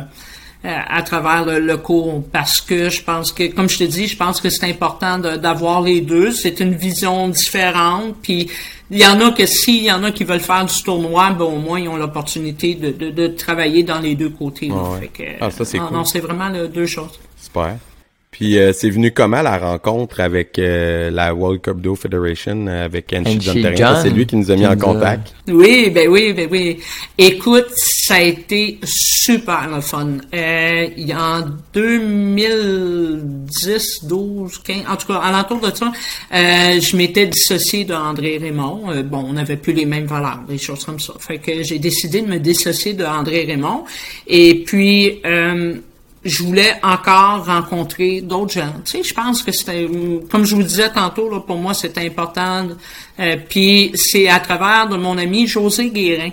à 0.68 1.02
travers 1.02 1.44
le, 1.44 1.58
le 1.60 1.76
cours 1.76 2.22
parce 2.32 2.60
que 2.60 2.88
je 2.88 3.02
pense 3.02 3.32
que, 3.32 3.52
comme 3.52 3.68
je 3.68 3.78
te 3.78 3.84
dis, 3.84 4.06
je 4.06 4.16
pense 4.16 4.40
que 4.40 4.48
c'est 4.48 4.64
important 4.68 5.18
de- 5.18 5.36
d'avoir 5.36 5.82
les 5.82 6.00
deux. 6.00 6.32
C'est 6.32 6.60
une 6.60 6.74
vision 6.74 7.28
différente. 7.28 8.16
Puis 8.22 8.48
il 8.90 8.98
y 8.98 9.06
en 9.06 9.20
a 9.20 9.30
que 9.32 9.44
s'il 9.46 9.82
y 9.84 9.92
en 9.92 10.02
a 10.04 10.10
qui 10.10 10.24
veulent 10.24 10.40
faire 10.40 10.64
du 10.64 10.82
tournoi, 10.82 11.30
ben 11.32 11.44
au 11.44 11.58
moins 11.58 11.80
ils 11.80 11.88
ont 11.88 11.96
l'opportunité 11.96 12.74
de, 12.74 12.90
de, 12.90 13.10
de 13.10 13.26
travailler 13.28 13.82
dans 13.82 14.00
les 14.00 14.14
deux 14.14 14.30
côtés. 14.30 14.68
là. 14.68 14.74
Ouais, 14.74 14.88
ouais. 14.94 15.00
Fait 15.00 15.08
que, 15.08 15.22
Ah, 15.40 15.50
ça, 15.50 15.64
c'est 15.64 15.78
non, 15.78 15.86
cool. 15.88 15.96
non, 15.98 16.04
c'est 16.04 16.20
vraiment 16.20 16.48
les 16.48 16.68
deux 16.68 16.86
choses. 16.86 17.18
Super. 17.40 17.76
Puis 18.34 18.58
euh, 18.58 18.72
c'est 18.72 18.90
venu 18.90 19.12
comment 19.12 19.42
la 19.42 19.58
rencontre 19.58 20.18
avec 20.18 20.58
euh, 20.58 21.08
la 21.08 21.32
World 21.32 21.60
Cup 21.60 21.80
Do 21.80 21.94
Federation 21.94 22.66
euh, 22.66 22.86
avec 22.86 23.14
Anchi 23.16 23.38
John 23.40 23.62
C'est 24.02 24.10
lui 24.10 24.26
qui 24.26 24.34
nous 24.34 24.50
a 24.50 24.56
mis 24.56 24.66
en 24.66 24.76
contact. 24.76 25.32
Oui, 25.46 25.88
ben 25.94 26.08
oui, 26.08 26.32
ben 26.32 26.48
oui. 26.50 26.80
Écoute, 27.16 27.68
ça 27.76 28.16
a 28.16 28.22
été 28.22 28.80
super 28.82 29.70
le 29.72 29.80
fun. 29.80 30.14
Euh, 30.34 30.88
en 31.16 31.42
2010, 31.74 34.06
12, 34.08 34.58
15, 34.64 34.78
en 34.88 34.96
tout 34.96 35.06
cas, 35.06 35.18
à 35.18 35.30
l'entour 35.30 35.60
de 35.60 35.72
ça, 35.72 35.92
euh, 36.34 36.80
je 36.80 36.96
m'étais 36.96 37.26
dissocié 37.26 37.84
de 37.84 37.94
André 37.94 38.38
Raymond. 38.38 39.00
bon, 39.04 39.26
on 39.28 39.34
n'avait 39.34 39.58
plus 39.58 39.74
les 39.74 39.86
mêmes 39.86 40.06
valeurs, 40.06 40.40
des 40.48 40.58
choses 40.58 40.84
comme 40.84 40.98
ça. 40.98 41.12
Fait 41.20 41.38
que 41.38 41.62
j'ai 41.62 41.78
décidé 41.78 42.20
de 42.20 42.26
me 42.26 42.40
dissocier 42.40 42.94
de 42.94 43.04
André 43.04 43.44
Raymond. 43.44 43.84
Et 44.26 44.64
puis 44.64 45.20
je 46.24 46.42
voulais 46.42 46.74
encore 46.82 47.44
rencontrer 47.46 48.20
d'autres 48.20 48.54
gens. 48.54 48.72
Tu 48.84 48.92
sais, 48.92 49.02
je 49.02 49.14
pense 49.14 49.42
que 49.42 49.52
c'était, 49.52 49.86
comme 50.30 50.44
je 50.44 50.54
vous 50.54 50.62
disais 50.62 50.90
tantôt, 50.90 51.30
là, 51.30 51.40
pour 51.40 51.56
moi, 51.56 51.74
c'était 51.74 52.00
important. 52.00 52.68
Euh, 53.20 53.36
puis 53.48 53.92
c'est 53.94 54.28
à 54.28 54.40
travers 54.40 54.88
de 54.88 54.96
mon 54.96 55.18
ami 55.18 55.46
José 55.46 55.90
Guérin. 55.90 56.30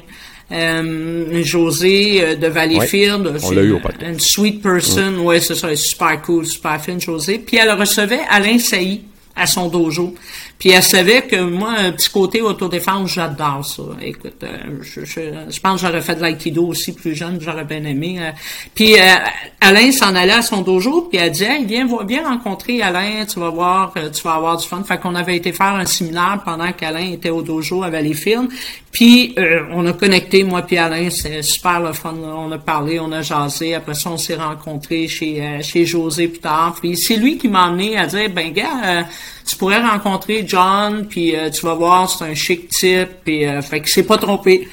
Euh, 0.51 1.43
José 1.43 2.21
euh, 2.21 2.36
de 2.36 2.47
Valleyfield, 2.47 3.38
c'est 3.39 3.56
une, 3.56 3.80
une 4.01 4.19
sweet 4.19 4.62
person, 4.62 5.19
ouais, 5.19 5.39
c'est 5.39 5.56
ça, 5.56 5.73
super 5.77 6.21
cool, 6.21 6.45
super 6.45 6.82
fine, 6.82 6.99
José. 6.99 7.39
Puis 7.39 7.56
elle 7.56 7.71
recevait 7.71 8.19
Alain 8.30 8.60
Sailly 8.60 9.01
à 9.36 9.48
son 9.48 9.67
dojo. 9.67 10.13
Puis 10.60 10.70
elle 10.70 10.84
savait 10.84 11.24
que 11.24 11.38
moi, 11.41 11.72
un 11.72 11.91
petit 11.91 12.10
côté 12.10 12.41
autodéfense, 12.41 13.13
j'adore 13.13 13.65
ça. 13.65 13.84
Écoute, 14.02 14.44
euh, 14.44 14.82
je, 14.82 15.60
pense 15.60 15.82
que 15.82 15.88
j'aurais 15.88 16.02
fait 16.02 16.15
de 16.15 16.22
l'aïkido 16.22 16.67
aussi 16.67 16.94
plus 16.94 17.15
jeune, 17.15 17.39
j'aurais 17.41 17.63
bien 17.63 17.84
aimé. 17.84 18.17
Euh. 18.20 18.32
Puis 18.76 18.94
euh, 18.94 19.15
Alain 19.60 19.91
s'en 19.91 20.13
allait 20.13 20.34
à 20.34 20.41
son 20.41 20.62
dojo, 20.62 21.08
puis 21.10 21.17
elle 21.17 21.32
dit 21.32 21.44
hey, 21.44 21.65
viens, 21.65 21.88
viens 22.08 22.30
rencontrer 22.30 22.82
Alain, 22.82 23.26
tu 23.26 23.39
vas 23.39 23.50
voir, 23.50 23.94
tu 24.13 24.22
vas 24.22 24.34
avoir 24.34 24.58
du 24.58 24.67
fun. 24.67 24.84
Fait 24.84 25.00
qu'on 25.00 25.15
avait 25.15 25.36
été 25.36 25.52
faire 25.52 25.74
un 25.74 25.86
séminaire 25.86 26.41
pendant 26.46 26.72
qu'Alain 26.74 27.12
était 27.12 27.32
au 27.32 27.41
dojo 27.41 27.82
à 27.84 27.89
Valleyfield. 27.89 28.50
Puis 28.91 29.36
on 29.71 29.86
a 29.86 29.93
connecté, 29.93 30.43
moi 30.43 30.63
puis 30.63 30.77
Alain, 30.77 31.10
c'est 31.10 31.41
super 31.41 31.80
le 31.80 31.93
fun. 31.93 32.13
On 32.13 32.51
a 32.51 32.58
parlé, 32.58 32.99
on 32.99 33.12
a 33.12 33.21
jasé. 33.21 33.73
Après 33.73 33.93
ça, 33.93 34.10
on 34.10 34.17
s'est 34.17 34.36
rencontrés 34.36 35.08
chez 35.08 35.60
chez 35.62 35.86
José 35.86 36.27
plus 36.27 36.39
tard. 36.39 36.75
Puis 36.80 36.97
c'est 36.97 37.15
lui 37.15 37.38
qui 37.38 37.47
m'a 37.47 37.65
amené 37.67 37.97
à 37.97 38.06
dire 38.06 38.30
ben 38.30 38.51
gars, 38.51 39.06
tu 39.51 39.58
pourrais 39.58 39.82
rencontrer 39.82 40.45
John, 40.47 41.08
puis 41.08 41.36
euh, 41.36 41.49
tu 41.49 41.65
vas 41.65 41.73
voir, 41.73 42.10
c'est 42.10 42.23
un 42.23 42.34
chic 42.34 42.69
type, 42.69 43.10
puis 43.23 43.45
euh, 43.45 43.62
fait 43.62 43.82
que 43.82 43.89
c'est 43.89 44.04
pas 44.04 44.17
trompé. 44.17 44.67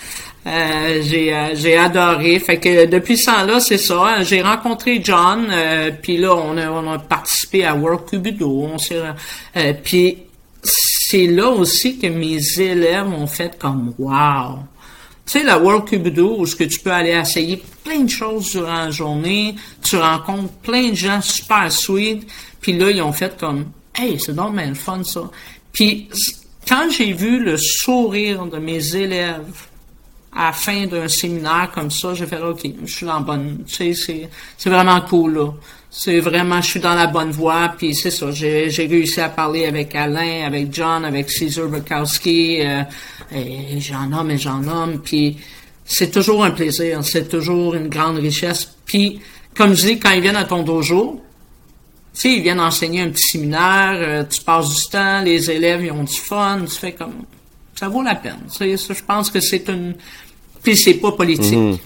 Euh, 0.46 1.02
j'ai 1.02 1.34
j'ai 1.54 1.76
adoré. 1.76 2.38
Fait 2.38 2.58
que 2.58 2.86
depuis 2.86 3.18
ce 3.18 3.26
temps-là, 3.26 3.60
c'est 3.60 3.76
ça. 3.76 4.22
J'ai 4.22 4.40
rencontré 4.40 5.00
John, 5.02 5.48
puis 6.00 6.16
là 6.16 6.34
on 6.34 6.56
a 6.56 6.70
on 6.70 6.92
a 6.92 6.98
participé 6.98 7.64
à 7.66 7.74
World 7.74 8.06
Cubido. 8.08 8.48
On 8.72 8.78
s'est 8.78 9.02
puis 9.82 10.16
c'est 10.62 11.26
là 11.26 11.48
aussi 11.48 11.98
que 11.98 12.06
mes 12.06 12.38
élèves 12.60 13.08
ont 13.08 13.26
fait 13.26 13.58
comme 13.58 13.94
wow. 13.98 14.58
Tu 15.24 15.32
sais, 15.32 15.42
la 15.42 15.58
World 15.58 15.84
Cubido, 15.86 16.36
où 16.38 16.46
ce 16.46 16.56
que 16.56 16.64
tu 16.64 16.80
peux 16.80 16.92
aller 16.92 17.10
essayer 17.10 17.62
plein 17.84 18.00
de 18.00 18.10
choses 18.10 18.50
durant 18.52 18.84
la 18.84 18.90
journée, 18.90 19.54
tu 19.82 19.96
rencontres 19.96 20.52
plein 20.62 20.90
de 20.90 20.94
gens 20.94 21.20
super 21.20 21.70
sweet, 21.70 22.26
puis 22.60 22.76
là, 22.78 22.90
ils 22.90 23.02
ont 23.02 23.12
fait 23.12 23.38
comme, 23.38 23.66
hey, 23.94 24.18
c'est 24.18 24.34
donc 24.34 24.54
le 24.56 24.74
fun, 24.74 25.04
ça. 25.04 25.30
Puis, 25.72 26.08
quand 26.66 26.88
j'ai 26.90 27.12
vu 27.12 27.42
le 27.42 27.56
sourire 27.56 28.46
de 28.46 28.58
mes 28.58 28.96
élèves 28.96 29.66
à 30.34 30.46
la 30.46 30.52
fin 30.52 30.86
d'un 30.86 31.08
séminaire 31.08 31.70
comme 31.74 31.90
ça, 31.90 32.14
j'ai 32.14 32.26
fait, 32.26 32.40
OK, 32.40 32.66
je 32.84 32.90
suis 32.90 33.06
dans 33.06 33.20
bonne, 33.20 33.64
tu 33.66 33.94
sais, 33.94 34.28
c'est 34.56 34.70
vraiment 34.70 35.00
cool, 35.02 35.34
là. 35.34 35.52
C'est 35.90 36.20
vraiment, 36.20 36.60
je 36.60 36.70
suis 36.70 36.80
dans 36.80 36.94
la 36.94 37.06
bonne 37.06 37.30
voie, 37.30 37.74
puis 37.76 37.94
c'est 37.94 38.10
ça, 38.10 38.30
j'ai 38.30 38.68
réussi 38.68 39.20
à 39.20 39.30
parler 39.30 39.64
avec 39.64 39.94
Alain, 39.94 40.44
avec 40.44 40.72
John, 40.72 41.04
avec 41.04 41.28
Caesar 41.28 41.66
Bukowski, 41.66 42.60
euh, 42.60 42.82
et 43.34 43.80
j'en 43.80 44.06
nomme 44.06 44.30
et 44.30 44.38
j'en 44.38 44.58
nomme, 44.58 45.00
puis 45.00 45.38
c'est 45.86 46.10
toujours 46.10 46.44
un 46.44 46.50
plaisir, 46.50 47.02
c'est 47.02 47.28
toujours 47.28 47.74
une 47.74 47.88
grande 47.88 48.18
richesse. 48.18 48.70
Puis, 48.84 49.20
comme 49.56 49.74
je 49.74 49.86
dis, 49.86 49.98
quand 49.98 50.10
ils 50.10 50.20
viennent 50.20 50.36
à 50.36 50.44
ton 50.44 50.62
dojo, 50.62 51.22
tu 52.12 52.20
sais, 52.20 52.32
ils 52.34 52.42
viennent 52.42 52.60
enseigner 52.60 53.00
un 53.00 53.08
petit 53.08 53.26
séminaire, 53.26 53.94
euh, 53.94 54.24
tu 54.28 54.42
passes 54.42 54.68
du 54.68 54.90
temps, 54.90 55.22
les 55.22 55.50
élèves, 55.50 55.84
ils 55.84 55.92
ont 55.92 56.04
du 56.04 56.16
fun, 56.16 56.64
tu 56.68 56.74
fais 56.74 56.92
comme... 56.92 57.24
Ça 57.74 57.88
vaut 57.88 58.02
la 58.02 58.16
peine. 58.16 58.40
Je 58.60 59.02
pense 59.06 59.30
que 59.30 59.40
c'est 59.40 59.68
une... 59.68 59.94
Puis 60.62 60.76
c'est 60.76 60.94
pas 60.94 61.12
politique. 61.12 61.56
Mhm. 61.56 61.78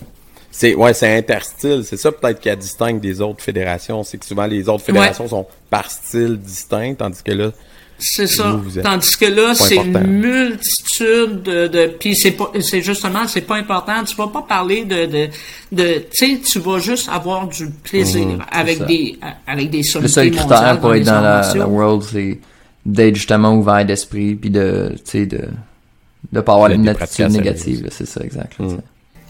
C'est 0.53 0.75
ouais, 0.75 0.93
c'est 0.93 1.17
interstyle. 1.17 1.83
C'est 1.85 1.97
ça 1.97 2.13
peut-être 2.13 2.39
qui 2.39 2.51
a 2.51 2.55
distingue 2.55 3.01
des 3.01 3.21
autres 3.21 3.43
fédérations. 3.43 4.05
C'est 4.05 4.19
que 4.19 4.27
souvent 4.27 4.47
les 4.47 4.69
autres 4.69 4.85
fédérations 4.85 5.27
sont 5.27 5.47
par 5.71 5.91
style 5.91 6.37
distinct, 6.37 6.95
tandis 6.99 7.23
que 7.23 7.33
là, 7.33 7.51
c'est 7.99 8.27
ça. 8.27 8.61
Tandis 8.83 9.17
que 9.17 9.27
là, 9.27 9.55
c'est 9.55 9.77
une 9.77 9.99
multitude 10.07 11.43
de, 11.43 11.69
de 11.69 11.87
puis 11.99 12.15
c'est 12.15 12.33
pas, 12.33 12.51
c'est 12.61 12.83
justement, 12.83 13.27
c'est 13.27 13.43
pas 13.43 13.57
important. 13.57 14.05
Tu 14.05 14.15
vas 14.17 14.29
pas 14.29 14.43
parler 14.43 14.85
de, 14.85 15.07
de, 15.07 15.29
de 15.73 16.05
tu 16.11 16.35
sais, 16.35 16.41
tu 16.41 16.59
vas 16.59 16.79
juste 16.79 17.09
avoir 17.09 17.47
du 17.49 17.71
plaisir 17.71 18.27
mhm, 18.27 18.45
avec 18.51 18.85
des, 18.87 19.19
avec 19.47 19.71
des 19.71 19.83
Le 20.01 20.09
seul 20.09 20.31
critère 20.31 20.81
pour 20.81 20.95
être 20.95 21.05
dans 21.05 21.21
la, 21.21 21.55
la, 21.55 21.67
world, 21.67 22.03
c'est 22.03 22.39
d'être 22.85 23.15
justement 23.15 23.55
ouvert 23.55 23.85
d'esprit 23.85 24.35
puis 24.35 24.51
de, 24.51 24.93
tu 24.97 25.11
sais, 25.11 25.27
de, 25.27 25.49
de 26.33 26.41
pas 26.41 26.55
avoir 26.55 26.71
une 26.71 26.89
attitude 26.89 27.31
négative. 27.31 27.89
C'est 27.91 28.07
ça, 28.07 28.21
exactement. 28.23 28.69
Mhm. 28.69 28.83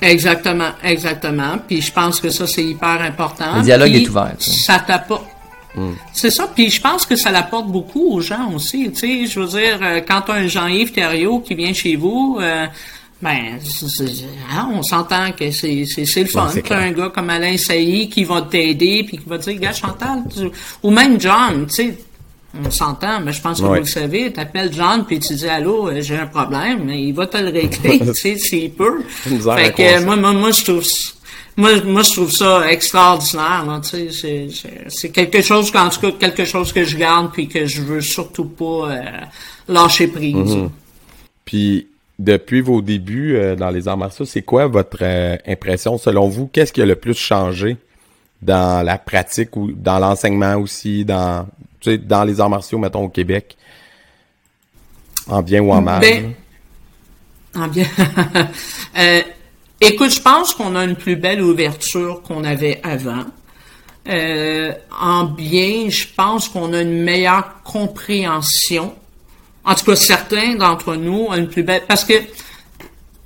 Exactement, 0.02 0.70
exactement. 0.82 1.58
Puis 1.66 1.80
je 1.80 1.92
pense 1.92 2.20
que 2.20 2.28
ça, 2.28 2.46
c'est 2.46 2.64
hyper 2.64 3.00
important. 3.00 3.56
Le 3.56 3.62
dialogue 3.62 3.94
est 3.94 4.08
ouvert. 4.08 4.34
Ça 4.38 4.78
t'apporte 4.78 5.26
c'est 6.12 6.30
ça, 6.30 6.48
puis 6.54 6.70
je 6.70 6.80
pense 6.80 7.06
que 7.06 7.16
ça 7.16 7.30
l'apporte 7.30 7.68
beaucoup 7.68 8.12
aux 8.12 8.20
gens 8.20 8.52
aussi. 8.52 8.90
Tu 8.92 8.98
sais, 8.98 9.26
je 9.26 9.40
veux 9.40 9.46
dire, 9.46 9.78
euh, 9.80 10.00
quand 10.06 10.28
un 10.28 10.46
Jean-Yves 10.46 10.92
Thériault 10.92 11.40
qui 11.40 11.54
vient 11.54 11.72
chez 11.72 11.96
vous, 11.96 12.38
euh, 12.40 12.66
ben, 13.22 13.58
hein, 14.52 14.70
on 14.74 14.82
s'entend 14.82 15.32
que 15.32 15.50
c'est 15.50 15.86
le 15.96 16.26
fun. 16.26 16.50
Ouais, 16.52 16.72
un 16.72 16.92
gars 16.92 17.08
comme 17.08 17.30
Alain 17.30 17.56
Sailly 17.56 18.08
qui 18.08 18.24
va 18.24 18.42
t'aider 18.42 19.04
puis 19.06 19.16
qui 19.16 19.24
va 19.26 19.38
te 19.38 19.48
dire, 19.48 19.60
gars 19.60 19.72
Chantal, 19.72 20.24
ou 20.82 20.90
même 20.90 21.20
John, 21.20 21.66
tu 21.68 21.74
sais, 21.74 21.98
on 22.54 22.70
s'entend, 22.70 23.20
mais 23.20 23.32
je 23.32 23.40
pense 23.40 23.60
que 23.60 23.66
vous 23.66 23.74
le 23.74 23.84
savez, 23.84 24.32
t'appelles 24.32 24.72
John 24.72 25.04
puis 25.06 25.18
tu 25.18 25.34
dis 25.34 25.48
allô, 25.48 25.88
euh, 25.88 26.00
j'ai 26.00 26.16
un 26.16 26.26
problème, 26.26 26.84
mais 26.84 27.02
il 27.02 27.12
va 27.12 27.26
te 27.26 27.38
le 27.38 27.50
régler, 27.50 27.98
tu 28.06 28.14
sais, 28.14 28.36
s'il 28.36 28.72
peut. 28.72 29.02
Fait 29.04 29.72
que 29.72 30.04
moi, 30.04 30.16
moi, 30.16 30.32
moi, 30.32 30.50
je 30.50 30.64
trouve 30.64 30.84
moi, 31.56 31.70
moi, 31.84 32.02
je 32.02 32.12
trouve 32.12 32.32
ça 32.32 32.70
extraordinaire. 32.70 33.64
Là, 33.66 33.80
c'est 33.82 35.10
quelque 35.10 35.42
chose, 35.42 35.70
en 35.74 35.88
tout 35.90 36.00
cas, 36.00 36.12
quelque 36.12 36.44
chose 36.44 36.72
que 36.72 36.84
je 36.84 36.96
garde 36.96 37.30
puis 37.32 37.46
que 37.46 37.66
je 37.66 37.82
veux 37.82 38.00
surtout 38.00 38.46
pas 38.46 38.90
euh, 38.90 39.02
lâcher 39.68 40.06
prise. 40.06 40.56
Mhm. 40.56 40.70
Puis, 41.44 41.88
depuis 42.18 42.62
vos 42.62 42.80
débuts 42.80 43.36
euh, 43.36 43.54
dans 43.54 43.70
les 43.70 43.86
arts 43.86 43.98
martiaux, 43.98 44.24
c'est 44.24 44.42
quoi 44.42 44.66
votre 44.66 44.98
euh, 45.02 45.36
impression 45.46 45.98
selon 45.98 46.28
vous? 46.28 46.46
Qu'est-ce 46.46 46.72
qui 46.72 46.80
a 46.80 46.86
le 46.86 46.96
plus 46.96 47.18
changé 47.18 47.76
dans 48.40 48.84
la 48.84 48.96
pratique 48.96 49.54
ou 49.56 49.72
dans 49.72 49.98
l'enseignement 49.98 50.56
aussi, 50.56 51.04
dans 51.04 51.46
dans 51.88 52.24
les 52.24 52.40
arts 52.40 52.50
martiaux, 52.50 52.78
mettons 52.78 53.04
au 53.04 53.08
Québec, 53.08 53.56
en 55.28 55.42
bien 55.42 55.60
ou 55.60 55.72
en 55.72 55.80
mal 55.80 56.00
ben, 56.00 56.34
En 57.54 57.68
bien. 57.68 57.86
Écoute, 59.80 60.10
je 60.10 60.20
pense 60.20 60.54
qu'on 60.54 60.76
a 60.76 60.84
une 60.84 60.94
plus 60.94 61.16
belle 61.16 61.42
ouverture 61.42 62.22
qu'on 62.22 62.44
avait 62.44 62.80
avant. 62.84 63.24
Euh, 64.08 64.72
en 65.00 65.24
bien, 65.24 65.88
je 65.88 66.06
pense 66.16 66.48
qu'on 66.48 66.72
a 66.72 66.82
une 66.82 67.02
meilleure 67.02 67.62
compréhension. 67.64 68.94
En 69.64 69.74
tout 69.74 69.84
cas, 69.84 69.96
certains 69.96 70.54
d'entre 70.54 70.94
nous 70.94 71.26
ont 71.28 71.34
une 71.34 71.48
plus 71.48 71.64
belle... 71.64 71.82
Parce 71.88 72.04
que 72.04 72.14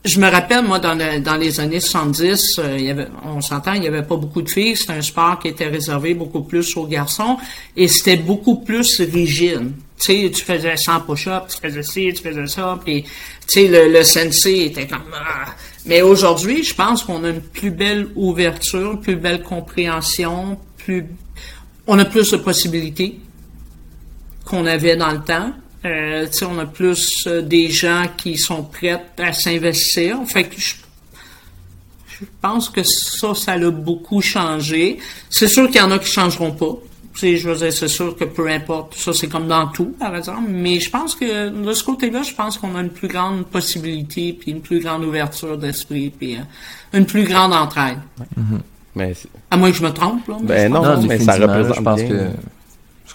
je 0.06 0.20
me 0.20 0.30
rappelle, 0.30 0.64
moi, 0.64 0.78
dans, 0.78 0.94
les 1.38 1.60
années 1.60 1.80
70, 1.80 2.58
euh, 2.58 2.76
il 2.78 2.84
y 2.84 2.90
avait, 2.90 3.08
on 3.24 3.40
s'entend, 3.40 3.72
il 3.72 3.80
n'y 3.80 3.88
avait 3.88 4.04
pas 4.04 4.16
beaucoup 4.16 4.40
de 4.40 4.48
filles. 4.48 4.76
C'était 4.76 4.92
un 4.92 5.02
sport 5.02 5.38
qui 5.40 5.48
était 5.48 5.66
réservé 5.66 6.14
beaucoup 6.14 6.42
plus 6.42 6.76
aux 6.76 6.86
garçons 6.86 7.36
et 7.76 7.88
c'était 7.88 8.16
beaucoup 8.16 8.60
plus 8.60 9.00
rigide. 9.00 9.72
Tu 9.98 10.24
sais, 10.24 10.30
tu 10.30 10.44
faisais 10.44 10.76
100 10.76 11.00
push-ups, 11.00 11.56
tu 11.56 11.60
faisais 11.60 11.82
ci, 11.82 12.12
tu 12.14 12.22
faisais 12.22 12.46
ça, 12.46 12.78
puis 12.84 13.02
tu 13.02 13.10
sais, 13.46 13.68
le, 13.68 13.92
le 13.92 14.04
sensei 14.04 14.66
était 14.66 14.86
comme... 14.86 15.02
Ah, 15.14 15.54
mais 15.86 16.02
aujourd'hui, 16.02 16.62
je 16.62 16.74
pense 16.74 17.02
qu'on 17.02 17.24
a 17.24 17.30
une 17.30 17.40
plus 17.40 17.70
belle 17.70 18.08
ouverture, 18.14 19.00
plus 19.00 19.16
belle 19.16 19.42
compréhension, 19.42 20.58
plus, 20.78 21.06
on 21.86 21.98
a 21.98 22.04
plus 22.04 22.30
de 22.30 22.36
possibilités 22.36 23.18
qu'on 24.44 24.66
avait 24.66 24.96
dans 24.96 25.10
le 25.10 25.20
temps. 25.20 25.52
Euh, 25.87 26.27
on 26.42 26.59
a 26.59 26.66
plus 26.66 27.27
euh, 27.27 27.42
des 27.42 27.70
gens 27.70 28.05
qui 28.16 28.37
sont 28.37 28.62
prêts 28.62 29.03
à 29.18 29.33
s'investir. 29.33 30.18
Fait 30.27 30.44
que 30.44 30.61
je, 30.61 30.75
je, 32.09 32.25
pense 32.40 32.68
que 32.68 32.83
ça, 32.83 33.35
ça 33.35 33.53
a 33.53 33.70
beaucoup 33.70 34.20
changé. 34.20 34.99
C'est 35.30 35.49
sûr 35.49 35.66
qu'il 35.68 35.80
y 35.80 35.84
en 35.84 35.91
a 35.91 35.99
qui 35.99 36.11
changeront 36.11 36.53
pas 36.53 36.76
je 37.20 37.49
veux 37.49 37.57
dire, 37.57 37.72
c'est 37.72 37.89
sûr 37.89 38.16
que 38.16 38.24
peu 38.24 38.49
importe, 38.49 38.95
ça 38.95 39.12
c'est 39.12 39.28
comme 39.28 39.49
dans 39.49 39.66
tout, 39.68 39.95
par 39.99 40.14
exemple, 40.16 40.49
mais 40.49 40.80
je 40.80 40.91
pense 40.91 41.14
que 41.14 41.49
de 41.49 41.72
ce 41.72 41.84
côté-là, 41.84 42.22
je 42.22 42.34
pense 42.34 42.59
qu'on 42.59 42.74
a 42.76 42.80
une 42.80 42.91
plus 42.91 43.09
grande 43.09 43.47
possibilité, 43.47 44.37
puis 44.39 44.53
une 44.53 44.61
plus 44.61 44.80
grande 44.80 45.05
ouverture 45.05 45.57
d'esprit, 45.57 46.11
puis 46.11 46.37
euh, 46.37 46.99
une 46.99 47.07
plus 47.07 47.24
grande 47.24 47.53
entraide. 47.53 47.99
Mm-hmm. 48.20 48.61
mais 48.97 49.12
à 49.51 49.57
moins 49.57 49.70
que 49.70 49.76
je 49.76 49.82
me 49.82 49.91
trompe, 49.91 50.26
là. 50.28 50.37
Ben 50.43 50.72
non, 50.72 51.03
mais 51.03 51.18
ça 51.18 51.34
représente 51.34 51.76
je 51.76 51.80
pense 51.80 52.03
que 52.03 52.30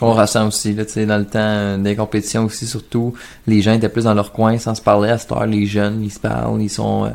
qu'on 0.01 0.13
ressent 0.13 0.47
aussi, 0.47 0.73
là, 0.73 0.83
tu 0.85 0.91
sais, 0.91 1.05
dans 1.05 1.17
le 1.17 1.25
temps 1.25 1.39
euh, 1.39 1.77
des 1.77 1.95
compétitions 1.95 2.43
aussi, 2.45 2.67
surtout, 2.67 3.13
les 3.47 3.61
gens 3.61 3.71
étaient 3.73 3.87
plus 3.89 4.03
dans 4.03 4.13
leur 4.13 4.33
coin 4.33 4.57
sans 4.57 4.75
se 4.75 4.81
parler 4.81 5.09
à 5.09 5.17
cette 5.17 5.31
heure, 5.31 5.45
les 5.45 5.65
jeunes, 5.65 6.03
ils 6.03 6.11
se 6.11 6.19
parlent, 6.19 6.61
ils 6.61 6.69
sont... 6.69 7.05
euh, 7.05 7.09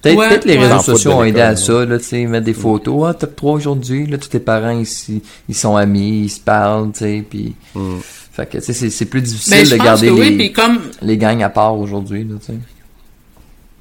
Peut-être 0.00 0.16
Ouais, 0.16 0.28
peut-être 0.28 0.44
les 0.46 0.56
ouais. 0.56 0.66
réseaux 0.68 0.80
sociaux 0.82 1.12
ont 1.12 1.24
aidé 1.24 1.40
à 1.40 1.54
ça, 1.56 1.84
là, 1.84 1.98
tu 1.98 2.04
sais, 2.04 2.24
mettre 2.26 2.46
des 2.46 2.54
photos, 2.54 3.06
ah, 3.10 3.14
top 3.14 3.36
3 3.36 3.52
aujourd'hui, 3.52 4.06
là, 4.06 4.16
tous 4.18 4.28
tes 4.28 4.40
parents, 4.40 4.70
ils, 4.80 5.20
ils 5.48 5.54
sont 5.54 5.76
amis, 5.76 6.22
ils 6.24 6.28
se 6.30 6.40
parlent, 6.40 6.90
tu 6.92 6.98
sais, 7.00 7.24
puis... 7.28 7.54
Mm. 7.74 7.98
Fait 8.32 8.46
que, 8.46 8.56
tu 8.58 8.64
sais, 8.64 8.72
c'est- 8.72 8.88
c'est 8.90 9.04
plus 9.04 9.20
difficile 9.20 9.68
de 9.68 9.76
garder 9.76 10.08
oui, 10.08 10.34
les, 10.36 10.52
comme, 10.52 10.78
les 11.02 11.18
gangs 11.18 11.42
à 11.42 11.50
part 11.50 11.78
aujourd'hui, 11.78 12.24
là, 12.24 12.36
tu 12.40 12.46
sais. 12.46 12.58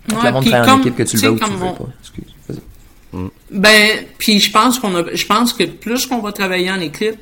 Que 0.09 0.15
Ouais, 0.15 0.41
puis 0.41 0.51
comme, 0.65 0.79
équipe 0.81 0.95
que 0.97 1.03
tu 1.03 1.15
le 1.15 1.21
veux 1.21 1.29
ou 1.31 1.39
tu 1.39 1.49
le 1.49 1.55
veux 1.57 1.65
on- 1.67 1.73
pas. 1.73 1.85
Excuse, 2.01 2.25
vas-y. 2.49 3.29
Ben, 3.51 4.05
puis 4.17 4.39
je 4.39 4.51
pense 4.51 4.77
qu'on 4.79 4.93
a, 4.95 5.03
je 5.13 5.25
pense 5.25 5.53
que 5.53 5.63
plus 5.63 6.05
qu'on 6.05 6.19
va 6.19 6.31
travailler 6.31 6.69
en 6.71 6.79
équipe, 6.81 7.15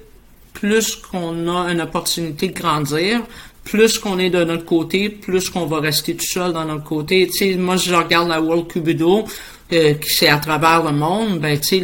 plus 0.59 0.95
qu'on 0.97 1.47
a 1.47 1.71
une 1.71 1.81
opportunité 1.81 2.49
de 2.49 2.53
grandir, 2.53 3.21
plus 3.63 3.97
qu'on 3.97 4.19
est 4.19 4.29
de 4.29 4.43
notre 4.43 4.65
côté, 4.65 5.09
plus 5.09 5.49
qu'on 5.49 5.65
va 5.65 5.79
rester 5.79 6.15
tout 6.15 6.25
seul 6.25 6.53
dans 6.53 6.65
notre 6.65 6.83
côté. 6.83 7.27
Tu 7.27 7.37
sais, 7.37 7.55
moi, 7.55 7.77
je 7.77 7.93
regarde 7.93 8.27
la 8.27 8.41
World 8.41 8.67
Cubido, 8.67 9.25
euh, 9.71 9.93
qui 9.93 10.09
c'est 10.09 10.27
à 10.27 10.37
travers 10.37 10.83
le 10.83 10.91
monde, 10.91 11.39
ben, 11.39 11.59
tu 11.59 11.79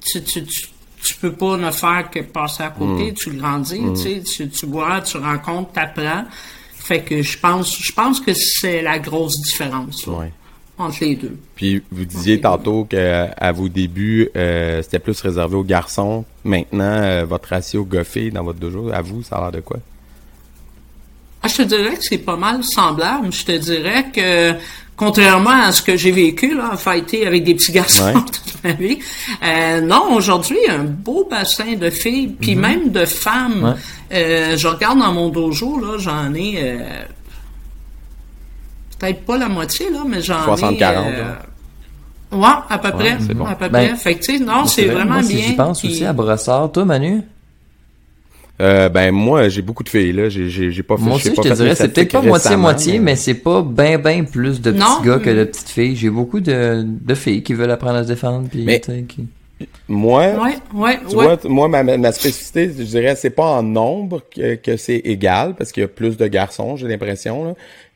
sais, 0.00 0.22
tu, 0.22 0.22
tu, 0.22 0.44
tu, 0.44 1.14
peux 1.20 1.32
pas 1.32 1.56
ne 1.56 1.70
faire 1.70 2.10
que 2.10 2.20
passer 2.20 2.62
à 2.62 2.70
côté, 2.70 3.14
tu 3.14 3.30
grandis, 3.30 3.82
tu 3.94 3.96
sais, 3.96 4.22
tu, 4.22 4.48
tu 4.48 4.66
vois, 4.66 5.00
tu 5.02 5.16
rencontres, 5.18 5.72
t'apprends. 5.72 6.24
Fait 6.74 7.02
que 7.02 7.20
je 7.20 7.38
pense, 7.38 7.78
je 7.78 7.92
pense 7.92 8.20
que 8.20 8.32
c'est 8.32 8.80
la 8.80 8.98
grosse 8.98 9.38
différence, 9.42 10.06
Ouais. 10.06 10.32
Entre 10.78 10.98
les 11.00 11.16
deux. 11.16 11.36
Puis 11.56 11.82
vous 11.90 12.04
disiez 12.04 12.40
tantôt 12.40 12.86
que 12.88 13.26
à 13.36 13.52
vos 13.52 13.68
débuts, 13.68 14.28
euh, 14.36 14.80
c'était 14.82 14.98
plus 15.00 15.20
réservé 15.20 15.56
aux 15.56 15.64
garçons. 15.64 16.24
Maintenant, 16.44 16.84
euh, 16.84 17.24
votre 17.28 17.48
ratio 17.48 17.84
gars-filles 17.84 18.30
dans 18.30 18.44
votre 18.44 18.58
dojo, 18.60 18.90
à 18.92 19.02
vous, 19.02 19.22
ça 19.22 19.36
a 19.36 19.40
l'air 19.42 19.52
de 19.52 19.60
quoi? 19.60 19.78
Ah, 21.42 21.48
je 21.48 21.56
te 21.56 21.62
dirais 21.62 21.96
que 21.96 22.04
c'est 22.04 22.18
pas 22.18 22.36
mal 22.36 22.62
semblable. 22.64 23.32
Je 23.32 23.44
te 23.44 23.52
dirais 23.52 24.06
que, 24.12 24.54
contrairement 24.96 25.62
à 25.62 25.72
ce 25.72 25.82
que 25.82 25.96
j'ai 25.96 26.10
vécu, 26.10 26.54
là, 26.56 26.70
à 26.72 26.76
fighter 26.76 27.26
avec 27.26 27.44
des 27.44 27.54
petits 27.54 27.72
garçons 27.72 28.06
Ouais. 28.06 28.12
toute 28.14 28.64
ma 28.64 28.72
vie, 28.72 28.98
euh, 29.44 29.80
non, 29.80 30.14
aujourd'hui, 30.14 30.56
il 30.64 30.66
y 30.68 30.70
a 30.74 30.80
un 30.80 30.84
beau 30.84 31.26
bassin 31.30 31.74
de 31.74 31.90
filles, 31.90 32.34
puis 32.40 32.54
Mhm. 32.56 32.60
même 32.60 32.90
de 32.90 33.04
femmes. 33.04 33.76
Je 34.10 34.66
regarde 34.66 34.98
dans 34.98 35.12
mon 35.12 35.28
dojo, 35.28 35.78
là, 35.78 35.96
j'en 35.98 36.34
ai, 36.34 36.76
peut-être 38.98 39.24
pas 39.24 39.38
la 39.38 39.48
moitié, 39.48 39.90
là, 39.90 40.00
mais 40.06 40.20
j'en 40.22 40.42
ai... 40.54 40.60
60-40, 40.60 40.82
euh. 41.06 41.32
Ouais, 42.36 42.46
à 42.68 42.78
peu 42.78 42.90
près. 42.90 43.16
c'est 43.26 43.34
bon. 43.34 43.46
À 43.46 43.54
peu 43.54 43.68
Ben, 43.68 43.88
près. 43.88 43.96
Fait 43.96 44.14
que, 44.16 44.24
tu 44.24 44.36
sais, 44.38 44.44
non, 44.44 44.66
c'est 44.66 44.84
vrai, 44.84 44.94
vraiment 44.96 45.14
moi, 45.14 45.22
si 45.22 45.34
bien. 45.34 45.44
j'y 45.46 45.52
pense 45.54 45.78
puis- 45.80 45.88
aussi 45.88 46.04
à 46.04 46.12
Brossard. 46.12 46.70
Toi, 46.72 46.84
Manu? 46.84 47.22
Euh, 48.60 48.88
ben 48.88 49.12
moi, 49.12 49.48
j'ai 49.48 49.62
beaucoup 49.62 49.84
de 49.84 49.88
filles 49.88 50.12
là. 50.12 50.28
J'ai 50.28 50.48
j'ai 50.50 50.72
j'ai 50.72 50.82
pas 50.82 50.96
fait. 50.96 51.02
Moi 51.04 51.14
aussi, 51.14 51.28
je 51.28 51.34
pas 51.34 51.42
te 51.42 51.52
dirais, 51.54 51.76
c'est 51.76 51.92
peut-être 51.92 52.10
pas 52.10 52.18
récemment, 52.18 52.30
moitié-moitié, 52.32 52.98
mais 52.98 53.14
c'est 53.14 53.34
pas 53.34 53.62
ben 53.62 53.98
ben 54.02 54.26
plus 54.26 54.60
de 54.60 54.72
petits 54.72 54.80
Non, 54.80 55.00
gars 55.04 55.20
que 55.20 55.30
de 55.30 55.44
petites 55.44 55.68
filles. 55.68 55.94
J'ai 55.94 56.10
beaucoup 56.10 56.40
de, 56.40 56.82
de 56.84 57.14
filles 57.14 57.44
qui 57.44 57.54
veulent 57.54 57.70
apprendre 57.70 57.98
à 57.98 58.02
se 58.02 58.08
défendre, 58.08 58.48
puis 58.48 58.64
Mais- 58.64 58.80
tu 58.80 58.90
sais, 58.90 59.04
qui... 59.08 59.28
moi, 59.86 60.26
Ouais, 60.42 60.58
ouais, 60.74 60.98
tu 61.08 61.14
ouais. 61.14 61.24
vois, 61.24 61.38
moi 61.44 61.68
ma, 61.68 61.84
ma- 61.84 61.98
ma 61.98 62.10
spécificité, 62.10 62.66
je 62.76 62.82
dirais, 62.82 63.14
c'est 63.14 63.30
pas 63.30 63.44
en 63.46 63.62
nombre 63.62 64.22
que, 64.34 64.56
que 64.56 64.76
c'est 64.76 64.96
égal 65.04 65.54
parce 65.56 65.70
qu'il 65.70 65.82
y 65.82 65.84
a 65.84 65.88
plus 65.88 66.16
de 66.16 66.26
garçons, 66.26 66.74
j'ai 66.74 66.88
l'impression 66.88 67.44
là. 67.44 67.54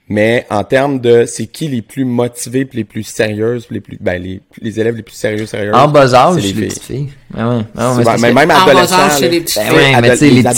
Mais 0.08 0.44
en 0.50 0.64
termes 0.64 1.00
de 1.00 1.24
c'est 1.26 1.46
qui 1.46 1.68
les 1.68 1.80
plus 1.80 2.04
motivés, 2.04 2.64
puis 2.64 2.78
les 2.78 2.84
plus 2.84 3.04
sérieuses, 3.04 3.66
puis 3.66 3.76
les 3.76 3.80
plus 3.80 3.98
ben 4.00 4.20
les, 4.20 4.40
les 4.60 4.80
élèves 4.80 4.96
les 4.96 5.02
plus 5.02 5.14
sérieux 5.14 5.46
sérieuses. 5.46 5.74
En 5.74 5.88
bas 5.88 6.12
âge, 6.12 6.34
c'est 6.34 6.40
les, 6.40 6.48
les 6.48 6.54
filles. 6.54 6.68
petites 6.68 6.82
filles. 6.82 7.08
Ah 7.34 7.48
ouais. 7.48 7.62
Ah 7.76 7.90
ouais, 7.94 8.04
Souvent, 8.04 8.16
mais 8.20 8.32
même 8.34 8.50
En 8.50 8.54
bas 8.54 8.70
adolescents, 8.72 8.94
âge, 8.98 9.12
c'est 9.12 9.20
là, 9.22 9.28
les 9.30 9.40
petites 9.40 9.56
Ben 9.58 9.66
filles. 9.68 9.76
ouais, 9.94 10.00
mais 10.02 10.10
tu 10.10 10.16
sais, 10.16 10.24
les, 10.28 10.34
les 10.36 10.42
gars, 10.42 10.52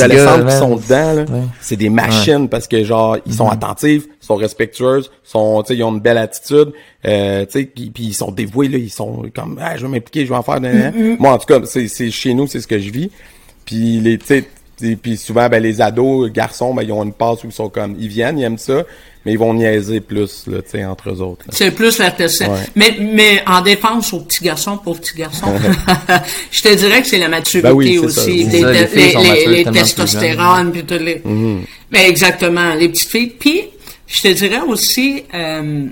qui 0.48 0.56
sont 0.56 0.76
dedans, 0.76 1.12
là, 1.12 1.22
ouais. 1.22 1.42
c'est 1.60 1.76
des 1.76 1.90
machines 1.90 2.48
parce 2.48 2.66
que 2.66 2.82
genre 2.84 3.18
ils 3.26 3.34
sont 3.34 3.48
attentifs, 3.48 4.04
sont 4.18 4.36
respectueuses, 4.36 5.10
sont, 5.22 5.62
tu 5.62 5.68
sais, 5.68 5.76
ils 5.78 5.84
ont 5.84 5.92
une 5.92 6.00
belle 6.00 6.18
attitude, 6.18 6.72
euh, 7.06 7.44
tu 7.44 7.60
sais, 7.60 7.64
puis 7.66 7.92
ils 7.98 8.14
sont 8.14 8.32
dévoués 8.32 8.68
là, 8.68 8.78
ils 8.78 8.90
sont 8.90 9.24
comme, 9.36 9.58
ah, 9.62 9.76
je 9.76 9.82
vais 9.82 9.92
m'impliquer, 9.92 10.24
je 10.24 10.30
vais 10.30 10.36
en 10.36 10.42
faire. 10.42 10.60
nan. 10.60 11.16
Moi 11.20 11.32
en 11.32 11.38
tout 11.38 11.46
cas, 11.46 11.60
c'est 11.64 11.86
c'est 11.88 12.10
chez 12.10 12.32
nous, 12.32 12.46
c'est 12.46 12.60
ce 12.60 12.66
que 12.66 12.78
je 12.78 12.90
vis. 12.90 13.10
Puis 13.66 14.00
les, 14.00 14.16
tu 14.18 14.26
sais, 14.80 14.96
puis 14.96 15.16
souvent 15.16 15.48
ben 15.48 15.62
les 15.62 15.80
ados 15.80 16.32
garçons 16.32 16.74
ben 16.74 16.82
ils 16.82 16.90
ont 16.92 17.04
une 17.04 17.12
passe 17.12 17.44
où 17.44 17.46
ils 17.46 17.52
sont 17.52 17.68
comme 17.68 17.94
ils 17.98 18.08
viennent 18.08 18.38
ils 18.40 18.42
aiment 18.42 18.58
ça 18.58 18.82
mais 19.24 19.32
ils 19.32 19.38
vont 19.38 19.54
niaiser 19.54 20.00
plus 20.00 20.46
là 20.46 20.62
tu 20.62 20.70
sais 20.70 20.84
entre 20.84 21.10
eux 21.10 21.20
autres. 21.20 21.44
C'est 21.50 21.70
plus 21.70 21.98
la 21.98 22.10
test. 22.10 22.40
Ouais. 22.40 22.48
Mais, 22.74 22.96
mais 23.00 23.42
en 23.46 23.60
défense 23.60 24.12
aux 24.12 24.20
petits 24.20 24.44
garçons, 24.44 24.76
pauvres 24.76 25.00
petits 25.00 25.16
garçons, 25.16 25.52
je 26.50 26.62
te 26.62 26.74
dirais 26.74 27.02
que 27.02 27.08
c'est 27.08 27.18
la 27.18 27.28
maturité 27.28 27.68
Ben 27.68 27.74
oui, 27.74 27.98
c'est 28.00 28.10
ça. 28.10 28.20
aussi. 28.22 28.44
Les, 28.44 28.60
ça, 28.60 29.48
les 29.48 29.64
testostérones, 29.64 30.72
puis 30.72 30.84
toutes 30.84 31.00
les... 31.00 31.22
Mais 31.90 32.08
exactement, 32.08 32.74
les 32.74 32.88
petites 32.88 33.10
filles. 33.10 33.32
Puis, 33.38 33.62
je 34.06 34.22
te 34.22 34.28
dirais 34.28 34.60
aussi, 34.60 35.24
euh, 35.32 35.86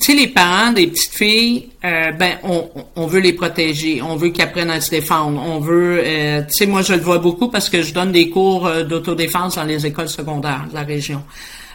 tu 0.00 0.12
sais, 0.12 0.14
les 0.14 0.26
parents 0.26 0.72
des 0.72 0.88
petites 0.88 1.14
filles, 1.14 1.68
euh, 1.82 2.12
ben, 2.12 2.32
on, 2.42 2.68
on 2.96 3.06
veut 3.06 3.20
les 3.20 3.32
protéger, 3.32 4.02
on 4.02 4.16
veut 4.16 4.28
qu'ils 4.28 4.44
apprennent 4.44 4.70
à 4.70 4.82
se 4.82 4.90
défendre, 4.90 5.40
on 5.42 5.58
veut, 5.58 6.02
euh, 6.04 6.42
tu 6.42 6.52
sais, 6.52 6.66
moi 6.66 6.82
je 6.82 6.92
le 6.92 7.00
vois 7.00 7.18
beaucoup 7.18 7.48
parce 7.48 7.70
que 7.70 7.80
je 7.80 7.94
donne 7.94 8.12
des 8.12 8.28
cours 8.28 8.66
euh, 8.66 8.84
d'autodéfense 8.84 9.54
dans 9.54 9.64
les 9.64 9.86
écoles 9.86 10.10
secondaires 10.10 10.66
de 10.68 10.74
la 10.74 10.82
région. 10.82 11.22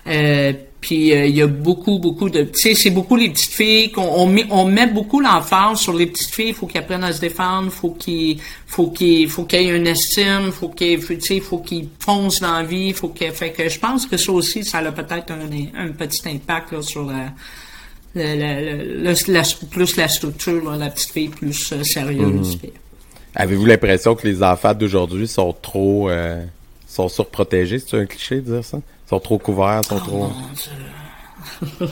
Euh, 0.08 0.54
puis 0.80 1.14
euh, 1.14 1.28
il 1.28 1.36
y 1.36 1.43
a 1.43 1.47
beaucoup, 1.47 1.99
beaucoup 1.99 2.28
de, 2.32 2.41
tu 2.41 2.49
sais, 2.56 2.74
c'est 2.74 2.89
beaucoup 2.89 3.16
les 3.16 3.30
petites 3.30 3.54
filles 3.54 3.91
qu'on 3.91 4.02
on 4.02 4.26
met, 4.26 4.45
on 4.49 4.66
met 4.66 4.88
beaucoup 4.88 5.20
l'emphase 5.20 5.80
sur 5.80 5.93
les 5.93 6.08
petites 6.08 6.32
filles. 6.34 6.47
Il 6.49 6.54
faut 6.56 6.66
qu'elles 6.66 6.82
apprennent 6.82 7.04
à 7.04 7.14
se 7.14 7.22
défendre, 7.22 7.72
faut 7.72 7.91
qu'ils, 7.91 8.39
faut 8.66 8.88
qu'ils, 8.89 9.30
faut 9.30 9.43
qu'il 9.43 9.62
y 9.62 9.66
ait 9.70 9.78
une 9.78 9.86
estime, 9.86 10.52
faut 10.52 10.70
qu'ils, 10.70 10.99
faut, 10.99 11.14
tu 11.14 11.22
sais, 11.22 11.39
faut 11.39 11.60
qu'ils 11.60 11.88
foncent 11.99 12.39
dans 12.39 12.54
la 12.54 12.64
vie, 12.64 12.93
faut 12.93 13.10
que, 13.10 13.30
fait 13.30 13.52
que 13.52 13.70
je 13.70 13.78
pense 13.78 14.08
que 14.08 14.18
ça 14.18 14.32
aussi, 14.32 14.64
ça 14.66 14.80
a 14.80 14.91
peut-être 14.91 15.32
un, 15.32 15.86
un 15.86 15.89
petit 15.89 16.28
impact 16.28 16.72
là, 16.72 16.82
sur 16.82 17.06
la, 17.06 17.32
la, 18.16 18.36
la, 18.36 18.62
la- 18.62 19.14
la- 19.28 19.43
plus 19.70 19.95
la 19.97 20.08
structure, 20.08 20.64
là, 20.72 20.78
la 20.78 20.89
petite 20.89 21.12
fille 21.12 21.30
plus 21.30 21.74
euh, 21.74 21.84
sérieuse. 21.84 22.56
puis- 22.56 22.74
avez-vous 23.36 23.66
l'impression 23.68 24.16
que 24.16 24.28
les 24.28 24.41
enfants 24.41 24.74
d'aujourd'hui 24.74 25.28
sont 25.28 25.54
trop 25.62 26.10
euh, 26.10 26.43
sont 26.88 27.08
surprotégés? 27.08 27.78
C'est 27.80 27.97
un 27.97 28.06
cliché 28.08 28.38
de 28.38 28.52
dire 28.56 28.66
ça? 28.66 28.80
Sont 29.12 29.20
trop 29.20 29.38
couverts 29.38 29.82
sont 29.86 29.99
trop 29.99 30.32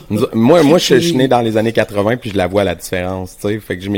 Nous- 0.09 0.25
moi 0.33 0.63
moi 0.63 0.77
je 0.79 0.83
suis- 0.85 0.95
je 0.95 1.07
suis 1.09 1.15
né 1.17 1.27
dans 1.27 1.41
les 1.41 1.55
années 1.57 1.73
80 1.73 2.17
puis 2.17 2.31
je 2.31 2.37
la 2.37 2.47
vois 2.47 2.63
la 2.63 2.73
différence 2.75 3.35
tu 3.39 3.47
sais 3.47 3.59
fait 3.59 3.77
que 3.77 3.83
je 3.83 3.89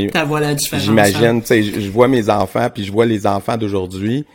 différence. 0.54 0.82
hein. 0.82 0.86
J'imagine, 0.86 1.40
tu 1.40 1.46
sais, 1.46 1.62
je 1.62 1.80
je 1.80 1.90
vois 1.90 2.08
mes 2.08 2.28
enfants, 2.28 2.68
puis 2.72 2.84
je 2.84 2.92
vois 2.92 3.06
les 3.06 3.26
enfants 3.26 3.56
d'aujourd'hui, 3.56 4.26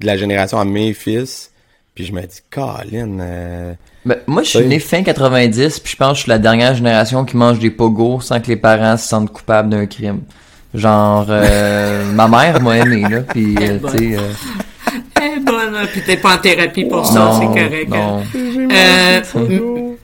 de 0.00 0.06
la 0.06 0.16
génération 0.16 0.58
à 0.58 0.64
mes 0.64 0.92
fils, 0.92 1.50
puis 1.94 2.04
je 2.04 2.12
me 2.12 2.20
dis, 2.22 2.40
Colin, 2.50 3.18
euh, 3.20 3.72
Ben, 4.04 4.18
moi, 4.26 4.42
je 4.42 4.50
suis 4.50 4.66
né 4.66 4.78
fin 4.78 5.02
90, 5.02 5.80
puis 5.80 5.92
je 5.92 5.96
pense 5.96 6.10
que 6.10 6.16
je 6.16 6.20
suis 6.22 6.28
la 6.30 6.38
dernière 6.38 6.74
génération 6.74 7.24
qui 7.24 7.36
mange 7.36 7.58
des 7.58 7.70
pogos 7.70 8.20
sans 8.20 8.40
que 8.40 8.48
les 8.48 8.56
parents 8.56 8.96
se 8.96 9.08
sentent 9.08 9.32
coupables 9.32 9.68
d'un 9.70 9.86
crime. 9.86 10.20
Genre, 10.74 11.26
euh, 11.28 12.04
ma 12.12 12.28
mère 12.28 12.60
m'a 12.60 12.78
aimé, 12.78 13.02
là, 13.08 13.20
puis, 13.20 13.54
euh, 13.60 13.78
tu 13.92 13.98
sais... 14.14 14.18
euh, 15.48 15.86
puis 15.92 16.02
t'es 16.02 16.16
pas 16.16 16.34
en 16.34 16.38
thérapie 16.38 16.84
pour 16.84 17.06
ça, 17.06 17.32
c'est 17.40 17.46
correct. 17.46 17.88
non. 17.88 18.22
Euh, 18.34 19.20
m- 19.36 19.96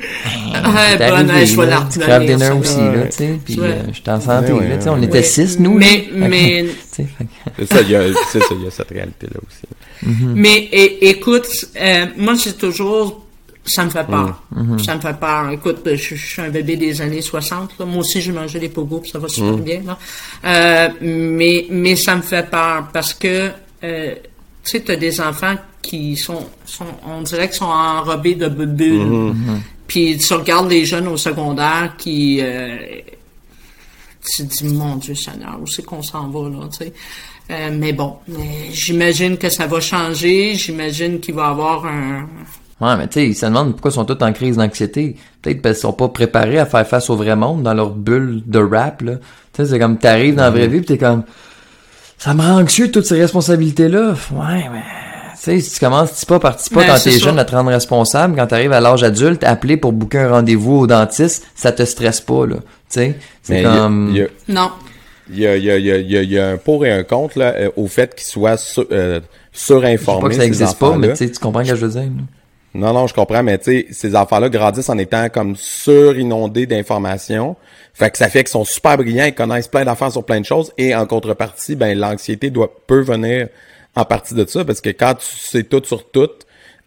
ah, 0.55 0.97
bonne, 0.97 1.31
arrivé, 1.31 1.47
je 1.47 1.61
vais 1.61 1.67
la 1.67 2.19
dinner 2.21 2.51
aussi, 2.51 2.77
là, 2.79 3.05
tu 3.07 3.13
sais, 3.17 3.39
puis 3.45 3.61
Ouais. 3.61 3.67
euh, 3.69 3.83
j'étais 3.93 4.11
en 4.11 4.21
santé, 4.21 4.53
ouais, 4.53 4.69
là, 4.69 4.77
tu 4.77 4.85
sais, 4.85 4.89
on 4.91 5.03
était 5.03 5.23
six, 5.23 5.59
nous. 5.59 5.75
Mais, 5.75 6.07
mais, 6.13 6.67
c'est 6.91 7.67
ça, 7.67 7.81
il 7.83 7.91
y 7.91 7.97
a, 7.97 8.03
c'est 8.31 8.41
ça, 8.41 8.55
il 8.59 8.65
y 8.65 8.67
a 8.67 8.71
cette 8.71 8.91
réalité-là 8.91 9.41
aussi. 9.47 10.07
mais 10.35 10.69
écoute, 11.03 11.47
euh, 11.81 12.07
moi 12.17 12.35
c'est 12.37 12.57
toujours, 12.57 13.25
ça 13.65 13.85
me 13.85 13.91
fait 13.91 14.05
peur. 14.07 14.43
Ça 14.85 14.95
me 14.97 15.01
fait 15.01 15.19
peur. 15.21 15.51
Écoute, 15.51 15.81
je, 15.85 16.15
je 16.15 16.27
suis 16.27 16.41
un 16.43 16.49
bébé 16.49 16.77
des 16.77 17.01
années 17.03 17.21
60. 17.21 17.73
Là. 17.79 17.85
Moi 17.85 17.99
aussi, 17.99 18.21
j'ai 18.23 18.33
mangé 18.33 18.59
des 18.59 18.71
pogos, 18.71 19.01
puis 19.01 19.11
ça 19.11 19.19
va 19.19 19.29
super 19.29 19.59
bien. 19.59 19.83
Là. 19.87 19.99
Euh, 20.45 20.89
mais, 21.03 21.67
mais 21.71 21.95
ça 21.95 22.17
me 22.17 22.23
fait 22.23 22.49
peur 22.51 22.89
parce 22.93 23.13
que, 23.15 23.51
euh, 23.85 24.15
tu 24.65 24.71
sais, 24.73 24.81
t'as 24.81 24.97
des 24.97 25.21
enfants 25.21 25.55
qui 25.83 26.17
sont, 26.17 26.47
sont, 26.67 26.85
on 27.07 27.23
dirait 27.23 27.49
qu'ils 27.49 27.57
sont 27.59 27.65
enrobés 27.65 28.35
de 28.35 28.49
bu- 28.49 28.67
bulles. 28.67 29.33
Puis 29.87 30.19
tu 30.19 30.35
regardes 30.35 30.71
les 30.71 30.85
jeunes 30.85 31.09
au 31.09 31.17
secondaire 31.17 31.95
qui, 31.99 32.39
euh, 32.41 32.77
tu 34.23 34.47
te 34.47 34.55
dis, 34.65 34.65
mon 34.75 34.97
Dieu 34.97 35.15
Seigneur, 35.15 35.59
où 35.61 35.67
c'est 35.67 35.85
qu'on 35.85 36.03
s'en 36.03 36.29
va, 36.29 36.49
là, 36.49 36.69
tu 36.71 36.85
sais? 36.85 36.93
Euh, 37.51 37.71
mais 37.73 37.93
bon, 37.93 38.17
mais 38.29 38.69
j'imagine 38.73 39.37
que 39.37 39.49
ça 39.49 39.67
va 39.67 39.81
changer. 39.81 40.55
J'imagine 40.55 41.19
qu'il 41.19 41.35
va 41.35 41.47
y 41.49 41.51
avoir 41.51 41.85
un... 41.87 42.29
Ouais, 42.81 42.97
mais 42.97 43.09
tu 43.09 43.15
sais, 43.15 43.27
ils 43.27 43.35
se 43.35 43.45
demandent 43.47 43.73
pourquoi 43.73 43.91
ils 43.91 43.95
sont 43.95 44.05
tous 44.05 44.23
en 44.25 44.33
crise 44.33 44.57
d'anxiété. 44.57 45.17
Peut-être 45.43 45.61
parce 45.61 45.77
qu'ils 45.79 45.83
sont 45.83 45.93
pas 45.93 46.09
préparés 46.09 46.59
à 46.59 46.67
faire 46.67 46.87
face 46.87 47.11
au 47.11 47.17
vrai 47.17 47.35
monde 47.35 47.63
dans 47.65 47.75
leur 47.75 47.91
bulle 47.91 48.43
de 48.47 48.59
rap, 48.61 49.03
là. 49.03 49.17
Tu 49.17 49.65
sais, 49.65 49.67
c'est 49.67 49.79
comme 49.81 49.99
t'arrives 49.99 50.37
dans 50.37 50.45
la 50.45 50.51
vraie 50.51 50.69
vie 50.69 50.81
pis 50.81 50.87
t'es 50.87 50.99
comme, 50.99 51.25
ça 52.23 52.35
me 52.35 52.43
rend 52.43 52.61
anxieux 52.61 52.91
toutes 52.91 53.07
ces 53.07 53.19
responsabilités-là. 53.19 54.11
Ouais, 54.33 54.69
mais, 54.73 54.81
tu 55.35 55.39
sais, 55.39 55.61
si 55.61 55.73
tu 55.75 55.81
commences 55.81 56.25
pas 56.27 56.39
par 56.39 56.57
petit 56.57 56.69
pas 56.71 56.81
Ben, 56.81 56.87
quand 56.89 57.03
t'es 57.03 57.19
jeune 57.19 57.39
à 57.39 57.45
te 57.47 57.53
rendre 57.57 57.71
responsable, 57.71 58.37
quand 58.37 58.47
t'arrives 58.47 58.73
à 58.73 58.81
l'âge 58.81 59.03
adulte, 59.03 59.43
appeler 59.43 59.77
pour 59.79 59.93
booker 59.93 60.19
un 60.19 60.31
rendez-vous 60.33 60.81
au 60.81 60.87
dentiste, 60.87 61.47
ça 61.55 61.73
te 61.73 61.85
stresse 61.85 62.21
pas, 62.21 62.47
là. 62.47 62.57
Tu 62.57 62.63
sais, 62.89 63.19
c'est 63.43 63.63
y 63.63 63.65
a- 63.67 63.71
y 63.71 64.21
a, 64.23 64.27
Non. 64.49 64.71
il 65.33 65.39
y 65.39 65.47
a, 65.47 65.57
il 65.57 65.65
y 65.65 65.71
a, 65.71 65.77
il 65.79 65.85
y 65.87 65.91
a, 65.93 65.97
il 65.97 66.11
y 66.11 66.17
a- 66.19 66.23
il 66.23 66.31
y 66.31 66.39
a 66.39 66.49
un 66.51 66.57
pour 66.59 66.85
et 66.85 66.93
un 66.93 67.05
contre 67.05 67.39
là, 67.39 67.55
euh, 67.57 67.71
au 67.77 67.87
fait 67.87 68.15
qu'ils 68.15 68.27
soient 68.27 68.57
su- 68.59 68.81
euh, 68.93 69.21
surinformer. 69.53 70.21
pas 70.23 70.29
que 70.29 70.35
ça 70.35 70.41
ces 70.43 70.47
existe 70.47 70.79
pas, 70.79 70.97
mais 70.97 71.09
tu 71.11 71.17
sais, 71.17 71.31
tu 71.31 71.39
comprends 71.39 71.65
ce 71.65 71.71
que 71.71 71.77
je 71.77 71.87
veux 71.87 71.93
dire. 71.93 72.03
là? 72.03 72.23
Non, 72.73 72.93
non, 72.93 73.09
je 73.09 73.15
comprends, 73.15 73.43
mais 73.43 73.59
tu 73.59 73.65
sais, 73.65 73.87
ces 73.91 74.15
enfants-là 74.15 74.49
grandissent 74.49 74.89
en 74.89 74.99
étant 74.99 75.29
comme 75.29 75.57
surinondés 75.57 76.67
d'informations. 76.67 77.57
Fait 77.95 78.11
que 78.11 78.19
ça 78.19 78.29
fait 78.29 78.45
qu'ils 78.45 78.53
sont 78.53 78.65
super 78.65 78.97
brillants, 78.97 79.25
ils 79.25 79.35
connaissent 79.35 79.67
plein 79.67 79.85
d'affaires 79.85 80.13
sur 80.13 80.25
plein 80.25 80.41
de 80.41 80.45
choses, 80.45 80.73
et 80.79 80.95
en 80.95 81.05
contrepartie, 81.07 81.75
ben 81.75 81.99
l'anxiété 81.99 82.51
doit 82.51 82.73
peut 82.87 83.01
venir 83.01 83.49
en 83.97 84.05
partie 84.05 84.35
de 84.35 84.47
ça, 84.47 84.65
parce 84.65 84.81
que 84.81 84.91
quand 84.91 85.15
tu 85.15 85.27
sais 85.27 85.65
tout 85.65 85.83
sur 85.85 86.11
tout, 86.11 86.31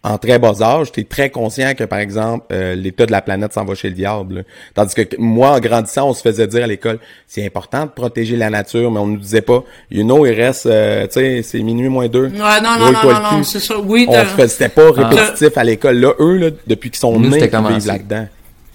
en 0.04 0.18
très 0.18 0.38
bas 0.38 0.52
âge, 0.60 0.92
tu 0.92 1.00
es 1.00 1.04
très 1.04 1.30
conscient 1.30 1.74
que, 1.74 1.84
par 1.84 1.98
exemple, 1.98 2.44
euh, 2.52 2.74
l'état 2.74 3.06
de 3.06 3.10
la 3.12 3.22
planète 3.22 3.54
s'en 3.54 3.64
va 3.64 3.74
chez 3.74 3.88
le 3.88 3.94
diable. 3.94 4.34
là. 4.34 4.42
Tandis 4.74 4.94
que 4.94 5.02
moi, 5.18 5.52
en 5.52 5.60
grandissant, 5.60 6.10
on 6.10 6.12
se 6.14 6.20
faisait 6.20 6.46
dire 6.46 6.62
à 6.64 6.66
l'école, 6.66 6.98
c'est 7.26 7.44
important 7.44 7.84
de 7.86 7.90
protéger 7.90 8.36
la 8.36 8.50
nature, 8.50 8.90
mais 8.90 9.00
on 9.00 9.06
nous 9.06 9.16
disait 9.16 9.40
pas, 9.40 9.64
you 9.90 10.04
know, 10.04 10.26
il 10.26 10.32
reste, 10.32 10.66
euh, 10.66 11.06
tu 11.06 11.14
sais, 11.14 11.42
c'est 11.42 11.60
minuit 11.60 11.88
moins 11.88 12.06
deux. 12.08 12.26
Ouais, 12.26 12.60
non, 12.62 12.78
non, 12.78 12.92
non, 12.92 13.02
non, 13.02 13.32
non, 13.38 13.42
c'est 13.44 13.60
ça. 13.60 13.78
Oui, 13.78 14.06
On 14.08 14.46
c'était 14.46 14.68
pas 14.68 14.90
répétitif 14.92 15.56
à 15.56 15.64
l'école. 15.64 15.96
Là, 15.96 16.12
eux, 16.20 16.36
là, 16.36 16.50
depuis 16.66 16.90
qu'ils 16.90 17.00
sont 17.00 17.18
Nous, 17.18 17.30
nés, 17.30 17.40
c'était 17.40 17.56
ils 17.56 17.74
vivent 17.74 17.86
là-dedans. 17.86 18.26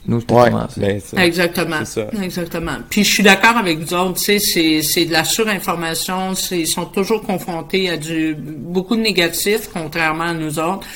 Nous, 0.07 0.23
Ouais, 0.31 0.49
ben, 0.77 0.99
c'est- 1.03 1.17
Exactement. 1.19 1.81
C'est 1.83 2.01
ça. 2.01 2.07
Exactement. 2.23 2.77
Puis 2.89 3.03
je 3.03 3.09
suis 3.13 3.21
d'accord 3.23 3.57
avec 3.57 3.77
vous 3.79 3.93
autres, 3.93 4.15
tu 4.15 4.23
sais, 4.23 4.39
c'est, 4.39 4.81
c'est 4.81 5.05
de 5.05 5.11
la 5.11 5.23
surinformation, 5.23 6.33
ils 6.51 6.65
sont 6.65 6.85
toujours 6.85 7.21
confrontés 7.21 7.89
à 7.89 7.97
du, 7.97 8.33
beaucoup 8.35 8.95
de 8.95 9.01
négatifs, 9.01 9.69
contrairement 9.71 10.23
à 10.23 10.33
nous 10.33 10.57
autres. 10.57 10.87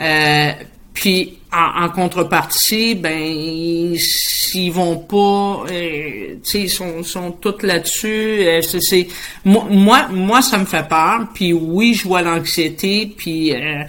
Euh, 0.00 0.52
puis 0.94 1.38
en, 1.52 1.84
en 1.84 1.88
contrepartie, 1.90 2.94
ben 2.94 3.18
ils- 3.20 3.98
s'ils 4.00 4.72
vont 4.72 4.96
pas, 4.96 5.64
euh, 5.70 6.36
tu 6.36 6.50
sais, 6.50 6.60
ils 6.62 6.70
sont, 6.70 7.02
sont 7.02 7.32
tous 7.32 7.62
là-dessus. 7.62 8.38
euh, 8.46 8.62
c'est, 8.62 9.06
moi, 9.44 9.66
moi, 9.70 10.08
moi, 10.10 10.42
ça 10.42 10.58
me 10.58 10.64
fait 10.64 10.88
peur. 10.88 11.26
Puis 11.34 11.52
oui, 11.52 11.94
je 11.94 12.04
vois 12.08 12.22
l'anxiété. 12.22 13.12
Puis 13.16 13.54
euh, 13.54 13.82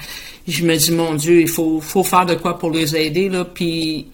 je 0.47 0.63
me 0.65 0.75
dis, 0.75 0.91
mon 0.91 1.13
Dieu, 1.15 1.41
il 1.41 1.47
faut, 1.47 1.79
faut 1.81 2.03
faire 2.03 2.25
de 2.25 2.35
quoi 2.35 2.57
pour 2.59 2.71
les 2.71 2.95
aider 2.95 3.29
là. 3.29 3.45
Puis 3.45 4.07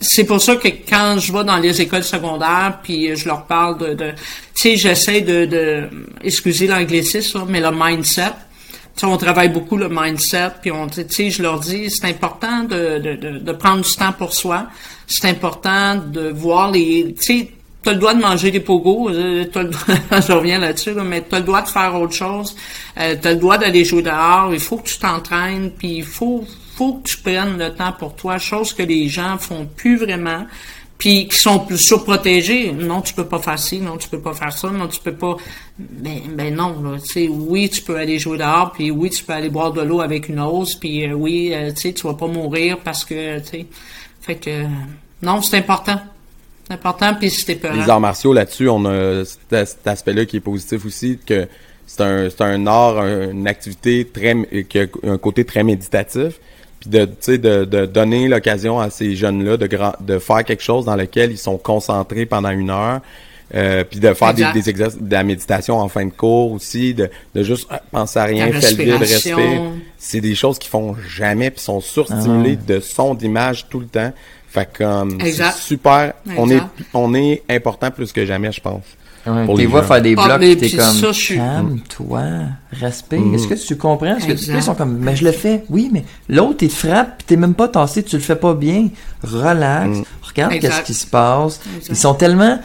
c'est 0.00 0.24
pour 0.24 0.40
ça 0.42 0.56
que 0.56 0.68
quand 0.68 1.18
je 1.18 1.32
vais 1.32 1.44
dans 1.44 1.56
les 1.56 1.80
écoles 1.80 2.04
secondaires, 2.04 2.80
puis 2.82 3.16
je 3.16 3.26
leur 3.26 3.44
parle 3.46 3.78
de, 3.78 3.94
de 3.94 4.10
tu 4.10 4.16
sais, 4.54 4.76
j'essaie 4.76 5.22
de, 5.22 5.46
de, 5.46 5.88
excusez 6.22 6.66
l'anglicisme, 6.66 7.38
là, 7.38 7.44
mais 7.48 7.60
le 7.60 7.70
mindset. 7.72 8.32
Tu 8.96 9.04
on 9.04 9.16
travaille 9.18 9.50
beaucoup 9.50 9.76
le 9.76 9.88
mindset, 9.90 10.52
puis 10.62 10.72
on, 10.72 10.88
tu 10.88 11.04
sais, 11.08 11.30
je 11.30 11.42
leur 11.42 11.60
dis, 11.60 11.90
c'est 11.90 12.06
important 12.06 12.64
de, 12.64 12.98
de, 12.98 13.38
de, 13.38 13.52
prendre 13.52 13.82
du 13.82 13.94
temps 13.94 14.12
pour 14.12 14.32
soi. 14.32 14.68
C'est 15.06 15.28
important 15.28 15.96
de 15.96 16.30
voir 16.30 16.70
les, 16.70 17.14
tu 17.14 17.22
sais, 17.22 17.50
t'as 17.86 17.92
le 17.92 17.98
droit 17.98 18.14
de 18.14 18.20
manger 18.20 18.50
des 18.50 18.60
pogos, 18.60 19.10
euh, 19.10 19.44
t'as 19.44 19.62
le 19.62 19.68
droit, 19.68 19.94
je 20.26 20.32
reviens 20.32 20.58
là-dessus, 20.58 20.92
là, 20.92 21.04
mais 21.04 21.20
t'as 21.20 21.38
le 21.38 21.44
droit 21.44 21.62
de 21.62 21.68
faire 21.68 21.94
autre 21.94 22.14
chose, 22.14 22.56
euh, 22.98 23.14
t'as 23.20 23.30
le 23.30 23.36
droit 23.36 23.58
d'aller 23.58 23.84
jouer 23.84 24.02
dehors, 24.02 24.50
il 24.52 24.58
faut 24.58 24.78
que 24.78 24.88
tu 24.88 24.98
t'entraînes, 24.98 25.70
puis 25.70 25.98
il 25.98 26.04
faut, 26.04 26.44
faut 26.74 26.94
que 26.94 27.08
tu 27.08 27.18
prennes 27.18 27.58
le 27.58 27.72
temps 27.72 27.92
pour 27.92 28.16
toi, 28.16 28.38
chose 28.38 28.72
que 28.72 28.82
les 28.82 29.08
gens 29.08 29.38
font 29.38 29.68
plus 29.76 29.98
vraiment, 29.98 30.46
puis 30.98 31.28
qui 31.28 31.36
sont 31.36 31.58
plus 31.60 31.78
surprotégés. 31.78 32.72
Non, 32.72 33.00
tu 33.02 33.12
peux 33.14 33.26
pas 33.26 33.38
faire 33.38 33.58
ci, 33.58 33.78
non, 33.80 33.96
tu 33.96 34.08
peux 34.08 34.20
pas 34.20 34.32
faire 34.32 34.52
ça, 34.52 34.70
non, 34.70 34.88
tu 34.88 35.00
peux 35.00 35.14
pas. 35.14 35.36
Ben, 35.78 36.20
ben 36.34 36.54
non, 36.54 36.80
là, 36.82 36.98
tu 36.98 37.06
sais, 37.12 37.28
oui, 37.28 37.68
tu 37.68 37.82
peux 37.82 37.96
aller 37.96 38.18
jouer 38.18 38.38
dehors, 38.38 38.72
puis 38.72 38.90
oui, 38.90 39.10
tu 39.10 39.22
peux 39.24 39.32
aller 39.34 39.50
boire 39.50 39.72
de 39.72 39.82
l'eau 39.82 40.00
avec 40.00 40.28
une 40.28 40.40
hausse, 40.40 40.74
puis 40.74 41.06
euh, 41.06 41.12
oui, 41.12 41.52
euh, 41.52 41.70
tu 41.72 41.82
sais, 41.82 41.92
tu 41.92 42.06
vas 42.06 42.14
pas 42.14 42.26
mourir 42.28 42.78
parce 42.82 43.04
que, 43.04 43.38
tu 43.40 43.46
sais, 43.48 43.66
fait 44.22 44.36
que, 44.36 44.64
non, 45.22 45.42
c'est 45.42 45.58
important. 45.58 46.00
C'est 46.66 46.74
important, 46.74 47.14
puis 47.14 47.30
c'était 47.30 47.54
peur. 47.56 47.74
Les 47.74 47.88
arts 47.88 48.00
martiaux, 48.00 48.32
là-dessus, 48.32 48.68
on 48.68 48.84
a 48.86 49.24
cet, 49.24 49.86
aspect-là 49.86 50.24
qui 50.24 50.38
est 50.38 50.40
positif 50.40 50.84
aussi, 50.84 51.18
que 51.24 51.46
c'est 51.86 52.00
un, 52.00 52.28
c'est 52.28 52.40
un 52.40 52.66
art, 52.66 52.98
un- 52.98 53.30
une 53.30 53.46
activité 53.46 54.04
très, 54.12 54.34
qui 54.68 54.78
a 54.80 54.86
un 55.04 55.18
côté 55.18 55.44
très 55.44 55.62
méditatif. 55.62 56.40
Puis 56.86 56.98
de, 57.00 57.04
tu 57.06 57.12
sais, 57.20 57.38
de, 57.38 57.64
de 57.64 57.86
donner 57.86 58.28
l'occasion 58.28 58.78
à 58.78 58.90
ces 58.90 59.16
jeunes-là 59.16 59.56
de, 59.56 59.66
grand, 59.66 59.94
de 60.00 60.18
faire 60.18 60.44
quelque 60.44 60.62
chose 60.62 60.84
dans 60.84 60.96
lequel 60.96 61.32
ils 61.32 61.38
sont 61.38 61.58
concentrés 61.58 62.26
pendant 62.26 62.50
une 62.50 62.70
heure. 62.70 63.00
Euh, 63.54 63.84
puis 63.84 64.00
de 64.00 64.12
faire 64.12 64.34
des, 64.34 64.44
des 64.52 64.68
exercices, 64.68 65.00
de 65.00 65.12
la 65.12 65.22
méditation 65.22 65.78
en 65.78 65.88
fin 65.88 66.04
de 66.04 66.10
cours 66.10 66.50
aussi, 66.50 66.94
de, 66.94 67.08
de 67.32 67.44
juste 67.44 67.68
ah, 67.70 67.80
penser 67.92 68.18
à 68.18 68.24
rien, 68.24 68.50
faire 68.50 68.70
le 68.72 68.76
vide, 68.84 68.94
respiration. 68.94 69.36
respire. 69.36 69.62
C'est 69.98 70.20
des 70.20 70.34
choses 70.34 70.58
qu'ils 70.58 70.70
font 70.70 70.96
jamais, 71.08 71.52
puis 71.52 71.60
sont 71.60 71.80
surstimulés 71.80 72.56
de 72.56 72.80
sons, 72.80 73.14
d'images 73.14 73.68
tout 73.68 73.78
le 73.78 73.86
temps. 73.86 74.12
Fait 74.48 74.66
que 74.66 74.78
comme 74.78 75.20
c'est 75.20 75.28
Exact. 75.28 75.56
super, 75.58 76.14
on 76.36 76.50
est 76.50 76.60
on 76.92 77.14
est 77.14 77.44
important 77.48 77.92
plus 77.92 78.10
que 78.12 78.26
jamais, 78.26 78.50
je 78.50 78.60
pense. 78.60 78.82
Ouais, 79.26 79.44
Pour 79.44 79.56
les 79.56 79.68
gens. 79.68 79.82
faire 79.82 80.02
des 80.02 80.14
Ah, 80.16 80.24
blocs, 80.26 80.40
mais 80.40 80.54
pis 80.56 80.70
t'es 80.70 80.76
comme, 80.76 81.12
suis- 81.12 81.36
calme-toi, 81.36 82.22
respire. 82.72 83.20
Mm. 83.20 83.34
Est-ce 83.34 83.48
que 83.48 83.54
tu 83.54 83.76
comprends? 83.76 84.16
Est-ce 84.16 84.26
que 84.26 84.32
tu 84.32 84.50
ils 84.54 84.62
sont 84.62 84.74
comme, 84.74 84.98
mais 84.98 85.16
je 85.16 85.24
le 85.24 85.32
fais. 85.32 85.64
Oui, 85.68 85.90
mais 85.92 86.04
l'autre, 86.28 86.58
il 86.62 86.68
te 86.68 86.74
frappe, 86.74 87.22
t'es 87.26 87.36
même 87.36 87.54
pas 87.54 87.68
tassé, 87.68 88.02
tu 88.02 88.16
le 88.16 88.22
fais 88.22 88.36
pas 88.36 88.54
bien. 88.54 88.88
Relax, 89.22 89.98
Mm. 89.98 90.02
regarde 90.22 90.58
qu'est-ce 90.60 90.82
qui 90.82 90.94
se 90.94 91.06
passe. 91.06 91.60
Exact. 91.76 91.88
Ils 91.90 91.96
sont 91.96 92.14
tellement, 92.14 92.58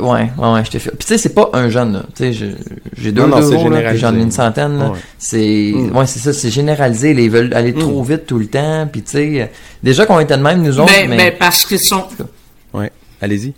ouais, 0.00 0.30
ouais, 0.38 0.52
ouais, 0.52 0.64
je 0.64 0.70
te 0.70 0.78
fais. 0.78 0.90
Puis 0.90 0.98
tu 1.00 1.06
sais, 1.08 1.18
c'est 1.18 1.34
pas 1.34 1.50
un 1.52 1.68
jeune, 1.68 1.92
là. 1.92 2.02
Tu 2.16 2.32
sais, 2.32 2.56
j'ai 2.96 3.12
deux 3.12 3.20
Non, 3.22 3.28
non, 3.28 3.36
là, 3.40 3.46
puis 3.48 3.58
généralisé. 3.58 3.98
j'en 4.00 4.14
ai 4.16 4.20
une 4.22 4.30
centaine, 4.30 4.78
là. 4.78 4.90
Ouais. 4.90 4.98
C'est, 5.18 5.72
Mm. 5.74 5.96
ouais, 5.96 6.06
c'est 6.06 6.20
ça, 6.20 6.32
c'est 6.32 6.50
généralisé. 6.50 7.10
Ils 7.12 7.30
veulent 7.30 7.52
aller 7.54 7.74
trop 7.74 8.02
vite 8.02 8.26
tout 8.26 8.38
le 8.38 8.46
temps, 8.46 8.88
puis 8.90 9.02
tu 9.02 9.10
sais, 9.12 9.42
euh, 9.42 9.46
déjà 9.82 10.06
qu'on 10.06 10.20
était 10.20 10.36
de 10.38 10.42
même, 10.42 10.62
nous 10.62 10.78
autres, 10.80 10.92
Ben, 10.92 11.10
mais... 11.10 11.16
ben, 11.16 11.32
parce 11.38 11.66
qu'ils 11.66 11.80
sont, 11.80 12.04
Ouais. 12.72 12.90
Allez-y. 13.20 13.52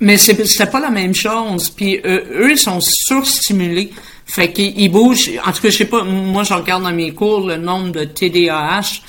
Mais 0.00 0.16
c'est 0.16 0.70
pas 0.70 0.80
la 0.80 0.90
même 0.90 1.14
chose. 1.14 1.70
Puis 1.70 2.00
euh, 2.04 2.20
eux, 2.32 2.52
ils 2.52 2.58
sont 2.58 2.80
surstimulés. 2.80 3.92
Fait 4.26 4.52
qu'ils 4.52 4.78
ils 4.78 4.88
bougent. 4.88 5.30
En 5.44 5.52
tout 5.52 5.62
cas, 5.62 5.70
je 5.70 5.76
sais 5.76 5.84
pas. 5.84 6.02
Moi, 6.04 6.42
je 6.44 6.54
regarde 6.54 6.82
dans 6.82 6.92
mes 6.92 7.12
cours 7.12 7.46
le 7.46 7.56
nombre 7.56 7.90
de 7.90 8.04
TDAH. 8.04 9.02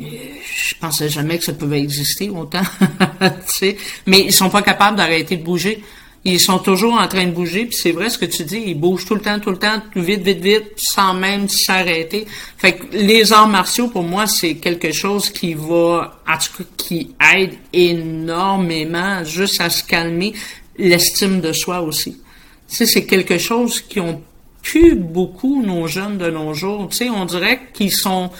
Je 0.00 0.74
pensais 0.80 1.08
jamais 1.08 1.38
que 1.38 1.44
ça 1.44 1.52
pouvait 1.52 1.80
exister 1.80 2.28
autant. 2.30 2.62
tu 3.20 3.28
sais. 3.46 3.76
Mais 4.06 4.20
ils 4.20 4.32
sont 4.32 4.50
pas 4.50 4.62
capables 4.62 4.96
d'arrêter 4.96 5.36
de 5.36 5.44
bouger. 5.44 5.82
Ils 6.24 6.38
sont 6.38 6.60
toujours 6.60 6.94
en 6.94 7.08
train 7.08 7.26
de 7.26 7.32
bouger, 7.32 7.64
puis 7.66 7.76
c'est 7.76 7.90
vrai 7.90 8.08
ce 8.08 8.16
que 8.16 8.26
tu 8.26 8.44
dis, 8.44 8.62
ils 8.66 8.78
bougent 8.78 9.06
tout 9.06 9.16
le 9.16 9.20
temps, 9.20 9.40
tout 9.40 9.50
le 9.50 9.58
temps, 9.58 9.82
vite, 9.96 10.22
vite, 10.22 10.40
vite, 10.40 10.72
sans 10.76 11.14
même 11.14 11.48
s'arrêter. 11.48 12.26
Fait 12.58 12.74
que 12.74 12.96
les 12.96 13.32
arts 13.32 13.48
martiaux, 13.48 13.88
pour 13.88 14.04
moi, 14.04 14.28
c'est 14.28 14.54
quelque 14.54 14.92
chose 14.92 15.30
qui 15.30 15.54
va, 15.54 16.22
en 16.28 16.38
tout 16.38 16.62
cas, 16.62 16.68
qui 16.76 17.14
aide 17.34 17.54
énormément 17.72 19.24
juste 19.24 19.60
à 19.60 19.68
se 19.68 19.82
calmer 19.82 20.32
l'estime 20.78 21.40
de 21.40 21.52
soi 21.52 21.80
aussi. 21.80 22.20
Tu 22.68 22.76
sais, 22.76 22.86
c'est 22.86 23.04
quelque 23.04 23.38
chose 23.38 23.80
qui 23.80 23.98
ont 23.98 24.22
plus 24.62 24.94
beaucoup 24.94 25.60
nos 25.60 25.88
jeunes 25.88 26.18
de 26.18 26.30
nos 26.30 26.54
jours. 26.54 26.88
Tu 26.88 26.98
sais, 26.98 27.10
on 27.10 27.24
dirait 27.24 27.60
qu'ils 27.74 27.92
sont 27.92 28.30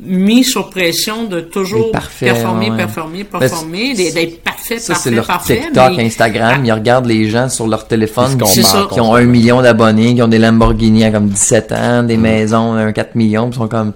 mis 0.00 0.44
sur 0.44 0.70
pression 0.70 1.24
de 1.24 1.40
toujours 1.40 1.90
performer, 1.90 2.70
ouais. 2.70 2.76
performer, 2.76 3.24
Ben, 3.24 3.38
performer, 3.40 3.94
d'être 3.94 4.14
d'être 4.14 4.42
parfait, 4.44 4.78
Ça, 4.78 4.92
parfait, 4.92 5.10
c'est 5.10 5.14
leur 5.16 5.26
parfait. 5.26 5.60
TikTok, 5.62 5.92
mais- 5.96 6.04
Instagram. 6.06 6.64
Ils 6.64 6.72
regardent 6.72 7.06
les 7.06 7.28
gens 7.28 7.48
sur 7.48 7.66
leur 7.66 7.88
téléphone 7.88 8.38
qui, 8.40 9.00
ont 9.00 9.14
un 9.14 9.24
million 9.24 9.60
d'abonnés, 9.60 10.14
qui 10.14 10.22
ont 10.22 10.28
des 10.28 10.38
Lamborghini 10.38 11.04
à 11.04 11.10
comme 11.10 11.28
17 11.28 11.72
ans, 11.72 12.02
des 12.04 12.16
maisons, 12.16 12.74
un 12.74 12.92
4 12.92 13.14
millions, 13.16 13.48
puis 13.50 13.56
ils 13.56 13.58
sont 13.62 13.68
comme... 13.68 13.92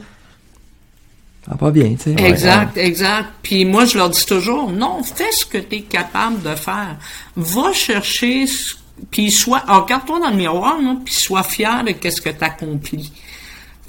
Ah, 1.51 1.57
pas 1.57 1.71
bien, 1.73 1.95
tu 2.01 2.15
sais. 2.17 2.25
Exact, 2.25 2.77
exact. 2.77 3.29
Puis 3.43 3.65
moi, 3.65 3.85
je 3.85 3.99
leur 3.99 4.11
dis 4.11 4.25
toujours, 4.25 4.71
non, 4.71 5.03
fais 5.03 5.31
ce 5.33 5.45
que 5.45 5.59
tu 5.59 5.77
es 5.77 5.81
capable 5.81 6.41
de 6.43 6.55
faire. 6.55 6.97
Va 7.37 7.73
chercher, 7.73 8.47
ce- 8.47 8.75
puis 9.11 9.31
sois, 9.33 9.63
regarde-toi 9.67 10.21
dans 10.21 10.31
le 10.31 10.37
miroir, 10.37 10.81
là, 10.81 10.97
puis 11.05 11.15
sois 11.15 11.43
fier 11.43 11.83
de 11.85 11.91
qu'est-ce 11.93 12.21
que 12.21 12.31
tu 12.31 12.45
accomplis. 12.45 13.13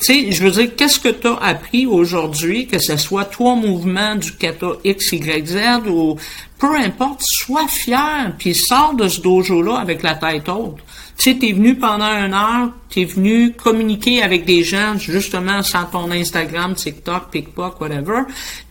Tu 0.04 0.14
sais, 0.14 0.32
je 0.34 0.44
veux 0.44 0.52
dire, 0.52 0.76
qu'est-ce 0.76 1.00
que 1.00 1.08
tu 1.08 1.28
as 1.28 1.36
appris 1.36 1.86
aujourd'hui, 1.86 2.68
que 2.68 2.78
ce 2.78 2.98
soit 2.98 3.24
trois 3.24 3.56
mouvements 3.56 4.16
du 4.16 4.34
kata 4.34 4.74
X, 4.84 5.14
Y, 5.14 5.48
Z, 5.48 5.88
ou 5.88 6.18
peu 6.60 6.76
importe, 6.76 7.22
sois 7.22 7.70
fier, 7.70 8.34
puis 8.38 8.54
sors 8.54 8.96
de 8.96 9.08
ce 9.08 9.22
dojo-là 9.22 9.78
avec 9.78 10.04
la 10.04 10.16
tête 10.16 10.50
haute. 10.50 10.80
Tu 11.18 11.32
sais, 11.32 11.38
t'es 11.38 11.54
venu 11.54 11.76
pendant 11.76 12.10
une 12.10 12.34
heure, 12.34 12.72
t'es 12.90 13.06
venu 13.06 13.54
communiquer 13.54 14.22
avec 14.22 14.44
des 14.44 14.66
gens, 14.66 14.98
justement, 14.98 15.64
sans 15.64 15.86
ton 15.86 16.12
Instagram, 16.12 16.76
TikTok, 16.76 17.32
PicPoc, 17.32 17.80
whatever, 17.80 18.24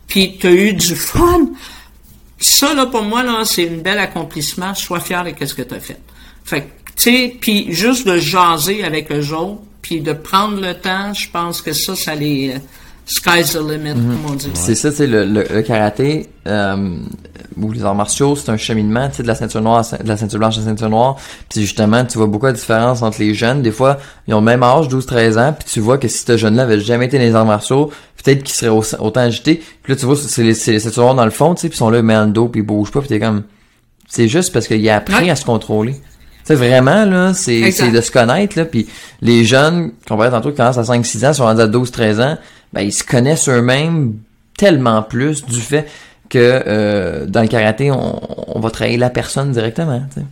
puis 0.08 0.36
t'as 0.38 0.52
eu 0.52 0.74
du 0.74 0.94
fun. 0.94 1.48
Ça, 2.38 2.74
là, 2.74 2.84
pour 2.84 3.04
moi, 3.04 3.22
là, 3.22 3.44
c'est 3.46 3.70
un 3.70 3.78
bel 3.78 3.98
accomplissement. 3.98 4.74
Sois 4.74 5.00
fier 5.00 5.24
de 5.24 5.46
ce 5.46 5.54
que 5.54 5.62
tu 5.62 5.74
as 5.74 5.80
fait. 5.80 6.00
Fait 6.44 6.68
tu 6.94 7.02
sais, 7.04 7.36
puis 7.40 7.72
juste 7.72 8.06
de 8.06 8.18
jaser 8.18 8.84
avec 8.84 9.10
eux 9.10 9.34
autres, 9.34 9.62
puis 9.82 10.00
de 10.00 10.12
prendre 10.12 10.60
le 10.60 10.74
temps, 10.74 11.12
je 11.12 11.28
pense 11.30 11.60
que 11.60 11.72
ça, 11.72 11.94
ça 11.96 12.14
les... 12.14 12.52
euh, 12.54 12.58
sky's 13.04 13.52
the 13.52 13.56
limit, 13.60 13.92
comme 13.94 14.26
on 14.30 14.34
dit. 14.34 14.50
C'est 14.54 14.76
ça, 14.76 14.90
tu 14.90 14.98
sais, 14.98 15.06
le, 15.08 15.24
le, 15.24 15.44
le 15.52 15.62
karaté, 15.62 16.28
euh, 16.46 16.96
ou 17.60 17.72
les 17.72 17.84
arts 17.84 17.94
martiaux, 17.96 18.36
c'est 18.36 18.50
un 18.50 18.56
cheminement, 18.56 19.08
tu 19.10 19.16
sais, 19.16 19.22
de 19.24 19.28
la 19.28 19.34
ceinture 19.34 19.60
noire, 19.60 19.84
à- 19.92 19.98
de 20.02 20.08
la 20.08 20.16
ceinture 20.16 20.38
blanche 20.38 20.56
à 20.56 20.60
la 20.60 20.66
ceinture 20.66 20.88
noire. 20.88 21.16
Puis 21.50 21.62
justement, 21.62 22.04
tu 22.04 22.16
vois 22.16 22.28
beaucoup 22.28 22.46
de 22.46 22.52
différence 22.52 23.02
entre 23.02 23.18
les 23.20 23.34
jeunes. 23.34 23.60
Des 23.60 23.72
fois, 23.72 23.98
ils 24.28 24.34
ont 24.34 24.38
le 24.38 24.44
même 24.44 24.62
âge, 24.62 24.88
12-13 24.88 25.38
ans, 25.38 25.52
puis 25.52 25.68
tu 25.68 25.80
vois 25.80 25.98
que 25.98 26.06
si 26.08 26.24
ce 26.24 26.36
jeune-là 26.36 26.62
avait 26.62 26.80
jamais 26.80 27.06
été 27.06 27.18
dans 27.18 27.24
les 27.24 27.34
arts 27.34 27.44
martiaux, 27.44 27.90
peut-être 28.22 28.44
qu'il 28.44 28.54
serait 28.54 28.70
au- 28.70 28.84
autant 29.04 29.20
agité. 29.20 29.60
Puis 29.82 29.92
là, 29.92 29.98
tu 29.98 30.06
vois, 30.06 30.16
c'est 30.16 30.44
les, 30.44 30.54
c'est 30.54 30.70
les 30.72 30.78
ceintures 30.80 31.02
noires 31.02 31.14
dans 31.16 31.24
le 31.24 31.30
fond, 31.32 31.54
tu 31.54 31.62
sais, 31.62 31.68
puis 31.68 31.76
ils 31.76 31.78
sont 31.78 31.90
là, 31.90 32.00
dans 32.00 32.24
le 32.24 32.30
dos, 32.32 32.48
puis 32.48 32.60
ils 32.60 32.64
bougent 32.64 32.92
pas, 32.92 33.00
puis 33.00 33.08
t'es 33.08 33.18
comme... 33.20 33.42
C'est 34.08 34.28
juste 34.28 34.52
parce 34.52 34.68
qu'il 34.68 34.86
a 34.88 34.96
appris 34.96 35.24
Ouais. 35.24 35.30
à 35.30 35.36
se 35.36 35.44
contrôler. 35.44 35.96
Sais, 36.44 36.54
vraiment, 36.54 37.04
là, 37.04 37.34
c'est, 37.34 37.70
c'est 37.70 37.90
de 37.90 38.00
se 38.00 38.10
connaître, 38.10 38.58
là, 38.58 38.64
puis 38.64 38.86
les 39.20 39.44
jeunes, 39.44 39.92
qu'on 40.08 40.16
va 40.16 40.30
tantôt, 40.30 40.50
qui 40.50 40.56
commencent 40.56 40.78
à 40.78 40.82
5-6 40.82 41.26
ans, 41.26 41.32
sont 41.32 41.44
rendus 41.44 41.62
à 41.62 41.68
12-13 41.68 42.22
ans, 42.22 42.38
ben, 42.72 42.82
ils 42.82 42.92
se 42.92 43.04
connaissent 43.04 43.48
eux-mêmes 43.48 44.14
tellement 44.56 45.02
plus 45.02 45.44
du 45.44 45.60
fait 45.60 45.88
que 46.28 46.62
euh, 46.66 47.26
dans 47.26 47.42
le 47.42 47.48
karaté, 47.48 47.90
on, 47.90 48.56
on 48.56 48.60
va 48.60 48.70
travailler 48.70 48.96
la 48.96 49.10
personne 49.10 49.52
directement, 49.52 50.02
tu 50.14 50.20
sais. 50.20 50.26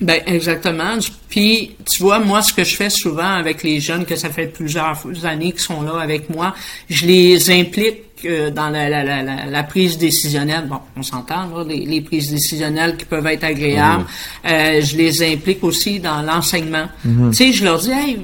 Ben 0.00 0.22
exactement. 0.26 0.96
Puis 1.28 1.76
tu 1.90 2.02
vois, 2.02 2.20
moi, 2.20 2.42
ce 2.42 2.54
que 2.54 2.64
je 2.64 2.74
fais 2.74 2.88
souvent 2.88 3.34
avec 3.34 3.62
les 3.62 3.80
jeunes, 3.80 4.06
que 4.06 4.16
ça 4.16 4.30
fait 4.30 4.46
plusieurs 4.46 4.96
années 5.24 5.52
qu'ils 5.52 5.60
sont 5.60 5.82
là 5.82 6.00
avec 6.00 6.30
moi, 6.30 6.54
je 6.88 7.06
les 7.06 7.50
implique 7.50 8.09
dans 8.50 8.70
la, 8.70 8.88
la, 8.88 9.04
la, 9.04 9.46
la, 9.46 9.62
prise 9.62 9.98
décisionnelle. 9.98 10.66
Bon, 10.68 10.78
on 10.96 11.02
s'entend, 11.02 11.46
là, 11.46 11.64
les, 11.66 11.84
les, 11.84 12.00
prises 12.00 12.30
décisionnelles 12.30 12.96
qui 12.96 13.04
peuvent 13.04 13.26
être 13.26 13.44
agréables. 13.44 14.04
Euh, 14.44 14.80
je 14.80 14.96
les 14.96 15.32
implique 15.32 15.62
aussi 15.64 16.00
dans 16.00 16.22
l'enseignement. 16.22 16.86
Mhm. 17.04 17.30
Tu 17.30 17.36
sais, 17.36 17.52
je 17.52 17.64
leur 17.64 17.78
dis, 17.78 17.90
hey, 17.90 18.18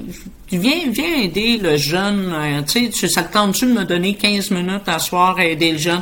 viens, 0.51 0.91
viens 0.91 1.21
aider 1.23 1.57
le 1.57 1.77
jeune. 1.77 2.31
Euh, 2.33 2.61
tu 2.61 2.91
sais, 2.91 3.07
ça 3.07 3.23
te 3.23 3.33
tente-tu 3.33 3.65
de 3.65 3.73
me 3.73 3.85
donner 3.85 4.15
15 4.15 4.51
minutes 4.51 4.87
à 4.87 4.99
soir 4.99 5.37
à 5.37 5.45
aider 5.45 5.71
le 5.71 5.77
jeune? 5.77 6.01